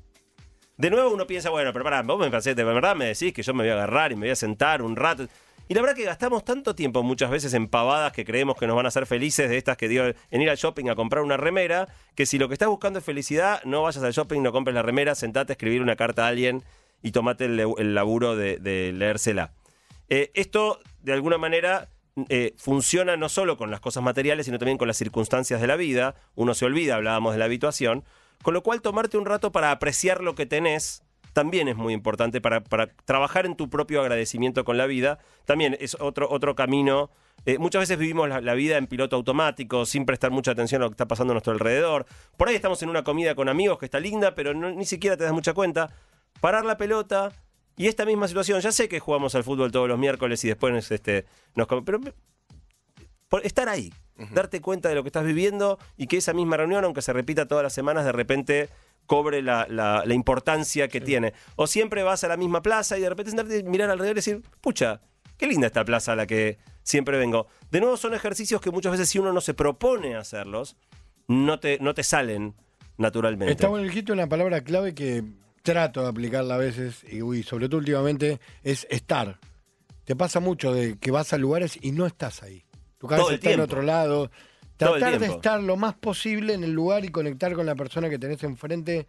De 0.77 0.91
nuevo 0.91 1.13
uno 1.13 1.27
piensa, 1.27 1.51
bueno, 1.51 1.73
pero 1.73 1.83
pará, 1.83 2.03
vos 2.03 2.21
me 2.21 2.31
pensé, 2.31 2.55
de 2.55 2.63
verdad 2.63 2.95
me 2.95 3.07
decís 3.07 3.33
que 3.33 3.43
yo 3.43 3.53
me 3.53 3.65
voy 3.65 3.71
a 3.71 3.73
agarrar 3.73 4.13
y 4.13 4.15
me 4.15 4.27
voy 4.27 4.31
a 4.31 4.37
sentar 4.37 4.81
un 4.81 4.95
rato. 4.95 5.27
Y 5.67 5.75
la 5.75 5.81
verdad 5.81 5.97
que 5.97 6.05
gastamos 6.05 6.45
tanto 6.45 6.77
tiempo 6.77 7.03
muchas 7.03 7.33
veces 7.33 7.53
en 7.53 7.67
pavadas 7.67 8.13
que 8.13 8.25
creemos 8.25 8.57
que 8.57 8.69
nos 8.69 8.77
van 8.77 8.85
a 8.85 8.91
hacer 8.91 9.07
felices, 9.07 9.51
de 9.51 9.57
estas 9.57 9.77
que 9.77 9.89
digo, 9.89 10.05
en 10.31 10.41
ir 10.41 10.49
al 10.49 10.57
shopping 10.57 10.89
a 10.89 10.95
comprar 10.95 11.25
una 11.25 11.37
remera, 11.37 11.89
que 12.15 12.27
si 12.27 12.39
lo 12.39 12.47
que 12.47 12.55
estás 12.55 12.69
buscando 12.69 13.01
es 13.01 13.05
felicidad, 13.05 13.61
no 13.65 13.83
vayas 13.83 14.05
al 14.05 14.13
shopping, 14.13 14.41
no 14.41 14.53
compres 14.53 14.75
la 14.75 14.83
remera, 14.83 15.17
sentate 15.17 15.51
a 15.51 15.55
escribir 15.55 15.83
una 15.83 15.97
carta 15.97 16.27
a 16.27 16.29
alguien 16.29 16.63
y 17.03 17.13
tomate 17.13 17.45
el, 17.45 17.95
laburo 17.95 18.37
de, 18.37 18.93
leérsela. 18.93 19.53
Eh, 20.09 20.31
esto, 20.35 20.81
de 21.03 21.13
alguna 21.13 21.39
manera, 21.39 21.89
eh, 22.29 22.55
funciona 22.57 23.17
no 23.17 23.29
solo 23.29 23.57
con 23.57 23.71
las 23.71 23.81
cosas 23.81 24.03
materiales, 24.03 24.47
sino 24.47 24.59
también 24.59 24.79
con 24.79 24.89
las 24.89 24.97
circunstancias 24.97 25.61
de 25.61 25.67
la 25.67 25.77
vida. 25.77 26.15
Uno 26.35 26.55
se 26.55 26.65
olvida, 26.65 26.97
hablábamos 26.97 27.33
de 27.33 27.39
la 27.39 27.45
habituación. 27.45 28.05
Con 28.43 28.55
lo 28.55 28.63
cual, 28.63 28.83
tomarte 28.83 29.19
un 29.19 29.27
rato 29.27 29.53
para 29.53 29.71
apreciar 29.71 30.23
lo 30.23 30.35
que 30.35 30.47
tenés 30.47 31.03
también 31.33 31.69
es 31.69 31.77
muy 31.77 31.95
importante 31.95 32.41
para, 32.41 32.65
trabajar 33.05 33.47
en 33.47 33.55
tu 33.55 33.71
propio 33.71 34.01
agradecimiento 34.01 34.65
con 34.65 34.77
la 34.77 34.87
vida. 34.87 35.21
También 35.45 35.77
es 35.79 35.97
otro, 36.01 36.29
otro 36.29 36.57
camino. 36.57 37.11
Eh, 37.47 37.59
muchas 37.59 37.81
veces 37.81 37.97
vivimos 37.97 38.29
la, 38.29 38.55
vida 38.55 38.77
en 38.77 38.89
piloto 38.89 39.15
automático, 39.15 39.87
sin 39.87 40.05
prestar 40.05 40.33
mucha 40.33 40.51
atención 40.51 40.83
a 40.83 40.87
lo 40.87 40.91
que 40.91 40.95
está 40.95 41.07
pasando 41.07 41.33
a 41.33 41.35
nuestro 41.35 41.53
alrededor. 41.53 42.07
Por 42.37 42.49
ahí 42.49 42.57
estamos 42.57 42.83
en 42.83 42.89
una 42.89 43.05
comida 43.05 43.37
con 43.37 43.49
amigos 43.49 43.79
que 43.79 43.85
está 43.85 44.01
linda, 44.01 44.35
pero 44.35 44.53
ni 44.53 44.85
siquiera 44.85 45.17
te 45.17 45.25
das 45.25 45.33
mucha 45.33 45.55
cuenta. 45.55 45.91
Parar 46.41 46.65
la 46.65 46.77
pelota, 46.77 47.33
y 47.77 47.87
esta 47.87 48.05
misma 48.05 48.29
situación, 48.29 48.61
ya 48.61 48.73
sé 48.73 48.89
que 48.89 49.01
jugamos 49.01 49.35
al 49.35 49.45
fútbol 49.45 49.71
todos 49.73 49.89
los 49.89 49.99
miércoles 49.99 50.45
y 50.45 50.49
después 50.49 50.91
este, 50.91 51.27
nos... 51.55 51.67
Pero 51.85 52.01
por 53.29 53.45
estar 53.45 53.69
ahí, 53.69 53.93
darte 54.33 54.61
cuenta 54.61 54.89
de 54.89 54.95
lo 54.95 55.03
que 55.03 55.09
estás 55.09 55.25
viviendo 55.25 55.79
y 55.97 56.07
que 56.07 56.17
esa 56.17 56.33
misma 56.33 56.57
reunión, 56.57 56.85
aunque 56.85 57.03
se 57.03 57.13
repita 57.13 57.47
todas 57.47 57.63
las 57.63 57.73
semanas, 57.75 58.05
de 58.05 58.13
repente 58.13 58.69
cobre 59.07 59.43
la, 59.43 59.67
la- 59.69 60.03
la 60.05 60.15
importancia 60.15 60.89
que 60.89 61.01
tiene. 61.01 61.35
O 61.57 61.67
siempre 61.67 62.03
vas 62.03 62.25
a 62.25 62.29
la 62.29 62.37
misma 62.37 62.63
plaza 62.63 62.97
y 62.99 63.01
de 63.03 63.09
repente 63.09 63.31
sentarte 63.31 63.59
y 63.59 63.63
mirar 63.65 63.91
alrededor 63.91 64.15
y 64.17 64.21
decir, 64.21 64.43
pucha, 64.61 65.01
qué 65.37 65.47
linda 65.47 65.67
esta 65.67 65.85
plaza 65.85 66.13
a 66.13 66.17
la 66.17 66.27
que 66.27 66.59
siempre 66.83 67.19
vengo. 67.19 67.47
De 67.71 67.81
nuevo, 67.81 67.97
son 67.97 68.15
ejercicios 68.15 68.61
que 68.61 68.71
muchas 68.71 68.93
veces 68.93 69.09
si 69.11 69.19
uno 69.19 69.33
no 69.33 69.41
se 69.43 69.55
propone 69.55 70.17
hacerlos, 70.17 70.77
no 71.27 71.61
te, 71.61 71.79
no 71.81 71.93
te 71.95 72.03
salen 72.03 72.55
naturalmente. 72.97 73.53
Está 73.53 73.69
bueno, 73.69 73.85
dijiste 73.85 74.11
una 74.13 74.27
palabra 74.29 74.63
clave 74.63 74.95
que 74.95 75.23
trato 75.63 76.03
de 76.03 76.09
aplicarla 76.09 76.55
a 76.55 76.59
veces, 76.59 77.05
y 77.11 77.23
uy, 77.23 77.43
sobre 77.43 77.69
todo 77.69 77.79
últimamente, 77.79 78.41
es 78.63 78.87
estar. 78.91 79.39
Te 80.05 80.17
pasa 80.17 80.41
mucho 80.41 80.73
de 80.73 80.99
que 80.99 81.11
vas 81.11 81.33
a 81.33 81.39
lugares 81.39 81.79
y 81.81 81.93
no 81.93 82.07
estás 82.07 82.43
ahí. 82.43 82.65
Tu 82.99 83.07
cabeza 83.07 83.23
Todo 83.23 83.31
el 83.31 83.35
está 83.37 83.51
en 83.51 83.57
tiempo. 83.57 83.65
otro 83.73 83.83
lado. 83.83 84.31
Tratar 84.77 85.19
de 85.19 85.27
estar 85.27 85.63
lo 85.63 85.77
más 85.77 85.95
posible 85.95 86.55
en 86.55 86.65
el 86.65 86.73
lugar 86.73 87.05
y 87.05 87.09
conectar 87.09 87.53
con 87.55 87.67
la 87.67 87.75
persona 87.75 88.09
que 88.09 88.19
tenés 88.19 88.43
enfrente 88.45 89.07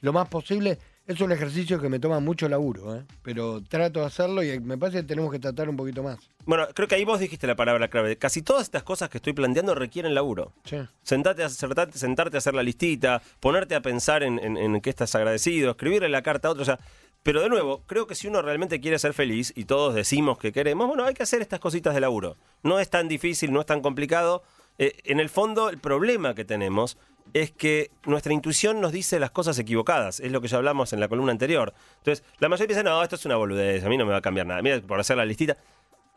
lo 0.00 0.12
más 0.12 0.28
posible. 0.28 0.78
Es 1.06 1.20
un 1.20 1.32
ejercicio 1.32 1.80
que 1.80 1.88
me 1.88 1.98
toma 1.98 2.20
mucho 2.20 2.48
laburo, 2.48 2.94
¿eh? 2.94 3.04
pero 3.22 3.60
trato 3.62 4.00
de 4.00 4.06
hacerlo 4.06 4.42
y 4.42 4.60
me 4.60 4.78
parece 4.78 4.98
que 4.98 5.04
tenemos 5.04 5.32
que 5.32 5.40
tratar 5.40 5.68
un 5.68 5.76
poquito 5.76 6.02
más. 6.02 6.18
Bueno, 6.44 6.66
creo 6.74 6.86
que 6.86 6.94
ahí 6.94 7.04
vos 7.04 7.18
dijiste 7.18 7.46
la 7.46 7.56
palabra 7.56 7.88
clave. 7.88 8.16
Casi 8.16 8.42
todas 8.42 8.62
estas 8.62 8.84
cosas 8.84 9.10
que 9.10 9.18
estoy 9.18 9.32
planteando 9.32 9.74
requieren 9.74 10.14
laburo. 10.14 10.52
Sí. 10.64 10.76
Sentarte 11.02 11.42
a, 11.42 11.48
sentarte, 11.48 11.98
sentarte 11.98 12.36
a 12.36 12.38
hacer 12.38 12.54
la 12.54 12.62
listita, 12.62 13.20
ponerte 13.40 13.74
a 13.74 13.82
pensar 13.82 14.22
en, 14.22 14.38
en, 14.38 14.56
en 14.56 14.80
qué 14.80 14.90
estás 14.90 15.14
agradecido, 15.16 15.72
escribirle 15.72 16.08
la 16.08 16.22
carta 16.22 16.48
a 16.48 16.50
otro. 16.52 16.62
O 16.62 16.66
sea, 16.66 16.78
pero 17.22 17.40
de 17.40 17.48
nuevo, 17.48 17.82
creo 17.86 18.06
que 18.06 18.16
si 18.16 18.26
uno 18.26 18.42
realmente 18.42 18.80
quiere 18.80 18.98
ser 18.98 19.12
feliz 19.14 19.52
y 19.54 19.64
todos 19.64 19.94
decimos 19.94 20.38
que 20.38 20.52
queremos, 20.52 20.88
bueno, 20.88 21.04
hay 21.04 21.14
que 21.14 21.22
hacer 21.22 21.40
estas 21.40 21.60
cositas 21.60 21.94
de 21.94 22.00
laburo. 22.00 22.36
No 22.62 22.80
es 22.80 22.90
tan 22.90 23.06
difícil, 23.06 23.52
no 23.52 23.60
es 23.60 23.66
tan 23.66 23.80
complicado. 23.80 24.42
Eh, 24.78 24.94
en 25.04 25.20
el 25.20 25.28
fondo, 25.28 25.68
el 25.68 25.78
problema 25.78 26.34
que 26.34 26.44
tenemos 26.44 26.96
es 27.32 27.50
que 27.50 27.90
nuestra 28.04 28.32
intuición 28.32 28.80
nos 28.80 28.92
dice 28.92 29.18
las 29.18 29.30
cosas 29.30 29.58
equivocadas. 29.58 30.20
Es 30.20 30.30
lo 30.32 30.40
que 30.40 30.48
ya 30.48 30.58
hablamos 30.58 30.92
en 30.92 31.00
la 31.00 31.08
columna 31.08 31.32
anterior. 31.32 31.72
Entonces, 31.98 32.24
la 32.38 32.48
mayoría 32.48 32.68
piensa, 32.68 32.82
no, 32.82 33.02
esto 33.02 33.16
es 33.16 33.24
una 33.24 33.36
boludez, 33.36 33.84
a 33.84 33.88
mí 33.88 33.96
no 33.96 34.04
me 34.04 34.12
va 34.12 34.18
a 34.18 34.22
cambiar 34.22 34.46
nada. 34.46 34.62
Mira, 34.62 34.80
por 34.80 35.00
hacer 35.00 35.16
la 35.16 35.24
listita. 35.24 35.56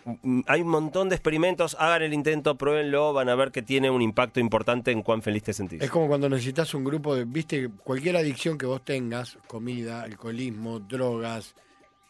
Mm, 0.06 0.42
Hay 0.48 0.62
un 0.62 0.68
montón 0.68 1.10
de 1.10 1.16
experimentos, 1.16 1.76
hagan 1.80 2.04
el 2.04 2.14
intento, 2.14 2.56
pruébenlo, 2.58 3.14
van 3.14 3.30
a 3.30 3.36
ver 3.36 3.52
que 3.52 3.62
tiene 3.62 3.90
un 3.90 4.02
impacto 4.02 4.40
importante 4.40 4.92
en 4.92 5.02
cuán 5.02 5.22
feliz 5.22 5.44
te 5.44 5.54
sentís. 5.54 5.82
Es 5.82 5.90
como 5.90 6.08
cuando 6.08 6.30
necesitas 6.30 6.74
un 6.74 6.84
grupo 6.84 7.16
de, 7.16 7.26
viste, 7.26 7.70
cualquier 7.84 8.18
adicción 8.18 8.58
que 8.58 8.66
vos 8.66 8.84
tengas, 8.84 9.38
comida, 9.48 10.04
alcoholismo, 10.04 10.80
drogas, 10.80 11.56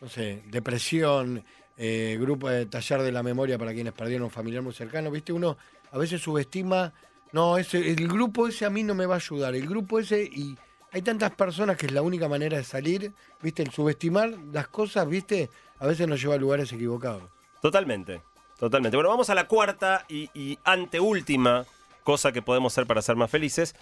no 0.01 0.09
sé, 0.09 0.43
depresión, 0.47 1.43
eh, 1.77 2.17
grupo 2.19 2.49
de 2.49 2.65
taller 2.65 3.01
de 3.01 3.11
la 3.11 3.23
memoria 3.23 3.57
para 3.57 3.73
quienes 3.73 3.93
perdieron 3.93 4.25
un 4.25 4.31
familiar 4.31 4.61
muy 4.61 4.73
cercano, 4.73 5.09
viste, 5.11 5.31
uno 5.31 5.57
a 5.91 5.97
veces 5.97 6.21
subestima, 6.21 6.93
no, 7.31 7.57
ese, 7.57 7.91
el 7.91 8.07
grupo 8.07 8.47
ese 8.47 8.65
a 8.65 8.69
mí 8.69 8.83
no 8.83 8.95
me 8.95 9.05
va 9.05 9.15
a 9.15 9.17
ayudar, 9.17 9.55
el 9.55 9.67
grupo 9.67 9.99
ese 9.99 10.23
y 10.23 10.57
hay 10.91 11.01
tantas 11.01 11.31
personas 11.31 11.77
que 11.77 11.87
es 11.87 11.91
la 11.91 12.01
única 12.01 12.29
manera 12.29 12.57
de 12.57 12.63
salir, 12.63 13.11
viste, 13.41 13.63
el 13.63 13.71
subestimar 13.71 14.29
las 14.53 14.69
cosas, 14.69 15.07
viste, 15.07 15.49
a 15.79 15.87
veces 15.87 16.07
nos 16.07 16.21
lleva 16.21 16.35
a 16.35 16.37
lugares 16.37 16.71
equivocados. 16.71 17.23
Totalmente, 17.61 18.21
totalmente. 18.57 18.95
Bueno, 18.95 19.09
vamos 19.09 19.29
a 19.29 19.35
la 19.35 19.47
cuarta 19.47 20.05
y, 20.07 20.29
y 20.33 20.57
anteúltima 20.63 21.65
cosa 22.05 22.31
que 22.31 22.41
podemos 22.41 22.71
hacer 22.71 22.87
para 22.87 23.01
ser 23.01 23.17
más 23.17 23.29
felices, 23.29 23.75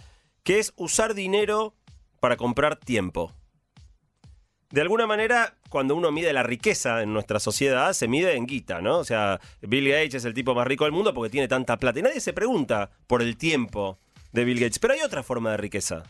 que 0.44 0.58
es 0.58 0.74
usar 0.76 1.14
dinero 1.14 1.76
para 2.20 2.38
comprar 2.38 2.78
tiempo. 2.78 3.32
De 4.74 4.82
alguna 4.82 5.06
manera, 5.06 5.54
cuando 5.70 5.96
uno 5.96 6.12
mide 6.12 6.34
la 6.34 6.42
riqueza 6.42 7.04
en 7.04 7.14
nuestra 7.14 7.40
sociedad, 7.40 7.94
se 7.94 8.08
mide 8.08 8.36
en 8.36 8.48
guita, 8.48 8.82
¿no? 8.82 8.98
O 8.98 9.04
sea, 9.04 9.40
Bill 9.62 9.88
Gates 9.88 10.16
es 10.16 10.26
el 10.26 10.34
tipo 10.34 10.56
más 10.56 10.66
rico 10.66 10.86
del 10.86 10.94
mundo 10.94 11.14
porque 11.14 11.30
tiene 11.30 11.48
tanta 11.48 11.78
plata. 11.78 12.00
Y 12.00 12.02
nadie 12.02 12.20
se 12.20 12.34
pregunta 12.34 12.90
por 13.06 13.22
el 13.22 13.38
tiempo 13.38 14.00
de 14.32 14.44
Bill 14.46 14.60
Gates. 14.60 14.80
Pero 14.80 14.96
hay 14.96 15.02
otra 15.02 15.22
forma 15.22 15.52
de 15.52 15.58
riqueza. 15.58 16.02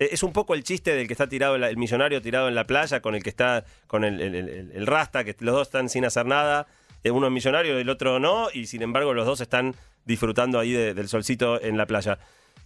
Eh, 0.00 0.08
Es 0.10 0.24
un 0.24 0.32
poco 0.32 0.54
el 0.54 0.64
chiste 0.64 0.96
del 0.96 1.06
que 1.06 1.12
está 1.14 1.28
tirado, 1.28 1.54
el 1.54 1.76
millonario 1.76 2.20
tirado 2.20 2.48
en 2.48 2.56
la 2.56 2.64
playa 2.64 3.00
con 3.00 3.14
el 3.14 3.22
que 3.22 3.30
está 3.30 3.64
con 3.86 4.02
el, 4.02 4.84
rasta, 4.84 5.22
que 5.22 5.36
los 5.38 5.54
dos 5.54 5.68
están 5.68 5.88
sin 5.88 6.04
hacer 6.04 6.26
nada. 6.26 6.66
Eh, 7.04 7.12
Uno 7.12 7.28
es 7.28 7.32
millonario, 7.32 7.78
el 7.78 7.88
otro 7.88 8.18
no, 8.18 8.48
y 8.52 8.66
sin 8.66 8.82
embargo 8.82 9.14
los 9.14 9.26
dos 9.26 9.40
están 9.40 9.76
disfrutando 10.06 10.58
ahí 10.58 10.72
de- 10.72 10.92
del 10.94 11.08
solcito 11.08 11.62
en 11.62 11.76
la 11.76 11.86
playa. 11.86 12.18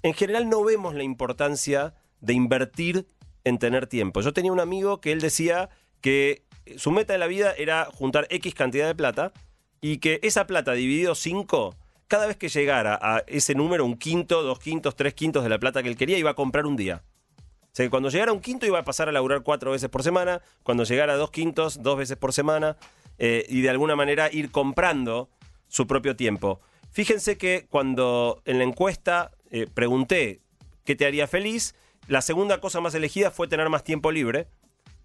en 0.02 0.14
general 0.14 0.48
no 0.48 0.64
vemos 0.64 0.94
la 0.94 1.02
importancia 1.02 1.92
de 2.22 2.32
invertir 2.32 3.06
en 3.46 3.58
tener 3.58 3.86
tiempo. 3.86 4.20
Yo 4.20 4.32
tenía 4.32 4.52
un 4.52 4.58
amigo 4.58 5.00
que 5.00 5.12
él 5.12 5.20
decía 5.20 5.70
que 6.00 6.42
su 6.76 6.90
meta 6.90 7.12
de 7.12 7.20
la 7.20 7.28
vida 7.28 7.54
era 7.56 7.84
juntar 7.84 8.26
X 8.28 8.54
cantidad 8.54 8.88
de 8.88 8.94
plata 8.96 9.32
y 9.80 9.98
que 9.98 10.18
esa 10.24 10.48
plata 10.48 10.72
dividido 10.72 11.14
5, 11.14 11.76
cada 12.08 12.26
vez 12.26 12.36
que 12.36 12.48
llegara 12.48 12.98
a 13.00 13.22
ese 13.28 13.54
número, 13.54 13.84
un 13.84 13.96
quinto, 13.96 14.42
dos 14.42 14.58
quintos, 14.58 14.96
tres 14.96 15.14
quintos 15.14 15.44
de 15.44 15.48
la 15.48 15.60
plata 15.60 15.80
que 15.84 15.88
él 15.88 15.96
quería, 15.96 16.18
iba 16.18 16.30
a 16.30 16.34
comprar 16.34 16.66
un 16.66 16.74
día. 16.74 17.04
O 17.38 17.70
sea, 17.70 17.86
que 17.86 17.90
cuando 17.90 18.08
llegara 18.08 18.32
un 18.32 18.40
quinto 18.40 18.66
iba 18.66 18.80
a 18.80 18.84
pasar 18.84 19.08
a 19.08 19.12
laburar 19.12 19.42
cuatro 19.44 19.70
veces 19.70 19.88
por 19.90 20.02
semana, 20.02 20.42
cuando 20.64 20.82
llegara 20.82 21.12
a 21.12 21.16
dos 21.16 21.30
quintos, 21.30 21.84
dos 21.84 21.96
veces 21.96 22.16
por 22.16 22.32
semana, 22.32 22.76
eh, 23.18 23.46
y 23.48 23.60
de 23.60 23.70
alguna 23.70 23.94
manera 23.94 24.28
ir 24.32 24.50
comprando 24.50 25.30
su 25.68 25.86
propio 25.86 26.16
tiempo. 26.16 26.60
Fíjense 26.90 27.38
que 27.38 27.66
cuando 27.70 28.42
en 28.44 28.58
la 28.58 28.64
encuesta 28.64 29.30
eh, 29.52 29.68
pregunté 29.72 30.40
qué 30.84 30.96
te 30.96 31.06
haría 31.06 31.28
feliz, 31.28 31.76
la 32.08 32.20
segunda 32.22 32.60
cosa 32.60 32.80
más 32.80 32.94
elegida 32.94 33.30
fue 33.30 33.48
tener 33.48 33.68
más 33.68 33.84
tiempo 33.84 34.10
libre 34.12 34.46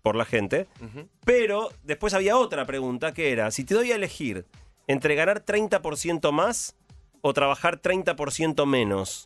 por 0.02 0.16
la 0.16 0.26
gente, 0.26 0.68
pero 1.26 1.70
después 1.84 2.14
había 2.14 2.38
otra 2.38 2.66
pregunta 2.66 3.14
que 3.14 3.32
era, 3.32 3.52
si 3.52 3.64
te 3.64 3.76
doy 3.76 3.92
a 3.92 3.96
elegir 3.96 4.46
entre 4.88 5.16
ganar 5.16 5.46
30% 5.46 6.32
más 6.32 6.76
o 7.22 7.34
trabajar 7.34 7.82
30% 7.82 8.66
menos, 8.66 9.26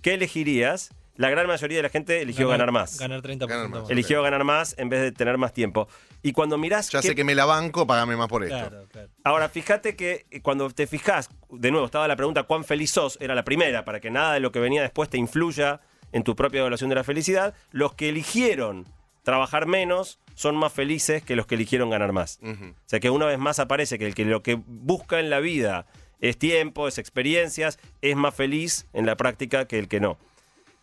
¿qué 0.00 0.14
elegirías? 0.14 0.90
La 1.16 1.30
gran 1.30 1.46
mayoría 1.46 1.76
de 1.76 1.82
la 1.84 1.90
gente 1.90 2.22
eligió 2.22 2.48
ganar, 2.48 2.72
más. 2.72 2.98
Ganar 2.98 3.22
30% 3.22 3.46
Ganar 3.46 3.68
más. 3.68 3.80
más. 3.82 3.90
Eligió 3.90 4.20
ganar 4.22 4.42
más 4.42 4.74
en 4.78 4.88
vez 4.88 5.00
de 5.00 5.12
tener 5.12 5.38
más 5.38 5.52
tiempo. 5.52 5.86
Y 6.22 6.32
cuando 6.32 6.58
mirás... 6.58 6.90
Ya 6.90 7.00
qué- 7.02 7.08
sé 7.08 7.14
que 7.14 7.22
me 7.22 7.36
la 7.36 7.44
banco, 7.44 7.86
pagame 7.86 8.16
más 8.16 8.26
por 8.26 8.42
esto. 8.42 8.56
Claro, 8.56 8.86
claro. 8.90 9.08
Ahora, 9.22 9.48
fíjate 9.48 9.94
que 9.94 10.26
eh, 10.32 10.40
cuando 10.40 10.68
te 10.70 10.88
fijas, 10.88 11.28
de 11.50 11.70
nuevo, 11.70 11.86
estaba 11.86 12.08
la 12.08 12.16
pregunta 12.16 12.42
cuán 12.44 12.64
feliz 12.64 12.90
sos, 12.90 13.16
era 13.20 13.36
la 13.36 13.44
primera, 13.44 13.84
para 13.84 14.00
que 14.00 14.10
nada 14.10 14.32
de 14.32 14.40
lo 14.40 14.50
que 14.50 14.58
venía 14.58 14.82
después 14.82 15.08
te 15.08 15.16
influya 15.16 15.80
en 16.14 16.22
tu 16.22 16.34
propia 16.36 16.60
evaluación 16.60 16.88
de 16.88 16.94
la 16.94 17.04
felicidad. 17.04 17.54
Los 17.72 17.94
que 17.94 18.08
eligieron 18.08 18.86
trabajar 19.24 19.66
menos 19.66 20.20
son 20.34 20.56
más 20.56 20.72
felices 20.72 21.22
que 21.22 21.36
los 21.36 21.46
que 21.46 21.56
eligieron 21.56 21.90
ganar 21.90 22.12
más. 22.12 22.38
O 22.42 22.74
sea 22.86 23.00
que 23.00 23.10
una 23.10 23.26
vez 23.26 23.38
más 23.38 23.58
aparece 23.58 23.98
que 23.98 24.06
el 24.06 24.14
que 24.14 24.24
lo 24.24 24.42
que 24.42 24.54
busca 24.66 25.18
en 25.18 25.28
la 25.28 25.40
vida 25.40 25.86
es 26.20 26.38
tiempo, 26.38 26.86
es 26.88 26.98
experiencias, 26.98 27.78
es 28.00 28.16
más 28.16 28.34
feliz 28.34 28.86
en 28.92 29.06
la 29.06 29.16
práctica 29.16 29.66
que 29.66 29.78
el 29.78 29.88
que 29.88 30.00
no. 30.00 30.16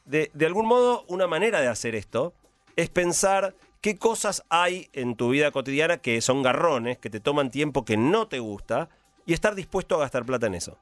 De, 0.06 0.30
de 0.34 0.46
algún 0.46 0.66
modo, 0.66 1.06
una 1.08 1.28
manera 1.28 1.62
de 1.62 1.68
hacer 1.68 1.96
esto 1.96 2.34
es 2.76 2.90
pensar 2.90 3.56
qué 3.80 3.98
cosas 3.98 4.44
hay 4.50 4.90
en 4.92 5.16
tu 5.16 5.30
vida 5.30 5.52
cotidiana 5.52 5.98
que 5.98 6.20
son 6.20 6.44
garrones, 6.44 6.98
que 6.98 7.10
te 7.10 7.22
toman 7.22 7.52
tiempo 7.52 7.86
que 7.86 7.96
no 7.96 8.28
te 8.28 8.40
gusta, 8.40 8.90
y 9.26 9.34
estar 9.34 9.56
dispuesto 9.56 9.96
a 9.96 10.00
gastar 10.00 10.26
plata 10.26 10.48
en 10.48 10.56
eso. 10.56 10.78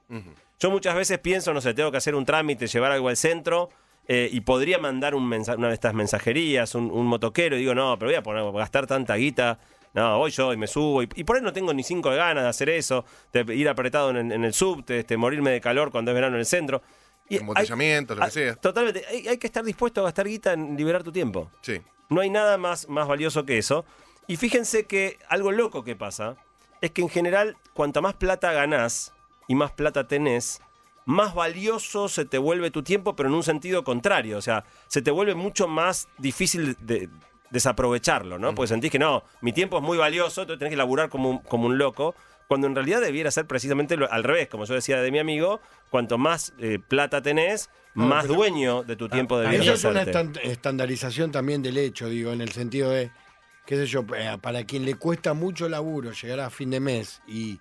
Yo 0.58 0.70
muchas 0.70 0.96
veces 0.96 1.18
pienso, 1.18 1.54
no 1.54 1.60
sé, 1.60 1.72
tengo 1.72 1.90
que 1.92 1.98
hacer 1.98 2.14
un 2.16 2.24
trámite, 2.24 2.66
llevar 2.66 2.90
algo 2.90 3.08
al 3.08 3.16
centro 3.16 3.70
eh, 4.12 4.28
y 4.32 4.40
podría 4.40 4.78
mandar 4.78 5.14
un 5.14 5.22
una 5.32 5.68
de 5.68 5.74
estas 5.74 5.94
mensajerías, 5.94 6.74
un, 6.74 6.90
un 6.90 7.06
motoquero, 7.06 7.54
y 7.54 7.60
digo, 7.60 7.76
no, 7.76 7.96
pero 7.96 8.08
voy 8.10 8.16
a 8.16 8.22
poner, 8.24 8.42
gastar 8.52 8.88
tanta 8.88 9.14
guita. 9.14 9.60
No, 9.94 10.18
voy 10.18 10.32
yo 10.32 10.52
y 10.52 10.56
me 10.56 10.66
subo. 10.66 11.02
Y, 11.04 11.08
y 11.14 11.22
por 11.22 11.36
ahí 11.36 11.42
no 11.42 11.52
tengo 11.52 11.72
ni 11.72 11.84
cinco 11.84 12.10
de 12.10 12.16
ganas 12.16 12.42
de 12.42 12.48
hacer 12.50 12.68
eso, 12.70 13.04
de 13.32 13.54
ir 13.54 13.68
apretado 13.68 14.10
en, 14.10 14.32
en 14.32 14.44
el 14.44 14.52
subte, 14.52 14.98
este, 14.98 15.16
morirme 15.16 15.50
de 15.52 15.60
calor 15.60 15.92
cuando 15.92 16.10
es 16.10 16.14
verano 16.16 16.34
en 16.34 16.40
el 16.40 16.46
centro. 16.46 16.82
Y 17.28 17.34
hay- 17.34 17.40
Embotellamiento, 17.42 18.14
lo 18.16 18.24
que 18.24 18.30
sea. 18.32 18.56
Totalmente. 18.56 19.04
Hay, 19.08 19.28
hay 19.28 19.38
que 19.38 19.46
estar 19.46 19.62
dispuesto 19.64 20.00
a 20.00 20.04
gastar 20.04 20.26
guita 20.26 20.54
en 20.54 20.76
liberar 20.76 21.04
tu 21.04 21.12
tiempo. 21.12 21.48
Sí. 21.60 21.80
No 22.08 22.20
hay 22.20 22.30
nada 22.30 22.58
más, 22.58 22.88
más 22.88 23.06
valioso 23.06 23.44
que 23.46 23.58
eso. 23.58 23.84
Y 24.26 24.36
fíjense 24.36 24.86
que 24.86 25.18
algo 25.28 25.52
loco 25.52 25.84
que 25.84 25.94
pasa 25.94 26.34
es 26.80 26.90
que 26.90 27.02
en 27.02 27.08
general, 27.08 27.56
cuanta 27.74 28.00
más 28.00 28.14
plata 28.14 28.50
ganás 28.52 29.12
y 29.46 29.54
más 29.54 29.70
plata 29.72 30.08
tenés, 30.08 30.60
más 31.06 31.34
valioso 31.34 32.08
se 32.08 32.24
te 32.24 32.38
vuelve 32.38 32.70
tu 32.70 32.82
tiempo, 32.82 33.16
pero 33.16 33.28
en 33.28 33.34
un 33.34 33.42
sentido 33.42 33.82
contrario. 33.84 34.38
O 34.38 34.42
sea, 34.42 34.64
se 34.86 35.02
te 35.02 35.10
vuelve 35.10 35.34
mucho 35.34 35.66
más 35.68 36.08
difícil 36.18 36.76
de 36.80 37.08
desaprovecharlo, 37.50 38.38
¿no? 38.38 38.54
Porque 38.54 38.68
sentís 38.68 38.90
que 38.90 38.98
no, 38.98 39.24
mi 39.40 39.52
tiempo 39.52 39.78
es 39.78 39.82
muy 39.82 39.98
valioso, 39.98 40.42
entonces 40.42 40.58
tenés 40.60 40.70
que 40.72 40.76
laburar 40.76 41.08
como 41.08 41.30
un, 41.30 41.38
como 41.38 41.66
un 41.66 41.78
loco. 41.78 42.14
Cuando 42.46 42.66
en 42.66 42.74
realidad 42.74 43.00
debiera 43.00 43.30
ser 43.30 43.46
precisamente 43.46 43.96
lo- 43.96 44.10
al 44.10 44.24
revés, 44.24 44.48
como 44.48 44.64
yo 44.64 44.74
decía 44.74 45.00
de 45.00 45.10
mi 45.12 45.18
amigo, 45.20 45.60
cuanto 45.88 46.18
más 46.18 46.52
eh, 46.58 46.78
plata 46.80 47.22
tenés, 47.22 47.70
No, 47.94 48.06
más 48.06 48.26
dueño 48.26 48.82
de 48.82 48.96
tu 48.96 49.08
tiempo 49.08 49.38
deberías 49.38 49.66
Eso 49.66 49.74
es 49.74 49.84
una 49.84 50.04
estandarización 50.42 51.30
también 51.32 51.62
del 51.62 51.76
hecho, 51.78 52.08
digo, 52.08 52.32
en 52.32 52.40
el 52.40 52.50
sentido 52.52 52.90
de, 52.90 53.10
qué 53.66 53.76
sé 53.76 53.86
yo, 53.86 54.04
eh, 54.16 54.36
para 54.40 54.64
quien 54.64 54.84
le 54.84 54.94
cuesta 54.96 55.32
mucho 55.34 55.68
laburo 55.68 56.12
llegar 56.12 56.40
a 56.40 56.50
fin 56.50 56.70
de 56.70 56.80
mes 56.80 57.20
y 57.26 57.60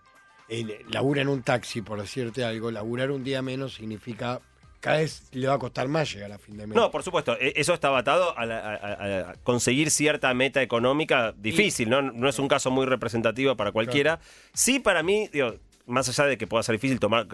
eh, 0.49 0.85
labura 0.91 1.21
en 1.21 1.27
un 1.29 1.41
taxi, 1.43 1.81
por 1.81 1.99
decirte 2.01 2.43
algo, 2.43 2.71
laburar 2.71 3.11
un 3.11 3.23
día 3.23 3.41
menos 3.41 3.75
significa 3.75 4.41
cada 4.79 4.97
vez 4.99 5.27
le 5.33 5.45
va 5.47 5.55
a 5.55 5.59
costar 5.59 5.89
más 5.89 6.13
llegar 6.13 6.31
a 6.31 6.37
fin 6.37 6.55
de 6.57 6.65
mes. 6.65 6.75
No, 6.75 6.89
por 6.89 7.03
supuesto, 7.03 7.35
e- 7.39 7.51
eso 7.57 7.73
está 7.73 7.95
atado 7.97 8.37
a, 8.37 8.45
la- 8.45 8.59
a- 8.59 8.75
a- 8.75 9.29
a 9.31 9.33
conseguir 9.43 9.91
cierta 9.91 10.33
meta 10.33 10.61
económica 10.61 11.33
difícil, 11.37 11.89
¿no? 11.89 12.01
No 12.01 12.29
es 12.29 12.39
un 12.39 12.47
caso 12.47 12.71
muy 12.71 12.85
representativo 12.85 13.55
para 13.57 13.71
cualquiera. 13.73 14.19
Sí, 14.53 14.79
para 14.79 15.03
mí, 15.03 15.27
digo, 15.33 15.55
más 15.85 16.07
allá 16.07 16.25
de 16.29 16.37
que 16.37 16.47
pueda 16.47 16.63
ser 16.63 16.73
difícil 16.75 16.97
tomar, 16.99 17.27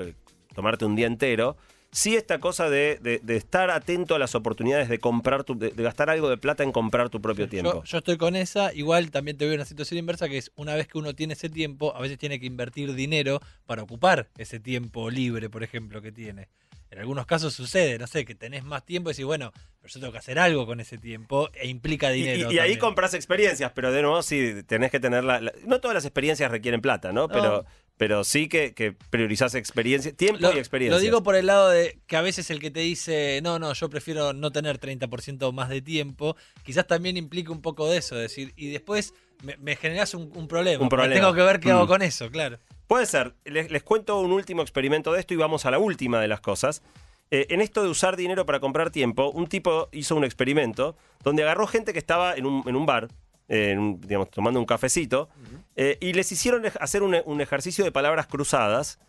tomarte 0.56 0.86
un 0.86 0.95
día 0.95 1.06
entero, 1.06 1.56
sí 1.95 2.15
esta 2.15 2.39
cosa 2.39 2.69
de, 2.69 2.99
de- 3.01 3.19
de 3.23 3.36
estar 3.38 3.69
atento 3.71 4.15
a 4.15 4.19
las 4.19 4.36
oportunidades 4.36 4.89
de 4.89 4.99
comprar 4.99 5.43
tu, 5.45 5.58
de, 5.58 5.69
de 5.69 5.84
gastar 5.84 6.10
algo 6.10 6.29
de 6.29 6.38
plata 6.38 6.62
en 6.63 6.71
comprar 6.73 7.10
tu 7.10 7.21
propio 7.21 7.47
tiempo. 7.47 7.71
Yo, 7.73 7.84
yo 7.84 7.97
estoy 7.99 8.17
con 8.17 8.36
esa, 8.36 8.73
igual 8.73 9.12
también 9.12 9.38
te 9.38 9.45
veo 9.45 9.55
una 9.55 9.63
situación 9.65 9.97
inversa 9.97 10.27
que 10.27 10.38
es 10.38 10.51
una 10.55 10.75
vez 10.75 10.88
que 10.88 10.97
uno 10.97 11.13
tiene 11.15 11.34
ese 11.34 11.49
tiempo, 11.49 11.95
a 11.95 12.01
veces 12.01 12.17
tiene 12.17 12.39
que 12.39 12.45
invertir 12.45 12.93
dinero 12.95 13.39
para 13.65 13.81
ocupar 13.84 14.27
ese 14.38 14.60
tiempo 14.60 15.10
libre, 15.10 15.49
por 15.49 15.63
ejemplo, 15.63 16.01
que 16.01 16.12
tiene. 16.12 16.49
En 16.91 16.99
algunos 16.99 17.25
casos 17.25 17.53
sucede, 17.53 17.97
no 17.97 18.08
sé, 18.08 18.25
que 18.25 18.36
tenés 18.36 18.63
más 18.63 18.86
tiempo 18.86 19.10
y 19.10 19.13
decís, 19.13 19.25
bueno, 19.25 19.51
pero 19.81 19.93
yo 19.93 19.99
tengo 19.99 20.12
que 20.13 20.19
hacer 20.19 20.38
algo 20.38 20.65
con 20.65 20.79
ese 20.79 20.97
tiempo 20.97 21.49
e 21.53 21.67
implica 21.67 22.10
dinero. 22.12 22.51
Y, 22.51 22.55
y 22.55 22.60
ahí 22.60 22.77
compras 22.77 23.13
experiencias, 23.13 23.71
pero 23.73 23.91
de 23.91 24.01
nuevo 24.01 24.21
sí 24.21 24.63
tenés 24.67 24.91
que 24.91 24.99
tener 24.99 25.23
la, 25.23 25.41
la- 25.41 25.53
No 25.65 25.79
todas 25.79 25.95
las 25.95 26.05
experiencias 26.05 26.51
requieren 26.51 26.81
plata, 26.81 27.12
¿no? 27.12 27.27
Pero, 27.27 27.65
pero 27.97 28.23
sí 28.23 28.47
que, 28.49 28.73
que 28.73 28.93
priorizás 29.10 29.55
experiencia, 29.55 30.12
tiempo 30.13 30.41
Lo, 30.41 30.53
y 30.53 30.58
experiencia. 30.60 30.95
lo 30.97 31.01
digo 31.01 31.23
por 31.23 31.36
el 31.36 31.45
lado 31.45 31.69
de 31.69 31.99
que 32.08 32.17
a 32.17 32.21
veces 32.21 32.49
el 32.51 32.60
que 32.60 32.71
te 32.71 32.81
dice, 32.81 33.39
no, 33.43 33.58
no, 33.60 33.73
yo 33.73 33.89
prefiero 33.89 34.34
no 34.34 34.51
tener 34.51 34.79
30% 34.79 35.51
más 35.53 35.69
de 35.69 35.81
tiempo, 35.81 36.36
quizás 36.63 36.88
también 36.88 37.15
implica 37.17 37.51
un 37.51 37.62
poco 37.62 37.89
de 37.89 37.97
eso, 37.97 38.15
decir, 38.15 38.53
y 38.58 38.69
después 38.69 39.13
me, 39.43 39.55
me 39.58 39.75
generas 39.75 40.13
un, 40.13 40.31
un 40.36 40.47
problema. 40.47 40.84
Un 40.84 40.89
porque 40.89 41.03
problema. 41.03 41.21
Tengo 41.21 41.34
que 41.36 41.41
ver 41.41 41.60
qué 41.60 41.71
hago 41.71 41.86
Mm. 41.86 41.88
con 41.88 42.01
eso, 42.01 42.29
claro. 42.31 42.60
Puede 42.88 43.05
ser. 43.05 43.34
Les, 43.45 43.71
les 43.71 43.81
cuento 43.84 44.19
un 44.19 44.31
último 44.31 44.62
experimento 44.62 45.12
de 45.12 45.19
esto 45.19 45.34
y 45.34 45.38
vamos 45.38 45.65
a 45.65 45.71
la 45.71 45.79
última 45.79 46.19
de 46.21 46.27
las 46.27 46.39
cosas. 46.41 46.84
Eh, 47.31 47.47
en 47.49 47.60
esto 47.62 47.81
de 47.81 47.89
usar 47.89 48.15
dinero 48.15 48.45
para 48.45 48.60
comprar 48.60 48.91
tiempo, 48.91 49.31
un 49.31 49.47
tipo 49.47 49.89
hizo 49.91 50.15
un 50.15 50.23
experimento 50.23 50.95
donde 51.23 51.41
agarró 51.43 51.65
gente 51.65 51.91
que 51.93 51.97
estaba 51.99 52.36
en 52.36 52.45
un, 52.45 52.63
en 52.67 52.75
un 52.75 52.86
bar, 52.86 53.08
en 53.47 53.99
digamos, 54.01 54.29
tomando 54.31 54.60
un 54.60 54.65
cafecito, 54.65 55.29
eh, 55.75 55.97
y 56.01 56.13
les 56.13 56.31
hicieron 56.31 56.63
hacer 56.79 57.03
un, 57.03 57.15
un 57.25 57.41
ejercicio 57.41 57.84
de 57.84 57.91
palabras 57.91 58.27
cruzadas, 58.27 58.99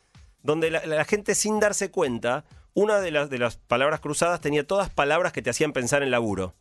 donde 0.42 0.70
la, 0.70 0.85
la 0.87 1.05
gente 1.05 1.35
sin 1.35 1.59
darse 1.61 1.90
cuenta, 1.90 2.44
una 2.75 3.01
de 3.01 3.11
las, 3.11 3.31
de 3.31 3.38
las 3.38 3.57
palabras 3.57 4.01
cruzadas 4.01 4.40
tenía 4.40 4.66
todas 4.66 4.90
palabras 4.90 5.33
que 5.33 5.42
te 5.42 5.51
hacían 5.51 5.72
pensar 5.72 6.03
en 6.03 6.11
laburo. 6.11 6.55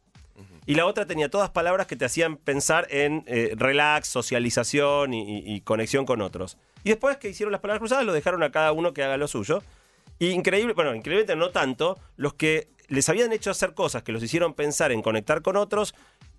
Y 0.68 0.74
la 0.76 0.88
otra 0.88 1.06
tenía 1.06 1.30
todas 1.30 1.52
palabras 1.52 1.86
que 1.86 1.96
te 1.96 2.06
hacían 2.06 2.38
pensar 2.38 2.88
en 2.90 3.24
eh, 3.28 3.54
relax, 3.56 4.08
socialización 4.08 5.14
y, 5.14 5.22
y- 5.40 5.54
y 5.56 5.62
conexión 5.62 6.06
con 6.06 6.22
otros. 6.22 6.58
Y 6.84 6.90
después 6.90 7.18
que 7.18 7.30
hicieron 7.30 7.52
las 7.52 7.62
palabras 7.62 7.80
cruzadas, 7.80 8.04
lo 8.06 8.14
dejaron 8.14 8.42
a 8.42 8.52
cada 8.52 8.72
uno 8.72 8.92
que 8.94 9.04
haga 9.04 9.18
lo 9.18 9.28
suyo. 9.28 9.62
Y 10.18 10.30
increíble, 10.30 10.74
bueno, 10.74 10.96
increíblemente 10.96 11.36
no 11.36 11.52
tanto, 11.52 12.00
los 12.18 12.34
que 12.34 12.70
les 12.88 13.08
habían 13.10 13.32
hecho 13.34 13.52
hacer 13.52 13.74
cosas 13.76 14.02
que 14.04 14.12
los 14.12 14.24
hicieron 14.24 14.54
pensar 14.56 14.92
en 14.92 15.02
conectar 15.04 15.42
con 15.44 15.56
otros, 15.58 15.94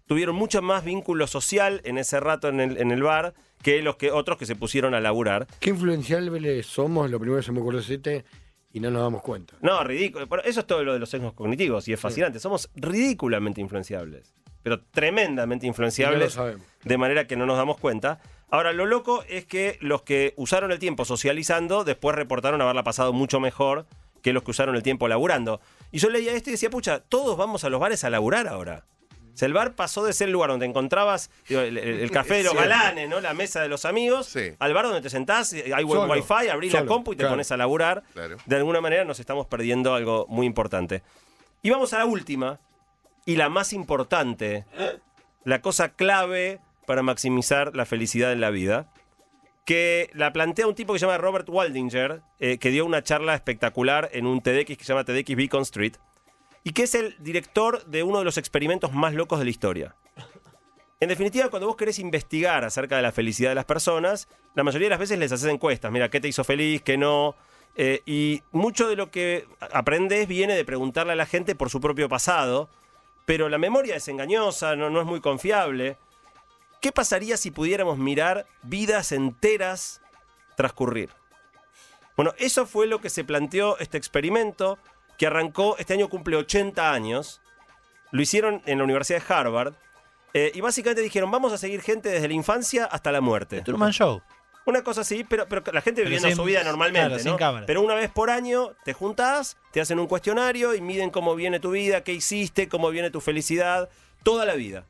tuvieron 0.07 0.37
mucho 0.37 0.63
más 0.63 0.85
vínculo 0.85 1.27
social 1.27 1.81
en 1.85 1.99
ese 1.99 2.21
rato 2.21 2.49
en 2.49 2.61
el, 2.61 2.79
en 2.79 2.91
el 2.91 3.03
bar 3.03 3.35
que 3.63 3.83
los 3.83 3.97
que 3.97 4.11
otros 4.13 4.39
que 4.39 4.47
se 4.47 4.57
pusieron 4.57 4.95
a 4.95 5.01
laburar. 5.01 5.47
Qué 5.61 5.71
influenciables 5.71 6.67
somos, 6.67 7.11
lo 7.11 7.19
primero 7.19 7.41
que 7.41 7.47
se 7.47 7.53
me 7.53 7.61
ocurrió 7.61 7.81
decirte, 7.81 8.25
y 8.73 8.81
no 8.81 8.91
nos 8.91 9.03
damos 9.03 9.23
cuenta. 9.23 9.55
No, 9.63 9.83
ridículo. 9.85 10.27
Eso 10.45 10.61
es 10.61 10.67
todo 10.67 10.85
lo 10.85 10.93
de 10.93 10.99
los 10.99 11.09
sesgos 11.09 11.33
cognitivos 11.33 11.89
y 11.89 11.93
es 11.95 12.01
fascinante. 12.01 12.39
Somos 12.39 12.69
ridículamente 12.75 13.61
influenciables, 13.61 14.35
pero 14.63 14.83
tremendamente 14.83 15.67
Y 15.67 15.69
no 15.69 15.71
lo 15.71 15.73
influenciables 15.73 16.33
sabemos. 16.35 16.63
de 16.85 16.99
manera 16.99 17.27
que 17.27 17.37
no 17.37 17.47
nos 17.47 17.57
damos 17.57 17.79
cuenta. 17.79 18.21
Ahora, 18.51 18.73
lo 18.73 18.87
loco 18.87 19.25
es 19.29 19.45
que 19.47 19.79
los 19.81 20.03
que 20.03 20.35
usaron 20.37 20.71
el 20.71 20.79
tiempo 20.79 21.05
socializando 21.05 21.85
después 21.85 22.15
reportaron 22.15 22.61
haberla 22.61 22.85
pasado 22.85 23.13
mucho 23.13 23.41
mejor 23.41 23.87
que 24.23 24.33
los 24.33 24.43
que 24.43 24.51
usaron 24.51 24.77
el 24.77 24.83
tiempo 24.83 25.09
laburando. 25.09 25.61
Y 25.91 25.99
yo 25.99 26.11
leía 26.11 26.33
esto 26.35 26.51
y 26.51 26.53
decía, 26.53 26.71
pucha, 26.71 27.01
todos 27.01 27.37
vamos 27.37 27.65
a 27.65 27.71
los 27.71 27.81
bares 27.81 28.05
a 28.05 28.11
laburar 28.11 28.47
ahora. 28.47 28.85
El 29.41 29.53
bar 29.53 29.75
pasó 29.75 30.05
de 30.05 30.13
ser 30.13 30.29
el 30.29 30.33
lugar 30.33 30.51
donde 30.51 30.67
encontrabas 30.67 31.31
digo, 31.49 31.61
el, 31.61 32.11
café 32.11 32.35
de 32.37 32.43
los 32.45 32.53
Cierto. 32.53 32.69
galanes, 32.71 33.09
¿no? 33.09 33.21
La 33.21 33.35
mesa 33.35 33.61
de 33.61 33.69
los 33.69 33.85
amigos, 33.85 34.27
Sí. 34.27 34.53
al 34.59 34.73
bar 34.75 34.87
donde 34.87 35.01
te 35.03 35.11
sentás, 35.11 35.53
hay 35.53 35.85
buen 35.85 36.09
wifi, 36.11 36.49
abrís 36.49 36.73
la 36.73 36.81
solo, 36.81 36.91
compu 36.91 37.13
y 37.13 37.17
te 37.17 37.21
claro. 37.21 37.33
pones 37.35 37.51
a 37.53 37.57
laburar. 37.57 38.03
Claro. 38.13 38.37
De 38.47 38.57
alguna 38.57 38.81
manera 38.81 39.05
nos 39.05 39.21
estamos 39.21 39.47
perdiendo 39.47 39.95
algo 39.95 40.27
muy 40.29 40.47
importante. 40.47 41.03
Y 41.63 41.71
vamos 41.71 41.93
a 41.93 41.99
la 41.99 42.07
última, 42.07 42.61
y 43.25 43.37
la 43.37 43.49
más 43.49 43.73
importante, 43.73 44.65
la 45.45 45.61
cosa 45.61 45.91
clave 45.91 46.61
para 46.87 47.03
maximizar 47.03 47.75
la 47.75 47.85
felicidad 47.85 48.33
en 48.33 48.41
la 48.41 48.51
vida, 48.51 48.89
que 49.65 50.11
la 50.15 50.33
plantea 50.33 50.69
un 50.69 50.77
tipo 50.77 50.93
que 50.93 51.01
se 51.01 51.07
llama 51.07 51.19
Robert 51.19 51.49
Waldinger, 51.49 52.23
eh, 52.39 52.59
que 52.59 52.71
dio 52.71 52.87
una 52.87 53.03
charla 53.03 53.35
espectacular 53.35 54.09
en 54.13 54.27
un 54.27 54.41
TEDx 54.41 54.77
que 54.77 54.85
se 54.85 54.93
llama 54.93 55.05
TEDx 55.05 55.35
Beacon 55.35 55.63
Street. 55.63 55.95
Y 56.67 56.73
que 56.73 56.83
es 56.83 56.97
el 56.97 57.15
director 57.21 57.85
de 57.85 58.03
uno 58.03 58.19
de 58.19 58.25
los 58.25 58.39
experimentos 58.39 58.93
más 58.93 59.15
locos 59.15 59.39
de 59.39 59.45
la 59.45 59.53
historia. 59.53 59.95
En 60.99 61.09
definitiva, 61.09 61.49
cuando 61.49 61.69
vos 61.69 61.77
querés 61.77 62.01
investigar 62.01 62.65
acerca 62.65 62.97
de 62.97 63.03
la 63.03 63.13
felicidad 63.13 63.51
de 63.51 63.55
las 63.55 63.67
personas, 63.67 64.27
la 64.57 64.65
mayoría 64.65 64.87
de 64.87 64.91
las 64.91 64.99
veces 64.99 65.17
les 65.17 65.31
haces 65.31 65.49
encuestas. 65.49 65.93
Mira, 65.93 66.11
¿qué 66.11 66.21
te 66.21 66.27
hizo 66.27 66.43
feliz? 66.43 66.83
¿Qué 66.83 66.97
no? 66.97 67.37
Eh, 67.77 68.03
y 68.05 68.43
mucho 68.51 68.89
de 68.89 68.97
lo 68.97 69.13
que 69.13 69.47
aprendes 69.61 70.27
viene 70.27 70.57
de 70.57 70.65
preguntarle 70.65 71.13
a 71.13 71.17
la 71.17 71.27
gente 71.27 71.55
por 71.55 71.71
su 71.71 71.81
propio 71.81 72.09
pasado, 72.09 72.69
pero 73.27 73.49
la 73.49 73.59
memoria 73.59 73.95
es 73.95 74.09
engañosa, 74.09 74.75
no, 74.75 74.91
no 74.91 75.01
es 75.01 75.07
muy 75.07 75.21
confiable. 75.21 75.99
¿Qué 76.81 76.91
pasaría 76.91 77.37
si 77.37 77.53
pudiéramos 77.53 77.97
mirar 77.97 78.45
vidas 78.65 79.13
enteras 79.13 80.01
transcurrir? 80.57 81.11
Bueno, 82.17 82.33
eso 82.39 82.67
fue 82.67 82.89
lo 82.89 83.01
que 83.01 83.11
se 83.11 83.23
planteó 83.23 83.79
este 83.79 83.99
experimento, 83.99 84.79
que 85.19 85.27
arrancó, 85.27 85.77
este 85.79 85.95
año 85.95 86.09
cumple 86.09 86.37
80 86.37 86.93
años, 86.93 87.41
lo 88.11 88.23
hicieron 88.23 88.63
en 88.67 88.79
la 88.79 88.85
Universidad 88.85 89.23
de 89.27 89.35
Harvard, 89.35 89.75
eh, 90.35 90.53
y 90.55 90.61
básicamente 90.61 91.01
dijeron, 91.03 91.31
vamos 91.31 91.53
a 91.53 91.59
seguir 91.59 91.81
gente 91.81 92.09
desde 92.11 92.29
la 92.29 92.35
infancia 92.35 92.85
hasta 92.85 93.11
la 93.13 93.21
muerte. 93.21 93.63
Truman 93.63 93.93
Show. 93.93 94.21
Una 94.67 94.83
cosa 94.83 95.03
así, 95.03 95.23
pero, 95.25 95.47
pero 95.49 95.63
la 95.73 95.81
gente 95.81 96.01
Pero 96.03 96.07
viviendo 96.11 96.29
sin- 96.29 96.37
su 96.37 96.43
vida 96.45 96.63
normalmente, 96.65 97.07
claro, 97.09 97.23
sin 97.23 97.33
¿no? 97.33 97.39
cámara. 97.39 97.67
Pero 97.67 97.81
una 97.83 97.95
vez 97.95 98.11
por 98.11 98.31
año 98.31 98.73
te 98.85 98.93
juntás, 98.93 99.57
te 99.71 99.81
hacen 99.81 99.99
un 100.01 100.09
cuestionario 100.09 100.75
y 100.75 100.81
miden 100.81 101.11
cómo 101.11 101.37
viene 101.37 101.61
tu 101.61 101.71
vida, 101.71 102.03
qué 102.03 102.13
hiciste, 102.13 102.69
cómo 102.69 102.91
viene 102.91 103.11
tu 103.11 103.21
felicidad, 103.21 103.89
toda 104.25 104.45
la 104.45 104.55
vida. 104.55 104.85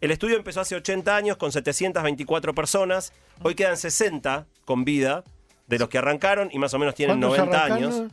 El 0.00 0.12
estudio 0.12 0.36
empezó 0.36 0.60
hace 0.60 0.76
80 0.76 1.14
años 1.14 1.36
con 1.36 1.50
724 1.52 2.54
personas, 2.54 3.12
hoy 3.42 3.54
quedan 3.56 3.76
60 3.76 4.46
con 4.64 4.84
vida 4.84 5.24
de 5.66 5.78
los 5.78 5.88
que 5.88 5.98
arrancaron 5.98 6.48
y 6.52 6.58
más 6.58 6.72
o 6.72 6.78
menos 6.78 6.94
tienen 6.94 7.20
¿Cuántos 7.20 7.36
90 7.38 7.64
arrancaron? 7.64 7.92
años. 8.00 8.12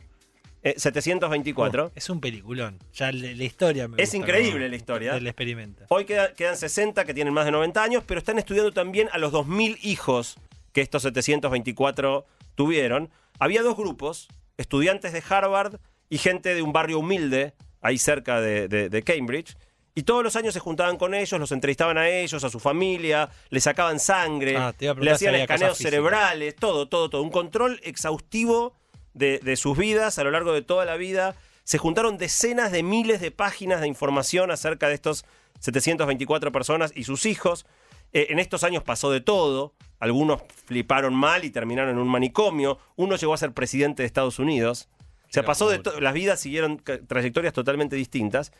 Eh, 0.70 0.74
724. 0.76 1.92
Es 1.94 2.10
un 2.10 2.20
peliculón. 2.20 2.78
Ya 2.94 3.10
la, 3.12 3.32
la 3.32 3.44
historia 3.44 3.88
me 3.88 4.02
Es 4.02 4.10
gusta, 4.10 4.16
increíble 4.16 4.64
¿no? 4.64 4.68
la 4.70 4.76
historia. 4.76 5.14
Del 5.14 5.26
experimento. 5.26 5.84
Hoy 5.88 6.04
queda- 6.04 6.34
quedan 6.34 6.56
60 6.56 7.04
que 7.04 7.14
tienen 7.14 7.32
más 7.34 7.44
de 7.44 7.50
90 7.52 7.82
años, 7.82 8.02
pero 8.06 8.18
están 8.18 8.38
estudiando 8.38 8.72
también 8.72 9.08
a 9.12 9.18
los 9.18 9.32
2.000 9.32 9.78
hijos 9.82 10.36
que 10.72 10.80
estos 10.80 11.02
724 11.02 12.26
tuvieron. 12.54 13.10
Había 13.38 13.62
dos 13.62 13.76
grupos, 13.76 14.28
estudiantes 14.56 15.12
de 15.12 15.22
Harvard 15.28 15.76
y 16.10 16.18
gente 16.18 16.54
de 16.54 16.62
un 16.62 16.72
barrio 16.72 16.98
humilde, 16.98 17.54
ahí 17.80 17.98
cerca 17.98 18.40
de, 18.40 18.68
de- 18.68 18.88
de 18.88 19.02
Cambridge. 19.02 19.56
Y 19.94 20.04
todos 20.04 20.22
los 20.22 20.36
años 20.36 20.54
se 20.54 20.60
juntaban 20.60 20.96
con 20.96 21.12
ellos, 21.12 21.40
los 21.40 21.50
entrevistaban 21.50 21.98
a 21.98 22.08
ellos, 22.08 22.44
a 22.44 22.50
su 22.50 22.60
familia, 22.60 23.30
le 23.50 23.60
sacaban 23.60 23.98
sangre, 23.98 24.56
Ah, 24.56 24.72
le 24.78 25.10
hacían 25.10 25.34
escaneos 25.34 25.76
cerebrales, 25.76 26.54
todo, 26.54 26.88
todo, 26.88 27.10
todo. 27.10 27.22
Un 27.22 27.30
control 27.30 27.80
exhaustivo 27.82 28.74
de, 29.18 29.40
de 29.40 29.56
sus 29.56 29.76
vidas 29.76 30.18
a 30.18 30.24
lo 30.24 30.30
largo 30.30 30.52
de 30.52 30.62
toda 30.62 30.84
la 30.84 30.96
vida. 30.96 31.36
Se 31.64 31.78
juntaron 31.78 32.16
decenas 32.16 32.72
de 32.72 32.82
miles 32.82 33.20
de 33.20 33.30
páginas 33.30 33.80
de 33.80 33.88
información 33.88 34.50
acerca 34.50 34.88
de 34.88 34.94
estos 34.94 35.24
724 35.60 36.52
personas 36.52 36.92
y 36.94 37.04
sus 37.04 37.26
hijos. 37.26 37.66
Eh, 38.12 38.28
en 38.30 38.38
estos 38.38 38.64
años 38.64 38.82
pasó 38.82 39.10
de 39.10 39.20
todo. 39.20 39.74
Algunos 40.00 40.42
fliparon 40.66 41.14
mal 41.14 41.44
y 41.44 41.50
terminaron 41.50 41.90
en 41.90 41.98
un 41.98 42.08
manicomio. 42.08 42.78
Uno 42.96 43.16
llegó 43.16 43.34
a 43.34 43.38
ser 43.38 43.52
presidente 43.52 44.02
de 44.02 44.06
Estados 44.06 44.38
Unidos. 44.38 44.88
O 45.24 45.32
sea, 45.32 45.42
pasó 45.42 45.68
de 45.68 45.78
todo. 45.78 46.00
Las 46.00 46.14
vidas 46.14 46.40
siguieron 46.40 46.82
trayectorias 47.06 47.52
totalmente 47.52 47.96
distintas. 47.96 48.52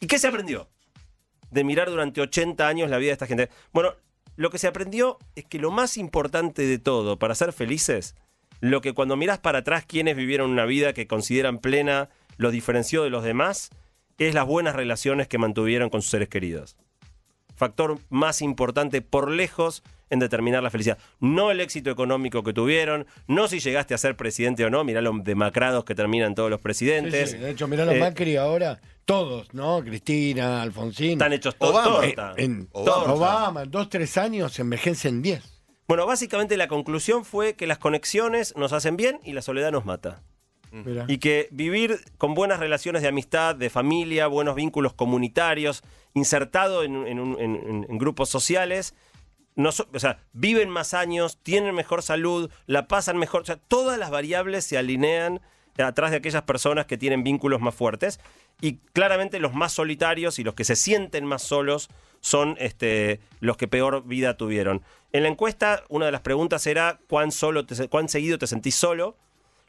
¿Y 0.00 0.06
qué 0.06 0.18
se 0.18 0.26
aprendió? 0.26 0.68
De 1.50 1.64
mirar 1.64 1.88
durante 1.88 2.20
80 2.20 2.66
años 2.66 2.90
la 2.90 2.98
vida 2.98 3.08
de 3.08 3.14
esta 3.14 3.26
gente. 3.26 3.48
Bueno, 3.72 3.94
lo 4.36 4.50
que 4.50 4.58
se 4.58 4.66
aprendió 4.66 5.18
es 5.36 5.44
que 5.44 5.58
lo 5.58 5.70
más 5.70 5.96
importante 5.96 6.62
de 6.66 6.78
todo 6.78 7.18
para 7.18 7.34
ser 7.34 7.52
felices, 7.52 8.16
lo 8.60 8.80
que 8.80 8.92
cuando 8.92 9.16
mirás 9.16 9.38
para 9.38 9.58
atrás 9.60 9.84
quienes 9.86 10.16
vivieron 10.16 10.50
una 10.50 10.64
vida 10.64 10.92
que 10.92 11.06
consideran 11.06 11.58
plena, 11.58 12.08
los 12.36 12.52
diferenció 12.52 13.02
de 13.02 13.10
los 13.10 13.24
demás, 13.24 13.70
es 14.18 14.34
las 14.34 14.46
buenas 14.46 14.74
relaciones 14.76 15.28
que 15.28 15.38
mantuvieron 15.38 15.90
con 15.90 16.02
sus 16.02 16.10
seres 16.10 16.28
queridos. 16.28 16.76
Factor 17.56 17.98
más 18.10 18.42
importante 18.42 19.00
por 19.02 19.30
lejos 19.30 19.82
en 20.10 20.18
determinar 20.18 20.62
la 20.62 20.70
felicidad. 20.70 20.98
No 21.20 21.50
el 21.50 21.60
éxito 21.60 21.90
económico 21.90 22.42
que 22.42 22.52
tuvieron, 22.52 23.06
no 23.26 23.48
si 23.48 23.60
llegaste 23.60 23.94
a 23.94 23.98
ser 23.98 24.16
presidente 24.16 24.64
o 24.64 24.70
no, 24.70 24.84
mirá 24.84 25.00
lo 25.00 25.12
demacrados 25.18 25.84
que 25.84 25.94
terminan 25.94 26.34
todos 26.34 26.50
los 26.50 26.60
presidentes. 26.60 27.30
sí, 27.32 27.38
De 27.38 27.50
hecho, 27.50 27.68
mirá 27.68 27.84
los 27.84 27.94
Eh, 27.94 28.00
Macri 28.00 28.36
ahora, 28.36 28.80
todos, 29.04 29.52
¿no? 29.54 29.82
Cristina, 29.84 30.62
Alfonsín. 30.62 31.12
Están 31.12 31.32
hechos 31.32 31.56
todos 31.56 31.74
Obama. 31.74 32.00
torta. 32.00 32.34
En 32.36 32.68
Obama. 32.72 33.12
Obama, 33.12 33.62
en 33.62 33.70
dos, 33.70 33.88
tres 33.88 34.16
años 34.18 34.58
envejecen 34.58 35.22
diez. 35.22 35.53
Bueno, 35.86 36.06
básicamente 36.06 36.56
la 36.56 36.68
conclusión 36.68 37.24
fue 37.24 37.54
que 37.54 37.66
las 37.66 37.78
conexiones 37.78 38.56
nos 38.56 38.72
hacen 38.72 38.96
bien 38.96 39.20
y 39.24 39.32
la 39.32 39.42
soledad 39.42 39.70
nos 39.72 39.84
mata. 39.84 40.22
Mirá. 40.72 41.04
Y 41.06 41.18
que 41.18 41.48
vivir 41.52 42.00
con 42.18 42.34
buenas 42.34 42.58
relaciones 42.58 43.02
de 43.02 43.08
amistad, 43.08 43.54
de 43.54 43.70
familia, 43.70 44.26
buenos 44.26 44.56
vínculos 44.56 44.92
comunitarios, 44.94 45.82
insertado 46.14 46.82
en, 46.82 47.06
en 47.06 47.20
un- 47.20 47.38
en- 47.40 47.54
en- 47.56 47.86
en 47.88 47.98
grupos 47.98 48.28
sociales, 48.28 48.94
no 49.56 49.70
so- 49.70 49.86
o 49.94 49.98
sea, 50.00 50.18
viven 50.32 50.68
más 50.70 50.92
años, 50.94 51.38
tienen 51.42 51.74
mejor 51.76 52.02
salud, 52.02 52.50
la 52.66 52.88
pasan 52.88 53.18
mejor. 53.18 53.42
O 53.42 53.44
sea, 53.44 53.56
todas 53.56 53.98
las 53.98 54.10
variables 54.10 54.64
se 54.64 54.76
alinean 54.76 55.40
atrás 55.78 56.10
de 56.10 56.18
aquellas 56.18 56.42
personas 56.42 56.86
que 56.86 56.98
tienen 56.98 57.24
vínculos 57.24 57.60
más 57.60 57.74
fuertes. 57.74 58.20
Y 58.60 58.76
claramente 58.92 59.40
los 59.40 59.54
más 59.54 59.72
solitarios 59.72 60.38
y 60.38 60.44
los 60.44 60.54
que 60.54 60.64
se 60.64 60.76
sienten 60.76 61.24
más 61.24 61.42
solos 61.42 61.88
son 62.20 62.56
este, 62.58 63.20
los 63.40 63.56
que 63.56 63.68
peor 63.68 64.04
vida 64.06 64.36
tuvieron. 64.36 64.82
En 65.12 65.24
la 65.24 65.28
encuesta, 65.28 65.84
una 65.88 66.06
de 66.06 66.12
las 66.12 66.22
preguntas 66.22 66.66
era 66.66 66.98
cuán, 67.08 67.32
solo 67.32 67.64
cuán 67.90 68.08
seguido 68.08 68.38
te 68.38 68.46
sentís 68.46 68.74
solo. 68.74 69.16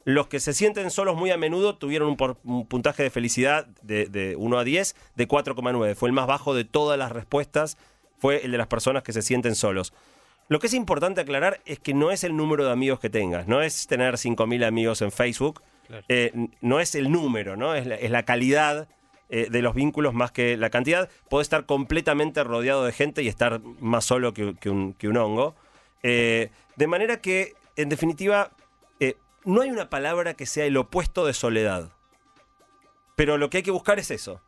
Los 0.05 0.27
que 0.27 0.39
se 0.39 0.53
sienten 0.53 0.91
solos 0.91 1.17
muy 1.17 1.31
a 1.31 1.37
menudo 1.37 1.77
tuvieron 1.77 2.15
un 2.43 2.67
puntaje 2.67 3.03
de 3.03 3.09
felicidad 3.09 3.65
de, 3.81 4.05
de 4.05 4.35
1 4.35 4.57
a 4.59 4.63
10 4.63 4.95
de 5.15 5.27
4,9. 5.27 5.95
Fue 5.95 6.09
el 6.09 6.13
más 6.13 6.27
bajo 6.27 6.53
de 6.53 6.63
todas 6.63 6.97
las 6.97 7.11
respuestas. 7.11 7.77
Fue 8.19 8.45
el 8.45 8.51
de 8.51 8.57
las 8.57 8.67
personas 8.67 9.03
que 9.03 9.13
se 9.13 9.23
sienten 9.23 9.55
solos. 9.55 9.93
Lo 10.47 10.59
que 10.59 10.67
es 10.67 10.75
importante 10.75 11.21
aclarar 11.21 11.59
es 11.65 11.79
que 11.79 11.95
no 11.95 12.11
es 12.11 12.23
el 12.23 12.37
número 12.37 12.65
de 12.65 12.71
amigos 12.71 12.99
que 12.99 13.09
tengas. 13.09 13.47
No 13.47 13.63
es 13.63 13.87
tener 13.87 14.13
5.000 14.13 14.63
amigos 14.63 15.01
en 15.01 15.11
Facebook. 15.11 15.61
Eh, 16.07 16.49
no 16.61 16.79
es 16.79 16.95
el 16.95 17.11
número, 17.11 17.55
¿no? 17.55 17.75
Es 17.75 17.85
la, 17.85 18.23
calidad 18.23 18.87
eh, 19.29 19.47
de 19.49 19.61
los 19.61 19.75
vínculos 19.75 20.13
más 20.13 20.31
que 20.31 20.57
la 20.57 20.69
cantidad. 20.69 21.09
Podés 21.29 21.45
estar 21.45 21.65
completamente 21.65 22.43
rodeado 22.43 22.83
de 22.85 22.91
gente 22.91 23.23
y 23.23 23.27
estar 23.27 23.61
más 23.79 24.05
solo 24.05 24.33
que, 24.33 24.69
un, 24.69 25.17
hongo. 25.17 25.55
Eh, 26.03 26.49
de 26.75 26.87
manera 26.87 27.21
que, 27.21 27.53
en 27.75 27.89
definitiva, 27.89 28.51
no 29.43 29.61
hay 29.61 29.69
una 29.69 29.91
palabra 29.91 30.33
que 30.33 30.47
sea 30.47 30.65
el 30.65 30.75
opuesto 30.75 31.25
de 31.25 31.33
soledad. 31.33 31.91
Pero 33.15 33.37
lo 33.37 33.49
que 33.49 33.57
hay 33.57 33.63
que 33.63 33.71
buscar 33.71 33.99
es 33.99 34.09
eso. 34.09 34.41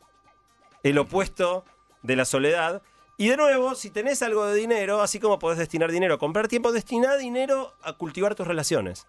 El 0.81 0.97
opuesto 0.97 1.65
de 2.01 2.15
la 2.15 2.25
soledad. 2.25 2.81
Y 3.15 3.27
de 3.27 3.37
nuevo, 3.37 3.75
si 3.75 3.91
tenés 3.91 4.23
algo 4.23 4.45
de 4.47 4.55
dinero, 4.55 5.01
así 5.01 5.19
como 5.19 5.37
podés 5.37 5.59
destinar 5.59 5.91
dinero 5.91 6.15
a 6.15 6.17
comprar 6.17 6.47
tiempo, 6.47 6.71
destina 6.71 7.15
dinero 7.15 7.73
a 7.83 7.93
cultivar 7.93 8.33
tus 8.33 8.47
relaciones. 8.47 9.05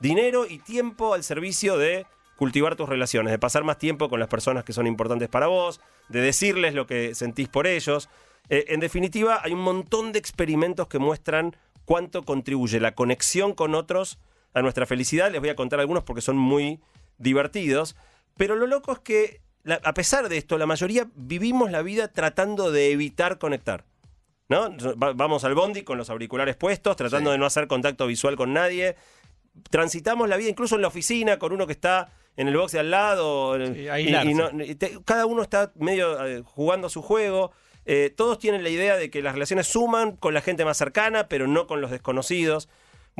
Dinero 0.00 0.46
y 0.48 0.58
tiempo 0.58 1.14
al 1.14 1.22
servicio 1.22 1.76
de 1.78 2.06
cultivar 2.36 2.74
tus 2.74 2.88
relaciones, 2.88 3.30
de 3.32 3.38
pasar 3.38 3.64
más 3.64 3.78
tiempo 3.78 4.08
con 4.08 4.18
las 4.18 4.28
personas 4.28 4.64
que 4.64 4.72
son 4.72 4.86
importantes 4.86 5.28
para 5.28 5.46
vos, 5.46 5.80
de 6.08 6.20
decirles 6.22 6.74
lo 6.74 6.86
que 6.86 7.14
sentís 7.14 7.48
por 7.48 7.66
ellos. 7.66 8.08
Eh, 8.48 8.64
en 8.68 8.80
definitiva, 8.80 9.40
hay 9.44 9.52
un 9.52 9.60
montón 9.60 10.12
de 10.12 10.18
experimentos 10.18 10.88
que 10.88 10.98
muestran 10.98 11.54
cuánto 11.84 12.22
contribuye 12.24 12.80
la 12.80 12.94
conexión 12.94 13.52
con 13.52 13.74
otros 13.74 14.18
a 14.54 14.62
nuestra 14.62 14.86
felicidad. 14.86 15.30
Les 15.30 15.40
voy 15.40 15.50
a 15.50 15.54
contar 15.56 15.80
algunos 15.80 16.02
porque 16.02 16.22
son 16.22 16.36
muy 16.38 16.80
divertidos. 17.18 17.94
Pero 18.38 18.56
lo 18.56 18.66
loco 18.66 18.92
es 18.92 18.98
que, 19.00 19.40
la- 19.64 19.80
a 19.84 19.92
pesar 19.92 20.28
de 20.30 20.38
esto, 20.38 20.56
la 20.56 20.66
mayoría 20.66 21.08
vivimos 21.14 21.70
la 21.70 21.82
vida 21.82 22.08
tratando 22.08 22.72
de 22.72 22.90
evitar 22.92 23.38
conectar. 23.38 23.84
¿no? 24.48 24.68
Va- 24.96 25.12
vamos 25.12 25.44
al 25.44 25.54
bondi 25.54 25.82
con 25.82 25.96
los 25.96 26.10
auriculares 26.10 26.56
puestos, 26.56 26.96
tratando 26.96 27.30
Sí. 27.30 27.32
de 27.34 27.38
no 27.38 27.46
hacer 27.46 27.68
contacto 27.68 28.08
visual 28.08 28.34
con 28.34 28.52
nadie. 28.52 28.96
Transitamos 29.70 30.28
la 30.28 30.36
vida, 30.36 30.48
incluso 30.48 30.76
en 30.76 30.82
la 30.82 30.88
oficina, 30.88 31.38
con 31.38 31.52
uno 31.52 31.66
que 31.66 31.72
está 31.72 32.12
en 32.36 32.48
el 32.48 32.56
box 32.56 32.72
de 32.72 32.78
al 32.80 32.90
lado. 32.90 33.56
Sí, 33.74 33.82
y- 33.82 33.88
aislarse. 33.88 34.30
y 34.30 34.34
no- 34.34 34.50
y 34.64 34.74
te- 34.74 34.98
cada 35.04 35.26
uno 35.26 35.42
está 35.42 35.72
medio 35.76 36.24
eh, 36.26 36.42
jugando 36.44 36.88
su 36.88 37.02
juego. 37.02 37.52
Eh, 37.86 38.12
todos 38.16 38.38
tienen 38.38 38.62
la 38.62 38.68
idea 38.68 38.96
de 38.96 39.10
que 39.10 39.22
las 39.22 39.34
relaciones 39.34 39.66
suman 39.66 40.16
con 40.16 40.34
la 40.34 40.40
gente 40.40 40.64
más 40.64 40.76
cercana, 40.76 41.28
pero 41.28 41.46
no 41.46 41.66
con 41.66 41.80
los 41.80 41.90
desconocidos. 41.90 42.68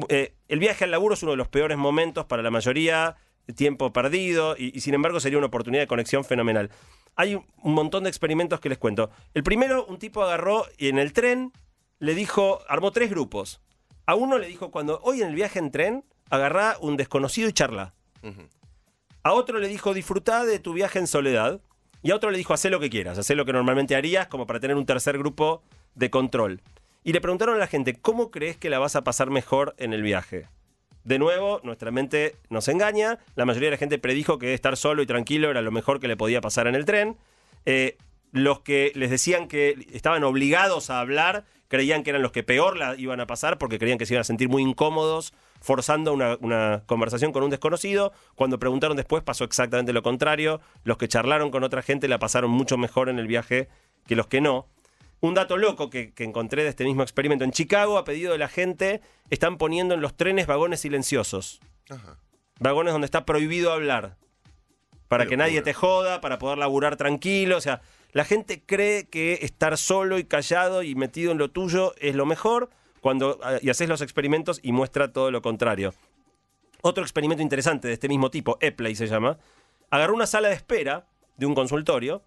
Eh, 0.09 0.35
el 0.49 0.59
viaje 0.61 0.85
al 0.85 0.91
laburo 0.93 1.15
es 1.15 1.23
uno 1.23 1.33
de 1.33 1.37
los 1.37 1.49
peores 1.49 1.77
momentos 1.77 2.25
para 2.27 2.43
la 2.43 2.51
mayoría, 2.51 3.17
tiempo 3.57 3.93
perdido, 3.93 4.55
y, 4.57 4.77
y 4.77 4.81
sin 4.81 4.95
embargo 4.95 5.19
sería 5.19 5.39
una 5.39 5.49
oportunidad 5.49 5.83
de 5.83 5.89
conexión 5.89 6.25
fenomenal. 6.25 6.71
Hay 7.17 7.35
un 7.35 7.45
montón 7.75 8.05
de 8.05 8.09
experimentos 8.11 8.61
que 8.61 8.69
les 8.69 8.79
cuento. 8.79 9.11
El 9.35 9.43
primero, 9.43 9.85
un 9.87 9.99
tipo 9.99 10.23
agarró 10.23 10.65
y 10.79 10.89
en 10.89 10.99
el 10.99 11.13
tren 11.13 11.53
le 11.99 12.15
dijo, 12.15 12.61
armó 12.69 12.93
tres 12.93 13.11
grupos. 13.11 13.61
A 14.07 14.15
uno 14.15 14.39
le 14.39 14.47
dijo, 14.47 14.71
cuando 14.71 15.01
hoy 15.03 15.21
en 15.23 15.29
el 15.29 15.35
viaje 15.35 15.59
en 15.59 15.71
tren, 15.73 16.05
agarrá 16.31 16.77
un 16.81 16.97
desconocido 16.97 17.49
y 17.49 17.53
charla. 17.53 17.95
A 19.23 19.33
otro 19.35 19.59
le 19.59 19.69
dijo, 19.69 19.93
disfrutá 19.93 20.45
de 20.45 20.59
tu 20.59 20.73
viaje 20.73 20.99
en 20.99 21.07
soledad. 21.07 21.61
Y 22.03 22.13
a 22.13 22.17
otro 22.17 22.31
le 22.31 22.39
dijo, 22.39 22.55
hacé 22.55 22.71
lo 22.71 22.81
que 22.81 22.89
quieras, 22.89 23.19
hacé 23.19 23.35
lo 23.35 23.45
que 23.45 23.53
normalmente 23.53 23.95
harías, 23.95 24.29
como 24.29 24.47
para 24.47 24.61
tener 24.61 24.77
un 24.77 24.87
tercer 24.87 25.19
grupo 25.19 25.63
de 25.95 26.09
control. 26.09 26.63
Y 27.05 27.13
le 27.13 27.21
preguntaron 27.21 27.57
a 27.57 27.59
la 27.59 27.67
gente, 27.67 27.95
¿cómo 27.95 28.31
crees 28.31 28.57
que 28.57 28.71
la 28.71 28.79
vas 28.79 28.97
a 28.97 29.05
pasar 29.05 29.31
mejor 29.31 29.75
en 29.77 29.93
el 29.93 30.03
viaje? 30.03 30.47
De 31.05 31.19
nuevo, 31.19 31.61
nuestra 31.63 31.91
mente 31.91 32.37
nos 32.49 32.69
engaña. 32.69 33.19
La 33.35 33.45
mayoría 33.45 33.69
de 33.69 33.77
la 33.77 33.79
gente 33.79 33.99
predijo 33.99 34.39
que 34.39 34.55
estar 34.55 34.77
solo 34.77 35.03
y 35.03 35.07
tranquilo 35.07 35.51
era 35.51 35.63
lo 35.63 35.73
mejor 35.73 36.01
que 36.01 36.09
le 36.09 36.17
podía 36.17 36.41
pasar 36.41 36.67
en 36.67 36.75
el 36.75 36.85
tren. 36.85 37.17
Eh, 37.67 37.97
los 38.33 38.61
que 38.61 38.93
les 38.95 39.11
decían 39.11 39.49
que 39.49 39.87
estaban 39.93 40.25
obligados 40.25 40.91
a 40.91 41.01
hablar 41.01 41.45
creían 41.69 42.03
que 42.03 42.11
eran 42.11 42.23
los 42.23 42.33
que 42.33 42.43
peor 42.43 42.77
la 42.77 42.97
iban 42.97 43.21
a 43.21 43.27
pasar 43.27 43.59
porque 43.59 43.79
creían 43.79 43.99
que 43.99 44.07
se 44.07 44.15
iban 44.15 44.23
a 44.23 44.25
sentir 44.25 44.49
muy 44.49 44.63
incómodos 44.63 45.33
forzando 45.61 46.13
una, 46.13 46.37
una 46.41 46.83
conversación 46.87 47.33
con 47.33 47.43
un 47.43 47.51
desconocido. 47.51 48.13
Cuando 48.35 48.59
preguntaron 48.59 48.97
después 48.97 49.23
pasó 49.23 49.45
exactamente 49.45 49.93
lo 49.93 50.03
contrario. 50.03 50.61
Los 50.85 50.97
que 50.97 51.09
charlaron 51.09 51.51
con 51.51 51.65
otra 51.65 51.83
gente 51.83 52.09
la 52.09 52.19
pasaron 52.19 52.51
mucho 52.51 52.77
mejor 52.79 53.09
en 53.09 53.19
el 53.19 53.27
viaje 53.27 53.69
que 54.07 54.17
los 54.17 54.27
que 54.27 54.41
no. 54.41 54.67
Un 55.21 55.35
dato 55.35 55.59
loco 55.59 55.91
que, 55.91 56.13
que 56.15 56.25
encontré 56.25 56.63
de 56.63 56.71
este 56.71 56.85
mismo 56.85 57.03
experimento. 57.03 57.45
En 57.45 57.53
Chicago, 57.53 57.99
a 57.99 58.05
pedido 58.05 58.33
de 58.33 58.39
la 58.39 58.49
gente, 58.49 59.03
están 59.29 59.59
poniendo 59.59 59.95
en 59.95 60.01
los 60.01 60.17
trenes 60.17 60.47
vagones 60.47 60.81
silenciosos. 60.81 61.61
Ajá. 61.91 62.17
Vagones 62.59 62.93
donde 62.93 63.05
está 63.05 63.27
prohibido 63.27 63.73
hablar. 63.73 64.17
Para 65.09 65.25
Qué 65.25 65.31
que 65.31 65.37
nadie 65.37 65.61
te 65.61 65.75
joda, 65.75 66.21
para 66.21 66.39
poder 66.39 66.57
laburar 66.57 66.97
tranquilo. 66.97 67.57
O 67.57 67.61
sea, 67.61 67.83
la 68.13 68.25
gente 68.25 68.63
cree 68.65 69.09
que 69.09 69.41
estar 69.43 69.77
solo 69.77 70.19
y 70.19 70.25
callado 70.25 70.83
y 70.83 70.95
metido 70.95 71.33
en 71.33 71.39
lo 71.39 71.51
tuyo 71.51 71.95
es 71.99 72.15
lo 72.15 72.27
mejor 72.27 72.71
cuando 73.01 73.39
ah, 73.43 73.59
y 73.61 73.71
haces 73.71 73.89
los 73.89 74.03
experimentos 74.03 74.61
y 74.63 74.73
muestra 74.73 75.13
todo 75.13 75.31
lo 75.31 75.43
contrario. 75.43 75.95
Otro 76.83 77.03
experimento 77.03 77.43
interesante 77.43 77.89
de 77.89 77.95
este 77.95 78.09
mismo 78.09 78.31
tipo, 78.31 78.57
Epley 78.61 78.95
se 78.95 79.07
llama, 79.07 79.39
agarró 79.91 80.15
una 80.15 80.27
sala 80.27 80.49
de 80.49 80.55
espera 80.55 81.07
de 81.37 81.47
un 81.47 81.55
consultorio 81.55 82.23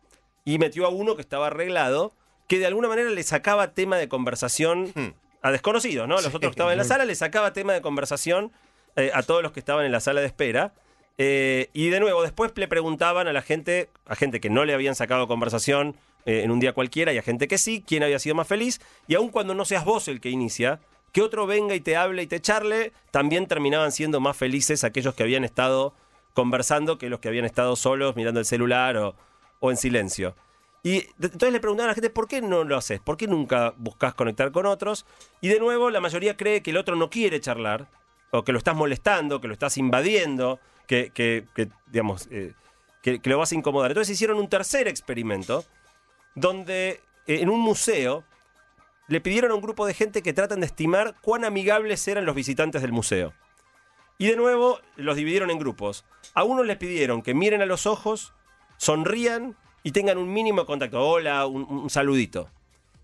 y 0.46 0.60
metió 0.60 0.86
a 0.86 0.90
uno 0.90 1.16
que 1.16 1.22
estaba 1.22 1.48
arreglado, 1.48 2.14
que 2.48 2.60
de 2.60 2.68
alguna 2.68 2.88
manera 2.88 3.10
le 3.10 3.24
sacaba 3.24 3.74
tema 3.74 3.98
de 3.98 4.08
conversación 4.08 4.92
Hmm. 4.94 5.14
a 5.42 5.52
desconocidos, 5.52 6.08
¿no? 6.08 6.16
Los 6.16 6.28
otros 6.28 6.42
que 6.42 6.48
estaban 6.48 6.74
en 6.74 6.78
la 6.78 6.84
sala 6.84 7.06
le 7.06 7.16
sacaba 7.16 7.54
tema 7.54 7.74
de 7.74 7.82
conversación 7.82 8.52
eh, 8.96 9.12
a 9.14 9.24
todos 9.24 9.42
los 9.42 9.52
que 9.52 9.60
estaban 9.60 9.86
en 9.86 9.92
la 9.92 10.00
sala 10.00 10.22
de 10.22 10.28
espera. 10.28 10.74
Eh, 11.18 11.70
y 11.74 11.90
de 11.90 12.00
nuevo, 12.00 12.22
después 12.24 12.52
le 12.56 12.68
preguntaban 12.68 13.28
a 13.28 13.34
la 13.34 13.42
gente, 13.42 13.90
a 14.06 14.16
gente 14.16 14.40
que 14.40 14.50
no 14.50 14.66
le 14.66 14.74
habían 14.74 14.96
sacado 14.96 15.28
conversación 15.28 15.96
eh, 16.26 16.42
en 16.44 16.52
un 16.52 16.60
día 16.60 16.74
cualquiera 16.74 17.14
y 17.14 17.18
a 17.18 17.22
gente 17.22 17.48
que 17.48 17.58
sí, 17.58 17.84
quién 17.86 18.04
había 18.04 18.20
sido 18.20 18.36
más 18.36 18.48
feliz. 18.48 18.80
Y 19.08 19.16
aun 19.16 19.30
cuando 19.30 19.54
no 19.54 19.66
seas 19.66 19.86
vos 19.86 20.08
el 20.08 20.20
que 20.22 20.30
inicia, 20.30 20.80
que 21.12 21.22
otro 21.22 21.46
venga 21.46 21.76
y 21.76 21.80
te 21.82 21.96
hable 21.96 22.24
y 22.24 22.28
te 22.28 22.40
charle, 22.42 22.92
también 23.12 23.48
terminaban 23.48 23.92
siendo 23.92 24.20
más 24.20 24.36
felices 24.38 24.84
aquellos 24.84 25.14
que 25.16 25.24
habían 25.24 25.44
estado 25.44 25.94
conversando 26.34 26.98
que 26.98 27.10
los 27.10 27.20
que 27.20 27.28
habían 27.28 27.46
estado 27.46 27.76
solos 27.76 28.16
mirando 28.16 28.40
el 28.40 28.46
celular 28.46 28.98
o, 28.98 29.16
o 29.60 29.70
en 29.72 29.78
silencio. 29.78 30.36
Y 30.82 31.08
entonces 31.22 31.52
le 31.54 31.60
preguntaban 31.60 31.90
a 31.90 31.92
la 31.92 31.96
gente, 31.96 32.10
¿por 32.10 32.28
qué 32.28 32.42
no 32.42 32.64
lo 32.64 32.76
haces? 32.76 33.00
¿Por 33.00 33.16
qué 33.16 33.28
nunca 33.28 33.74
buscas 33.78 34.16
conectar 34.16 34.52
con 34.52 34.66
otros? 34.66 35.06
Y 35.40 35.48
de 35.48 35.60
nuevo, 35.60 35.90
la 35.90 36.02
mayoría 36.02 36.36
cree 36.36 36.62
que 36.62 36.72
el 36.72 36.78
otro 36.78 36.96
no 36.96 37.10
quiere 37.10 37.40
charlar, 37.40 37.88
o 38.32 38.44
que 38.44 38.52
lo 38.52 38.58
estás 38.58 38.76
molestando, 38.76 39.40
que 39.40 39.48
lo 39.48 39.54
estás 39.54 39.78
invadiendo, 39.78 40.60
que, 40.88 41.12
que- 41.14 41.46
que, 41.56 41.70
digamos, 41.86 42.28
eh, 42.32 42.54
que, 43.04 43.20
que 43.20 43.30
lo 43.30 43.38
vas 43.38 43.52
a 43.52 43.56
incomodar. 43.56 43.92
Entonces 43.92 44.14
hicieron 44.16 44.38
un 44.40 44.50
tercer 44.50 44.88
experimento, 44.88 45.64
donde 46.36 47.02
eh, 47.28 47.40
en 47.42 47.50
un 47.50 47.60
museo 47.60 48.24
le 49.08 49.22
pidieron 49.22 49.52
a 49.52 49.56
un 49.56 49.62
grupo 49.62 49.86
de 49.86 49.94
gente 49.94 50.22
que 50.22 50.34
tratan 50.34 50.62
de 50.62 50.66
estimar 50.66 51.16
cuán 51.22 51.46
amigables 51.46 52.08
eran 52.08 52.26
los 52.26 52.36
visitantes 52.36 52.82
del 52.82 52.92
museo. 52.92 53.34
Y 54.18 54.28
de 54.28 54.36
nuevo 54.36 54.80
los 54.96 55.16
dividieron 55.16 55.50
en 55.52 55.60
grupos. 55.60 56.06
A 56.34 56.44
unos 56.44 56.66
les 56.66 56.78
pidieron 56.78 57.22
que 57.22 57.34
miren 57.34 57.62
a 57.62 57.66
los 57.66 57.86
ojos, 57.86 58.34
sonrían 58.78 59.56
y 59.84 59.92
tengan 59.92 60.18
un 60.18 60.32
mínimo 60.32 60.66
contacto. 60.66 61.02
Hola, 61.02 61.46
un, 61.46 61.64
un 61.64 61.90
saludito. 61.90 62.50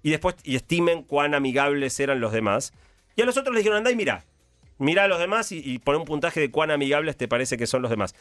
Y 0.02 0.12
después 0.12 0.36
y 0.44 0.56
estimen 0.56 1.04
cuán 1.04 1.34
amigables 1.34 2.00
eran 2.00 2.22
los 2.22 2.32
demás. 2.32 2.74
Y 3.16 3.22
a 3.22 3.26
los 3.26 3.38
otros 3.38 3.54
les 3.54 3.64
dijeron, 3.64 3.80
andá 3.80 3.92
y 3.92 3.96
mirá. 3.96 4.24
Mirá 4.78 5.04
a 5.04 5.08
los 5.10 5.20
demás 5.20 5.52
y, 5.52 5.60
y 5.60 5.80
pon 5.80 5.98
un 5.98 6.06
puntaje 6.06 6.40
de 6.40 6.52
cuán 6.52 6.72
amigables 6.72 7.18
te 7.18 7.28
parece 7.28 7.58
que 7.58 7.68
son 7.68 7.82
los 7.82 7.92
demás. 7.92 8.16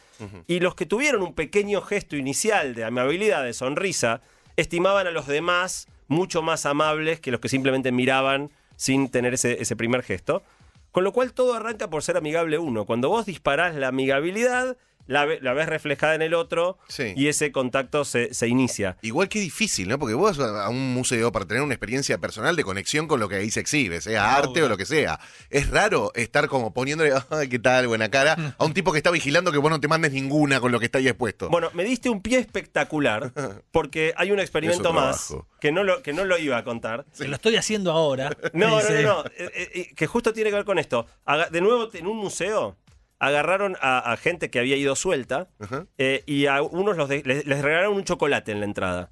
Y 0.45 0.59
los 0.59 0.75
que 0.75 0.85
tuvieron 0.85 1.23
un 1.23 1.33
pequeño 1.33 1.81
gesto 1.81 2.17
inicial 2.17 2.75
de 2.75 2.83
amabilidad, 2.83 3.45
de 3.45 3.53
sonrisa, 3.53 4.21
estimaban 4.59 5.07
a 5.07 5.11
los 5.11 5.27
demás 5.27 5.87
mucho 6.07 6.41
más 6.41 6.65
amables 6.65 7.19
que 7.19 7.31
los 7.31 7.39
que 7.39 7.49
simplemente 7.49 7.91
miraban 7.91 8.51
sin 8.75 9.09
tener 9.09 9.33
ese, 9.33 9.61
ese 9.61 9.75
primer 9.75 10.03
gesto. 10.03 10.43
Con 10.91 11.03
lo 11.03 11.13
cual 11.13 11.33
todo 11.33 11.53
arranca 11.53 11.89
por 11.89 12.01
ser 12.01 12.17
amigable 12.17 12.57
uno. 12.57 12.85
Cuando 12.85 13.09
vos 13.09 13.25
disparás 13.25 13.75
la 13.75 13.89
amigabilidad, 13.89 14.75
la, 15.09 15.25
ve- 15.25 15.39
la 15.41 15.53
ves 15.53 15.67
reflejada 15.67 16.15
en 16.15 16.21
el 16.21 16.33
otro 16.33 16.77
Sí. 16.87 17.13
y 17.15 17.27
ese 17.27 17.51
contacto 17.51 18.05
se, 18.05 18.33
se 18.33 18.47
inicia. 18.47 18.95
Igual 19.01 19.27
que 19.27 19.39
difícil, 19.39 19.89
¿no? 19.89 19.97
Porque 19.99 20.13
vos 20.13 20.37
vas 20.37 20.47
a 20.47 20.69
un 20.69 20.93
museo 20.93 21.31
para 21.31 21.45
tener 21.45 21.63
una 21.63 21.73
experiencia 21.73 22.17
personal 22.19 22.55
de 22.55 22.63
conexión 22.63 23.07
con 23.07 23.19
lo 23.19 23.27
que 23.27 23.35
ahí 23.35 23.49
se 23.51 23.59
exhibe, 23.59 23.99
sea 24.01 24.35
arte 24.35 24.61
o 24.63 24.69
lo 24.69 24.77
que 24.77 24.85
sea. 24.85 25.19
Es 25.49 25.69
raro 25.69 26.11
estar 26.15 26.47
como 26.47 26.73
poniéndole, 26.73 27.11
ay, 27.31 27.49
qué 27.49 27.59
tal, 27.59 27.87
buena 27.87 28.09
cara, 28.09 28.55
a 28.57 28.63
un 28.63 28.73
tipo 28.73 28.91
que 28.91 28.99
está 28.99 29.11
vigilando 29.11 29.51
que 29.51 29.57
vos 29.57 29.71
no 29.71 29.79
te 29.81 29.87
mandes 29.87 30.13
ninguna 30.13 30.59
con 30.61 30.71
lo 30.71 30.79
que 30.79 30.85
está 30.85 30.99
ahí 30.99 31.07
expuesto. 31.07 31.49
Bueno, 31.49 31.69
me 31.73 31.83
diste 31.83 32.09
un 32.09 32.21
pie 32.21 32.37
espectacular 32.39 33.33
porque 33.71 34.13
hay 34.15 34.31
un 34.31 34.39
experimento 34.39 34.93
más 34.93 35.33
que 35.59 35.71
no, 35.71 35.83
lo, 35.83 36.01
que 36.03 36.13
no 36.13 36.23
lo 36.23 36.37
iba 36.37 36.57
a 36.57 36.63
contar. 36.63 37.05
Que 37.17 37.27
lo 37.27 37.35
estoy 37.35 37.55
haciendo 37.55 37.91
ahora. 37.91 38.29
No, 38.53 38.69
no, 38.69 38.89
no, 38.89 39.01
no, 39.01 39.23
eh, 39.37 39.51
eh, 39.73 39.91
que 39.95 40.07
justo 40.07 40.31
tiene 40.33 40.51
que 40.51 40.55
ver 40.57 40.65
con 40.65 40.77
esto. 40.79 41.05
De 41.51 41.61
nuevo, 41.61 41.89
en 41.93 42.05
un 42.07 42.17
museo, 42.17 42.77
agarraron 43.19 43.75
a, 43.81 43.99
a 44.11 44.17
gente 44.17 44.49
que 44.49 44.59
había 44.59 44.75
ido 44.77 44.95
suelta 44.95 45.49
Ajá. 45.59 45.85
eh, 45.97 46.23
y 46.25 46.45
a 46.47 46.61
unos 46.61 46.97
los 46.97 47.09
de- 47.09 47.23
les, 47.23 47.45
les 47.45 47.61
regalaron 47.61 47.93
un 47.95 48.03
chocolate 48.05 48.51
en 48.51 48.59
la 48.59 48.65
entrada. 48.65 49.11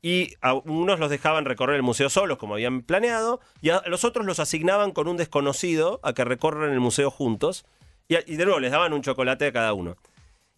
Y 0.00 0.34
a 0.42 0.54
unos 0.54 1.00
los 1.00 1.10
dejaban 1.10 1.44
recorrer 1.44 1.74
el 1.76 1.82
museo 1.82 2.08
solos, 2.08 2.38
como 2.38 2.54
habían 2.54 2.82
planeado, 2.82 3.40
y 3.60 3.70
a 3.70 3.82
los 3.86 4.04
otros 4.04 4.24
los 4.26 4.38
asignaban 4.38 4.92
con 4.92 5.08
un 5.08 5.16
desconocido 5.16 5.98
a 6.04 6.12
que 6.12 6.24
recorran 6.24 6.70
el 6.70 6.78
museo 6.80 7.10
juntos. 7.10 7.64
Y, 8.06 8.14
a- 8.14 8.22
y 8.26 8.36
de 8.36 8.44
nuevo, 8.44 8.60
les 8.60 8.70
daban 8.70 8.92
un 8.92 9.02
chocolate 9.02 9.46
a 9.46 9.52
cada 9.52 9.72
uno. 9.72 9.96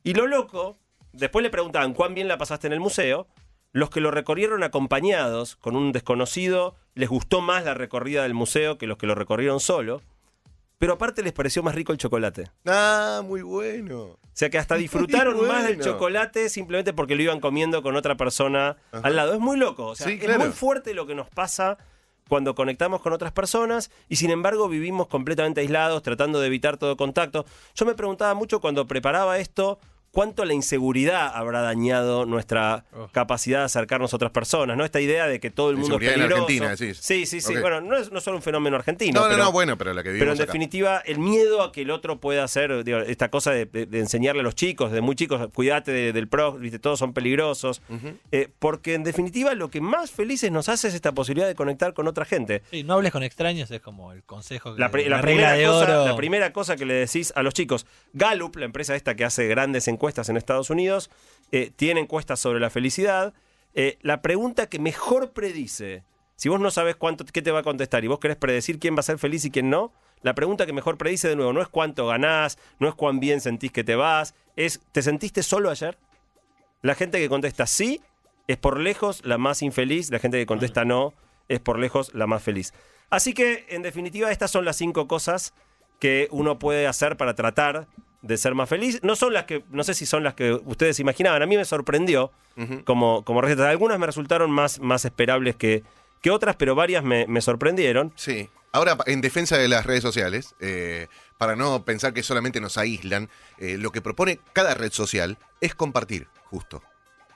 Y 0.04 0.12
lo 0.14 0.26
loco, 0.26 0.76
después 1.12 1.42
le 1.42 1.50
preguntaban 1.50 1.94
cuán 1.94 2.14
bien 2.14 2.28
la 2.28 2.36
pasaste 2.38 2.66
en 2.66 2.74
el 2.74 2.80
museo. 2.80 3.26
Los 3.72 3.88
que 3.88 4.00
lo 4.00 4.10
recorrieron 4.10 4.62
acompañados 4.62 5.56
con 5.56 5.76
un 5.76 5.92
desconocido, 5.92 6.74
les 6.94 7.08
gustó 7.08 7.40
más 7.40 7.64
la 7.64 7.72
recorrida 7.74 8.24
del 8.24 8.34
museo 8.34 8.76
que 8.78 8.86
los 8.86 8.98
que 8.98 9.06
lo 9.06 9.14
recorrieron 9.14 9.60
solo. 9.60 10.02
Pero 10.80 10.94
aparte 10.94 11.22
les 11.22 11.34
pareció 11.34 11.62
más 11.62 11.74
rico 11.74 11.92
el 11.92 11.98
chocolate. 11.98 12.50
Ah, 12.64 13.20
muy 13.22 13.42
bueno. 13.42 14.00
O 14.00 14.18
sea 14.32 14.48
que 14.48 14.56
hasta 14.56 14.76
disfrutaron 14.76 15.46
más 15.46 15.66
del 15.66 15.78
chocolate 15.78 16.48
simplemente 16.48 16.94
porque 16.94 17.14
lo 17.16 17.22
iban 17.22 17.38
comiendo 17.38 17.82
con 17.82 17.96
otra 17.96 18.16
persona 18.16 18.78
al 18.90 19.14
lado. 19.14 19.34
Es 19.34 19.40
muy 19.40 19.58
loco. 19.58 19.88
O 19.88 19.94
sea, 19.94 20.06
Sí, 20.06 20.14
es 20.14 20.24
claro. 20.24 20.40
muy 20.40 20.48
fuerte 20.52 20.94
lo 20.94 21.06
que 21.06 21.14
nos 21.14 21.28
pasa 21.28 21.76
cuando 22.30 22.54
conectamos 22.54 23.02
con 23.02 23.12
otras 23.12 23.30
personas 23.32 23.90
y 24.08 24.16
sin 24.16 24.30
embargo 24.30 24.70
vivimos 24.70 25.06
completamente 25.08 25.60
aislados, 25.60 26.02
tratando 26.02 26.40
de 26.40 26.46
evitar 26.46 26.78
todo 26.78 26.96
contacto. 26.96 27.44
Yo 27.74 27.84
me 27.84 27.94
preguntaba 27.94 28.32
mucho 28.32 28.62
cuando 28.62 28.86
preparaba 28.86 29.38
esto. 29.38 29.78
¿Cuánto 30.12 30.44
la 30.44 30.54
inseguridad 30.54 31.30
habrá 31.34 31.60
dañado 31.60 32.26
nuestra 32.26 32.84
Oh. 32.92 33.08
capacidad 33.12 33.60
de 33.60 33.64
acercarnos 33.66 34.12
a 34.12 34.16
otras 34.16 34.32
personas? 34.32 34.76
¿no? 34.76 34.84
Esta 34.84 35.00
idea 35.00 35.26
de 35.28 35.38
que 35.38 35.50
todo 35.50 35.70
el 35.70 35.76
mundo 35.76 35.96
es 35.96 36.02
Inseguridad 36.02 36.14
en 36.14 36.20
peligroso. 36.20 36.42
Argentina, 36.42 36.70
decís. 36.76 36.98
Sí, 37.00 37.26
sí, 37.26 37.40
sí. 37.40 37.54
Bueno, 37.60 37.80
no 37.80 37.96
es 37.96 38.10
no 38.10 38.20
solo 38.20 38.38
un 38.38 38.42
fenómeno 38.42 38.74
argentino. 38.76 39.20
No, 39.20 39.26
no, 39.28 39.32
pero- 39.32 39.44
no, 39.44 39.52
bueno, 39.52 39.78
pero 39.78 39.94
la 39.94 40.02
que 40.02 40.10
pero 40.10 40.32
en 40.32 40.36
acá. 40.38 40.46
definitiva, 40.46 40.98
el 41.06 41.20
miedo 41.20 41.62
a 41.62 41.70
que 41.70 41.82
el 41.82 41.90
otro 41.92 42.18
pueda 42.18 42.42
hacer, 42.42 42.82
digo, 42.82 42.98
esta 42.98 43.28
cosa 43.30 43.52
de, 43.52 43.66
de- 43.66 43.86
de 43.86 43.98
enseñarle 44.00 44.40
a 44.40 44.42
los 44.42 44.56
chicos, 44.56 44.90
de 44.90 45.00
muy 45.00 45.14
chicos, 45.14 45.48
cuídate 45.54 45.92
de- 45.92 46.12
del 46.12 46.26
pro, 46.26 46.54
viste, 46.54 46.80
todos 46.80 46.98
son 46.98 47.12
peligrosos. 47.12 47.80
Eh, 48.32 48.48
porque 48.58 48.94
en 48.94 49.04
definitiva, 49.04 49.54
lo 49.54 49.70
que 49.70 49.80
más 49.80 50.10
felices 50.10 50.50
nos 50.50 50.68
hace 50.68 50.88
es 50.88 50.94
esta 50.94 51.12
posibilidad 51.12 51.46
de 51.46 51.54
conectar 51.54 51.94
con 51.94 52.08
otra 52.08 52.24
gente. 52.24 52.62
Sí, 52.72 52.82
no 52.82 52.94
hables 52.94 53.12
con 53.12 53.22
extraños, 53.22 53.70
es 53.70 53.80
como 53.80 54.12
el 54.12 54.24
consejo 54.24 54.74
que 54.74 54.80
La, 54.80 54.88
la, 54.88 54.92
la 54.92 54.98
regla 54.98 55.20
primera 55.22 55.52
de 55.52 55.66
cosa, 55.66 55.84
oro. 56.00 56.06
la 56.06 56.16
primera 56.16 56.52
cosa 56.52 56.74
que 56.76 56.84
le 56.84 56.94
decís 56.94 57.32
a 57.36 57.44
los 57.44 57.54
chicos, 57.54 57.86
Gallup, 58.12 58.56
la 58.56 58.64
empresa 58.64 58.96
esta 58.96 59.14
que 59.14 59.24
hace 59.24 59.46
grandes 59.46 59.86
encuestas 59.86 59.99
en 60.00 60.36
Estados 60.36 60.70
Unidos, 60.70 61.10
eh, 61.52 61.70
tiene 61.74 62.00
encuestas 62.00 62.40
sobre 62.40 62.60
la 62.60 62.70
felicidad. 62.70 63.34
Eh, 63.74 63.98
la 64.02 64.22
pregunta 64.22 64.68
que 64.68 64.78
mejor 64.78 65.32
predice, 65.32 66.04
si 66.36 66.48
vos 66.48 66.60
no 66.60 66.70
sabes 66.70 66.96
cuánto, 66.96 67.24
qué 67.24 67.42
te 67.42 67.50
va 67.50 67.60
a 67.60 67.62
contestar 67.62 68.04
y 68.04 68.08
vos 68.08 68.18
querés 68.18 68.36
predecir 68.36 68.78
quién 68.78 68.96
va 68.96 69.00
a 69.00 69.04
ser 69.04 69.18
feliz 69.18 69.44
y 69.44 69.50
quién 69.50 69.70
no, 69.70 69.92
la 70.22 70.34
pregunta 70.34 70.66
que 70.66 70.72
mejor 70.72 70.98
predice 70.98 71.28
de 71.28 71.36
nuevo 71.36 71.52
no 71.52 71.62
es 71.62 71.68
cuánto 71.68 72.06
ganás, 72.06 72.58
no 72.78 72.88
es 72.88 72.94
cuán 72.94 73.20
bien 73.20 73.40
sentís 73.40 73.72
que 73.72 73.84
te 73.84 73.94
vas, 73.94 74.34
es 74.56 74.80
¿te 74.92 75.02
sentiste 75.02 75.42
solo 75.42 75.70
ayer? 75.70 75.96
La 76.82 76.94
gente 76.94 77.18
que 77.18 77.28
contesta 77.28 77.66
sí 77.66 78.00
es 78.48 78.56
por 78.56 78.80
lejos 78.80 79.24
la 79.24 79.38
más 79.38 79.62
infeliz, 79.62 80.10
la 80.10 80.18
gente 80.18 80.38
que 80.38 80.46
contesta 80.46 80.84
no 80.84 81.14
es 81.48 81.60
por 81.60 81.78
lejos 81.78 82.14
la 82.14 82.26
más 82.26 82.42
feliz. 82.42 82.74
Así 83.10 83.34
que, 83.34 83.66
en 83.68 83.82
definitiva, 83.82 84.30
estas 84.30 84.50
son 84.50 84.64
las 84.64 84.76
cinco 84.76 85.08
cosas 85.08 85.52
que 85.98 86.28
uno 86.30 86.58
puede 86.58 86.86
hacer 86.86 87.16
para 87.16 87.34
tratar 87.34 87.86
de 88.22 88.36
ser 88.36 88.54
más 88.54 88.68
feliz. 88.68 89.00
No 89.02 89.16
son 89.16 89.32
las 89.32 89.44
que, 89.44 89.64
no 89.70 89.84
sé 89.84 89.94
si 89.94 90.06
son 90.06 90.24
las 90.24 90.34
que 90.34 90.52
ustedes 90.52 91.00
imaginaban. 91.00 91.42
A 91.42 91.46
mí 91.46 91.56
me 91.56 91.64
sorprendió 91.64 92.32
como, 92.84 93.24
como 93.24 93.40
recetas. 93.40 93.66
Algunas 93.66 93.98
me 93.98 94.06
resultaron 94.06 94.50
más, 94.50 94.80
más 94.80 95.04
esperables 95.04 95.56
que, 95.56 95.82
que 96.20 96.30
otras, 96.30 96.56
pero 96.56 96.74
varias 96.74 97.02
me, 97.02 97.26
me 97.26 97.40
sorprendieron. 97.40 98.12
Sí. 98.16 98.48
Ahora, 98.72 98.96
en 99.06 99.20
defensa 99.20 99.58
de 99.58 99.66
las 99.66 99.84
redes 99.84 100.02
sociales, 100.02 100.54
eh, 100.60 101.08
para 101.38 101.56
no 101.56 101.84
pensar 101.84 102.12
que 102.12 102.22
solamente 102.22 102.60
nos 102.60 102.78
aíslan, 102.78 103.28
eh, 103.58 103.76
lo 103.76 103.90
que 103.90 104.00
propone 104.00 104.38
cada 104.52 104.74
red 104.74 104.92
social 104.92 105.38
es 105.60 105.74
compartir, 105.74 106.28
justo. 106.44 106.82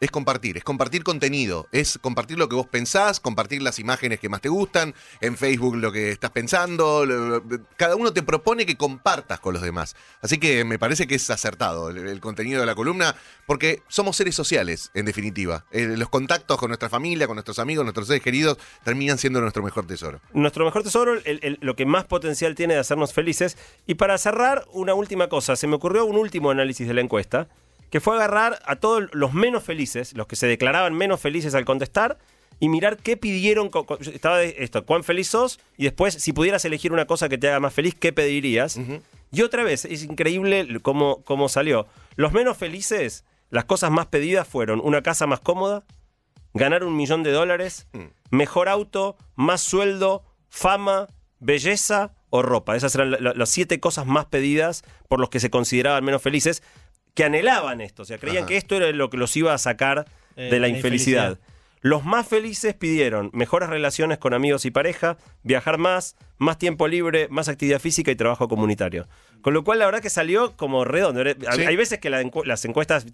Es 0.01 0.11
compartir, 0.11 0.57
es 0.57 0.65
compartir 0.65 1.05
contenido, 1.05 1.69
es 1.73 1.99
compartir 1.99 2.39
lo 2.39 2.49
que 2.49 2.57
vos 2.57 2.67
pensás, 2.67 3.21
compartir 3.21 3.63
las 3.63 3.79
imágenes 3.79 4.21
que 4.21 4.29
más 4.29 4.41
te 4.41 4.49
gustan, 4.49 4.95
en 5.21 5.37
Facebook 5.37 5.77
lo 5.77 5.93
que 5.93 6.11
estás 6.11 6.31
pensando, 6.31 7.43
cada 7.77 7.97
uno 7.97 8.13
te 8.13 8.23
propone 8.23 8.67
que 8.67 8.77
compartas 8.77 9.41
con 9.41 9.55
los 9.55 9.63
demás. 9.63 9.97
Así 10.23 10.39
que 10.39 10.65
me 10.65 10.79
parece 10.79 11.07
que 11.07 11.15
es 11.15 11.31
acertado 11.31 11.91
el, 11.91 12.21
contenido 12.21 12.61
de 12.61 12.67
la 12.67 12.75
columna, 12.75 13.15
porque 13.47 13.83
somos 13.89 14.17
seres 14.17 14.35
sociales, 14.35 14.91
en 14.95 15.07
definitiva. 15.07 15.67
Eh, 15.71 15.95
los 15.97 16.09
contactos 16.09 16.59
con 16.59 16.69
nuestra 16.69 16.89
familia, 16.89 17.27
con 17.27 17.37
nuestros 17.37 17.59
amigos, 17.59 17.85
nuestros 17.85 18.07
seres 18.07 18.23
queridos, 18.23 18.59
terminan 18.83 19.19
siendo 19.19 19.41
nuestro 19.41 19.63
mejor 19.63 19.87
tesoro. 19.87 20.21
Nuestro 20.33 20.65
mejor 20.65 20.83
tesoro, 20.83 21.15
lo 21.61 21.77
que 21.77 21.87
más 21.87 22.05
potencial 22.05 22.55
tiene 22.55 22.75
de 22.75 22.81
hacernos 22.81 23.13
felices. 23.13 23.57
Y 23.87 23.95
para 23.95 24.19
cerrar, 24.19 24.65
una 24.73 24.95
última 24.95 25.29
cosa. 25.29 25.57
Se 25.57 25.67
me 25.67 25.77
ocurrió 25.77 26.05
un 26.05 26.17
último 26.17 26.51
análisis 26.51 26.87
de 26.87 26.95
la 26.95 27.01
encuesta, 27.01 27.49
que 27.91 28.01
fue 28.01 28.15
agarrar 28.17 28.59
a 28.67 28.77
todos 28.77 29.05
los 29.13 29.33
menos 29.35 29.63
felices, 29.63 30.15
los 30.15 30.27
que 30.27 30.37
se 30.37 30.47
declaraban 30.47 30.95
menos 30.95 31.21
felices 31.21 31.55
al 31.55 31.65
contestar, 31.65 32.19
y 32.61 32.69
mirar 32.69 32.97
qué 32.99 33.17
pidieron. 33.17 33.71
Estaba 34.13 34.43
esto, 34.43 34.85
cuán 34.87 35.03
feliz 35.05 35.29
sos, 35.29 35.59
y 35.77 35.85
después, 35.85 36.15
si 36.15 36.33
pudieras 36.33 36.65
elegir 36.65 36.93
una 36.93 37.07
cosa 37.07 37.29
que 37.29 37.37
te 37.39 37.49
haga 37.49 37.61
más 37.61 37.75
feliz, 37.75 37.95
¿qué 37.99 38.13
pedirías? 38.13 38.79
Y 39.33 39.43
otra 39.43 39.65
vez, 39.65 39.85
es 39.85 40.05
increíble 40.05 40.79
cómo, 40.81 41.23
cómo 41.25 41.49
salió. 41.49 41.87
Los 42.17 42.33
menos 42.33 42.57
felices, 42.57 43.25
las 43.51 43.65
cosas 43.65 43.91
más 43.91 44.07
pedidas 44.07 44.47
fueron 44.47 44.81
una 44.83 45.03
casa 45.03 45.27
más 45.27 45.41
cómoda, 45.41 45.85
ganar 46.55 46.85
un 46.85 46.97
millón 46.97 47.25
de 47.25 47.33
dólares, 47.33 47.89
Mm. 47.93 48.05
mejor 48.31 48.69
auto, 48.69 49.17
más 49.35 49.61
sueldo, 49.61 50.23
fama, 50.49 51.09
belleza 51.41 52.15
o 52.31 52.43
ropa. 52.43 52.77
Esas 52.77 52.95
eran 52.95 53.11
la- 53.11 53.19
la- 53.21 53.35
las 53.35 53.49
siete 53.51 53.81
cosas 53.81 54.07
más 54.07 54.27
pedidas 54.27 54.83
por 55.09 55.19
los 55.21 55.29
que 55.31 55.41
se 55.41 55.51
consideraban 55.51 56.05
menos 56.05 56.23
felices, 56.23 56.63
que 57.15 57.25
anhelaban 57.25 57.81
esto, 57.81 58.03
o 58.03 58.05
sea, 58.05 58.19
creían 58.19 58.45
Ajá. 58.45 58.49
que 58.49 58.57
esto 58.57 58.77
era 58.77 58.91
lo 58.93 59.09
que 59.11 59.17
los 59.17 59.37
iba 59.37 59.55
a 59.55 59.59
sacar 59.59 60.07
Eh, 60.37 60.45
de 60.51 60.59
la 60.59 60.67
la 60.67 60.69
infelicidad. 60.69 61.31
infelicidad. 61.31 61.51
Los 61.81 62.05
más 62.05 62.27
felices 62.27 62.75
pidieron 62.75 63.31
mejores 63.35 63.69
relaciones 63.69 64.17
con 64.19 64.33
amigos 64.35 64.65
y 64.65 64.71
pareja, 64.71 65.19
viajar 65.43 65.77
más, 65.79 66.17
más 66.39 66.57
tiempo 66.59 66.89
libre, 66.89 67.29
más 67.31 67.49
actividad 67.49 67.79
física 67.79 68.11
y 68.11 68.17
trabajo 68.17 68.49
comunitario. 68.49 69.07
Con 69.43 69.53
lo 69.53 69.63
cual, 69.65 69.79
la 69.81 69.85
verdad 69.85 70.01
que 70.01 70.09
salió 70.11 70.57
como 70.57 70.85
redondo. 70.87 71.21
Hay 71.21 71.35
Sí. 71.59 71.65
hay 71.67 71.77
veces 71.77 71.99
que 72.01 72.09
la 72.09 72.23
encu- 72.23 72.45
las 72.47 72.65
encuestas 72.65 73.05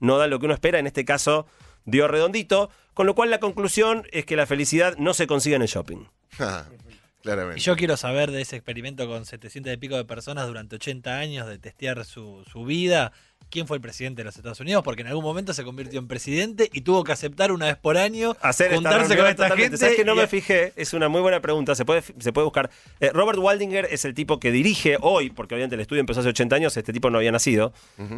no 0.00 0.18
dan 0.18 0.28
lo 0.30 0.38
que 0.40 0.46
uno 0.46 0.54
espera, 0.54 0.78
en 0.80 0.88
este 0.88 1.04
caso 1.04 1.46
dio 1.84 2.08
redondito. 2.08 2.68
Con 2.94 3.06
lo 3.06 3.14
cual, 3.14 3.30
la 3.30 3.38
conclusión 3.38 4.02
es 4.10 4.24
que 4.26 4.34
la 4.36 4.44
felicidad 4.46 4.96
no 4.98 5.14
se 5.14 5.26
consigue 5.28 5.54
en 5.54 5.62
el 5.62 5.68
shopping. 5.68 6.04
Claramente. 7.22 7.60
Y 7.60 7.62
yo 7.62 7.76
quiero 7.76 7.96
saber 7.96 8.30
de 8.30 8.40
ese 8.42 8.56
experimento 8.56 9.06
con 9.08 9.24
700 9.24 9.72
y 9.72 9.76
pico 9.76 9.96
de 9.96 10.04
personas 10.04 10.46
durante 10.46 10.76
80 10.76 11.18
años 11.18 11.46
de 11.48 11.58
testear 11.58 12.04
su, 12.04 12.44
su 12.50 12.64
vida. 12.64 13.12
¿Quién 13.56 13.66
fue 13.66 13.78
el 13.78 13.80
presidente 13.80 14.20
de 14.20 14.24
los 14.26 14.36
Estados 14.36 14.60
Unidos? 14.60 14.82
Porque 14.84 15.00
en 15.00 15.08
algún 15.08 15.24
momento 15.24 15.54
se 15.54 15.64
convirtió 15.64 15.98
en 15.98 16.06
presidente 16.08 16.68
y 16.74 16.82
tuvo 16.82 17.04
que 17.04 17.12
aceptar 17.12 17.52
una 17.52 17.64
vez 17.64 17.76
por 17.78 17.96
año 17.96 18.36
Hacer 18.42 18.70
juntarse 18.74 19.16
con 19.16 19.26
esta 19.28 19.44
totalmente. 19.44 19.62
gente. 19.62 19.76
¿Sabes 19.78 19.96
que 19.96 20.04
no 20.04 20.12
y- 20.12 20.18
me 20.18 20.26
fijé? 20.26 20.74
Es 20.76 20.92
una 20.92 21.08
muy 21.08 21.22
buena 21.22 21.40
pregunta. 21.40 21.74
Se 21.74 21.86
puede, 21.86 22.02
se 22.02 22.34
puede 22.34 22.44
buscar. 22.44 22.68
Eh, 23.00 23.08
Robert 23.14 23.38
Waldinger 23.38 23.88
es 23.90 24.04
el 24.04 24.12
tipo 24.12 24.38
que 24.40 24.52
dirige 24.52 24.98
hoy, 25.00 25.30
porque 25.30 25.54
obviamente 25.54 25.74
el 25.74 25.80
estudio 25.80 26.00
empezó 26.00 26.20
hace 26.20 26.28
80 26.28 26.54
años, 26.54 26.76
este 26.76 26.92
tipo 26.92 27.08
no 27.08 27.16
había 27.16 27.32
nacido, 27.32 27.72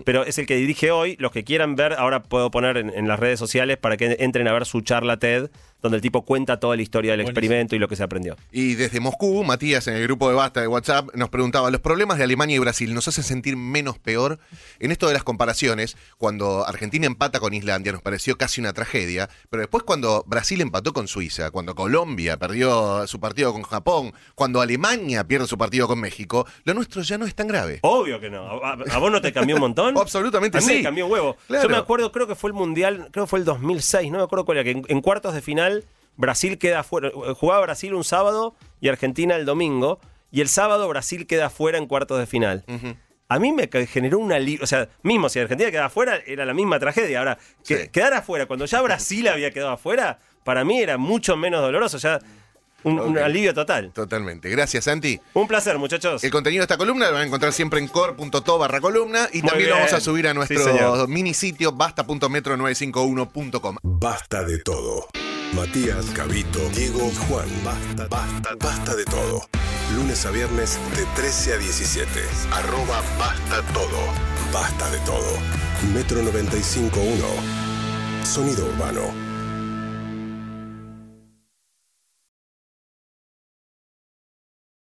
pero 0.04 0.24
es 0.24 0.38
el 0.38 0.46
que 0.48 0.56
dirige 0.56 0.90
hoy. 0.90 1.14
Los 1.20 1.30
que 1.30 1.44
quieran 1.44 1.76
ver, 1.76 1.92
ahora 1.92 2.24
puedo 2.24 2.50
poner 2.50 2.76
en, 2.76 2.90
en 2.92 3.06
las 3.06 3.20
redes 3.20 3.38
sociales 3.38 3.76
para 3.76 3.96
que 3.96 4.16
entren 4.18 4.48
a 4.48 4.52
ver 4.52 4.66
su 4.66 4.80
charla 4.80 5.18
TED, 5.18 5.50
donde 5.82 5.96
el 5.96 6.02
tipo 6.02 6.22
cuenta 6.22 6.58
toda 6.58 6.76
la 6.76 6.82
historia 6.82 7.12
del 7.12 7.20
Buenísimo. 7.22 7.38
experimento 7.38 7.76
y 7.76 7.78
lo 7.78 7.88
que 7.88 7.96
se 7.96 8.02
aprendió. 8.02 8.36
Y 8.50 8.74
desde 8.74 9.00
Moscú, 9.00 9.44
Matías, 9.44 9.86
en 9.86 9.94
el 9.94 10.02
grupo 10.02 10.28
de 10.28 10.34
Basta 10.34 10.60
de 10.60 10.66
WhatsApp, 10.66 11.14
nos 11.14 11.28
preguntaba, 11.28 11.70
¿los 11.70 11.80
problemas 11.80 12.18
de 12.18 12.24
Alemania 12.24 12.56
y 12.56 12.58
Brasil 12.58 12.92
nos 12.94 13.06
hacen 13.08 13.24
sentir 13.24 13.56
menos 13.56 13.98
peor? 13.98 14.38
En 14.80 14.90
esto 14.90 15.06
de 15.06 15.14
las 15.14 15.24
comparaciones, 15.24 15.96
cuando 16.16 16.66
Argentina 16.66 17.06
empata 17.06 17.38
con 17.40 17.54
Islandia 17.54 17.92
nos 17.92 18.02
pareció 18.02 18.36
casi 18.36 18.60
una 18.60 18.72
tragedia, 18.72 19.28
pero 19.50 19.60
después 19.60 19.84
cuando 19.84 20.24
Brasil 20.26 20.60
empató 20.60 20.92
con 20.92 21.06
Suiza, 21.08 21.50
cuando 21.50 21.74
Colombia 21.74 22.36
perdió 22.38 23.06
su 23.06 23.20
partido 23.20 23.52
con 23.52 23.62
Japón, 23.62 24.12
cuando 24.34 24.60
Alemania 24.60 25.24
pierde 25.24 25.46
su 25.46 25.58
partido 25.58 25.86
con 25.86 26.00
México, 26.00 26.46
lo 26.64 26.74
nuestro 26.74 27.02
ya 27.02 27.18
no 27.18 27.26
es 27.26 27.34
tan 27.34 27.46
grave. 27.46 27.78
Obvio 27.82 28.18
que 28.20 28.30
no. 28.30 28.64
¿A, 28.64 28.72
a 28.72 28.98
vos 28.98 29.12
no 29.12 29.20
te 29.20 29.32
cambió 29.32 29.56
un 29.56 29.60
montón? 29.60 29.96
Absolutamente 30.08 30.58
a 30.58 30.60
mí 30.60 30.66
sí. 30.66 30.74
me 30.74 30.82
cambió 30.82 31.06
huevo. 31.06 31.36
Claro. 31.46 31.62
Yo 31.64 31.68
me 31.70 31.76
acuerdo, 31.76 32.10
creo 32.10 32.26
que 32.26 32.34
fue 32.34 32.48
el 32.50 32.54
Mundial, 32.54 33.08
creo 33.12 33.26
que 33.26 33.30
fue 33.30 33.38
el 33.38 33.44
2006, 33.44 34.10
no 34.10 34.18
me 34.18 34.24
acuerdo 34.24 34.44
cuál 34.44 34.58
era, 34.58 34.64
que 34.64 34.70
en, 34.72 34.84
en 34.88 35.00
cuartos 35.00 35.34
de 35.34 35.42
final 35.42 35.67
Brasil 36.16 36.58
queda 36.58 36.82
fuera. 36.82 37.10
Jugaba 37.34 37.60
Brasil 37.62 37.94
un 37.94 38.04
sábado 38.04 38.54
y 38.80 38.88
Argentina 38.88 39.36
el 39.36 39.44
domingo. 39.44 40.00
Y 40.30 40.40
el 40.42 40.48
sábado 40.48 40.86
Brasil 40.88 41.26
queda 41.26 41.48
fuera 41.48 41.78
en 41.78 41.86
cuartos 41.86 42.18
de 42.18 42.26
final. 42.26 42.64
A 43.30 43.38
mí 43.38 43.52
me 43.52 43.68
generó 43.86 44.18
una... 44.18 44.36
O 44.62 44.66
sea, 44.66 44.88
mismo 45.02 45.28
si 45.28 45.38
Argentina 45.38 45.70
quedaba 45.70 45.88
fuera, 45.90 46.18
era 46.26 46.44
la 46.44 46.54
misma 46.54 46.78
tragedia. 46.78 47.18
Ahora, 47.20 47.38
que 47.66 47.84
Sí. 47.84 47.88
quedar 47.88 48.12
afuera, 48.14 48.46
cuando 48.46 48.64
ya 48.66 48.80
Brasil 48.82 49.26
había 49.34 49.50
quedado 49.52 49.70
afuera, 49.72 50.18
para 50.44 50.64
mí 50.64 50.80
era 50.80 50.96
mucho 50.98 51.36
menos 51.36 51.60
doloroso. 51.62 51.98
Ya 51.98 52.18
un, 52.84 53.18
alivio 53.18 53.52
total. 53.54 53.92
Totalmente. 53.92 54.48
Gracias, 54.50 54.84
Santi. 54.84 55.18
Un 55.34 55.46
placer, 55.48 55.78
muchachos. 55.78 56.22
El 56.24 56.30
contenido 56.30 56.60
de 56.60 56.64
esta 56.64 56.76
columna 56.78 57.06
lo 57.08 57.12
van 57.14 57.22
a 57.22 57.26
encontrar 57.26 57.52
siempre 57.52 57.80
en 57.80 57.88
core.to 57.88 58.58
barra 58.58 58.80
columna 58.80 59.28
y 59.32 59.40
Muy 59.42 59.48
también 59.50 59.70
lo 59.70 59.76
vamos 59.76 59.92
a 59.94 60.00
subir 60.00 60.26
a 60.26 60.30
Sí, 60.32 60.36
nuestro 60.36 60.62
señor. 60.64 61.08
mini 61.08 61.32
sitio 61.34 61.72
basta.metro951.com. 61.72 63.76
Basta 63.82 64.44
de 64.44 64.58
todo. 64.58 65.08
Matías, 65.54 66.06
Cabito, 66.14 66.60
Diego 66.70 67.10
Juan. 67.26 67.48
Basta, 67.64 68.06
basta, 68.08 68.50
basta 68.58 68.94
de 68.94 69.04
todo. 69.04 69.42
Lunes 69.94 70.26
a 70.26 70.30
viernes 70.30 70.78
de 70.96 71.04
13 71.16 71.54
a 71.54 71.56
17. 71.56 72.08
Arroba 72.52 73.02
basta 73.18 73.62
todo. 73.72 73.98
Basta 74.52 74.90
de 74.90 74.98
todo. 75.00 75.38
Metro 75.94 76.22
95.1. 76.22 78.24
Sonido 78.24 78.66
urbano. 78.66 79.27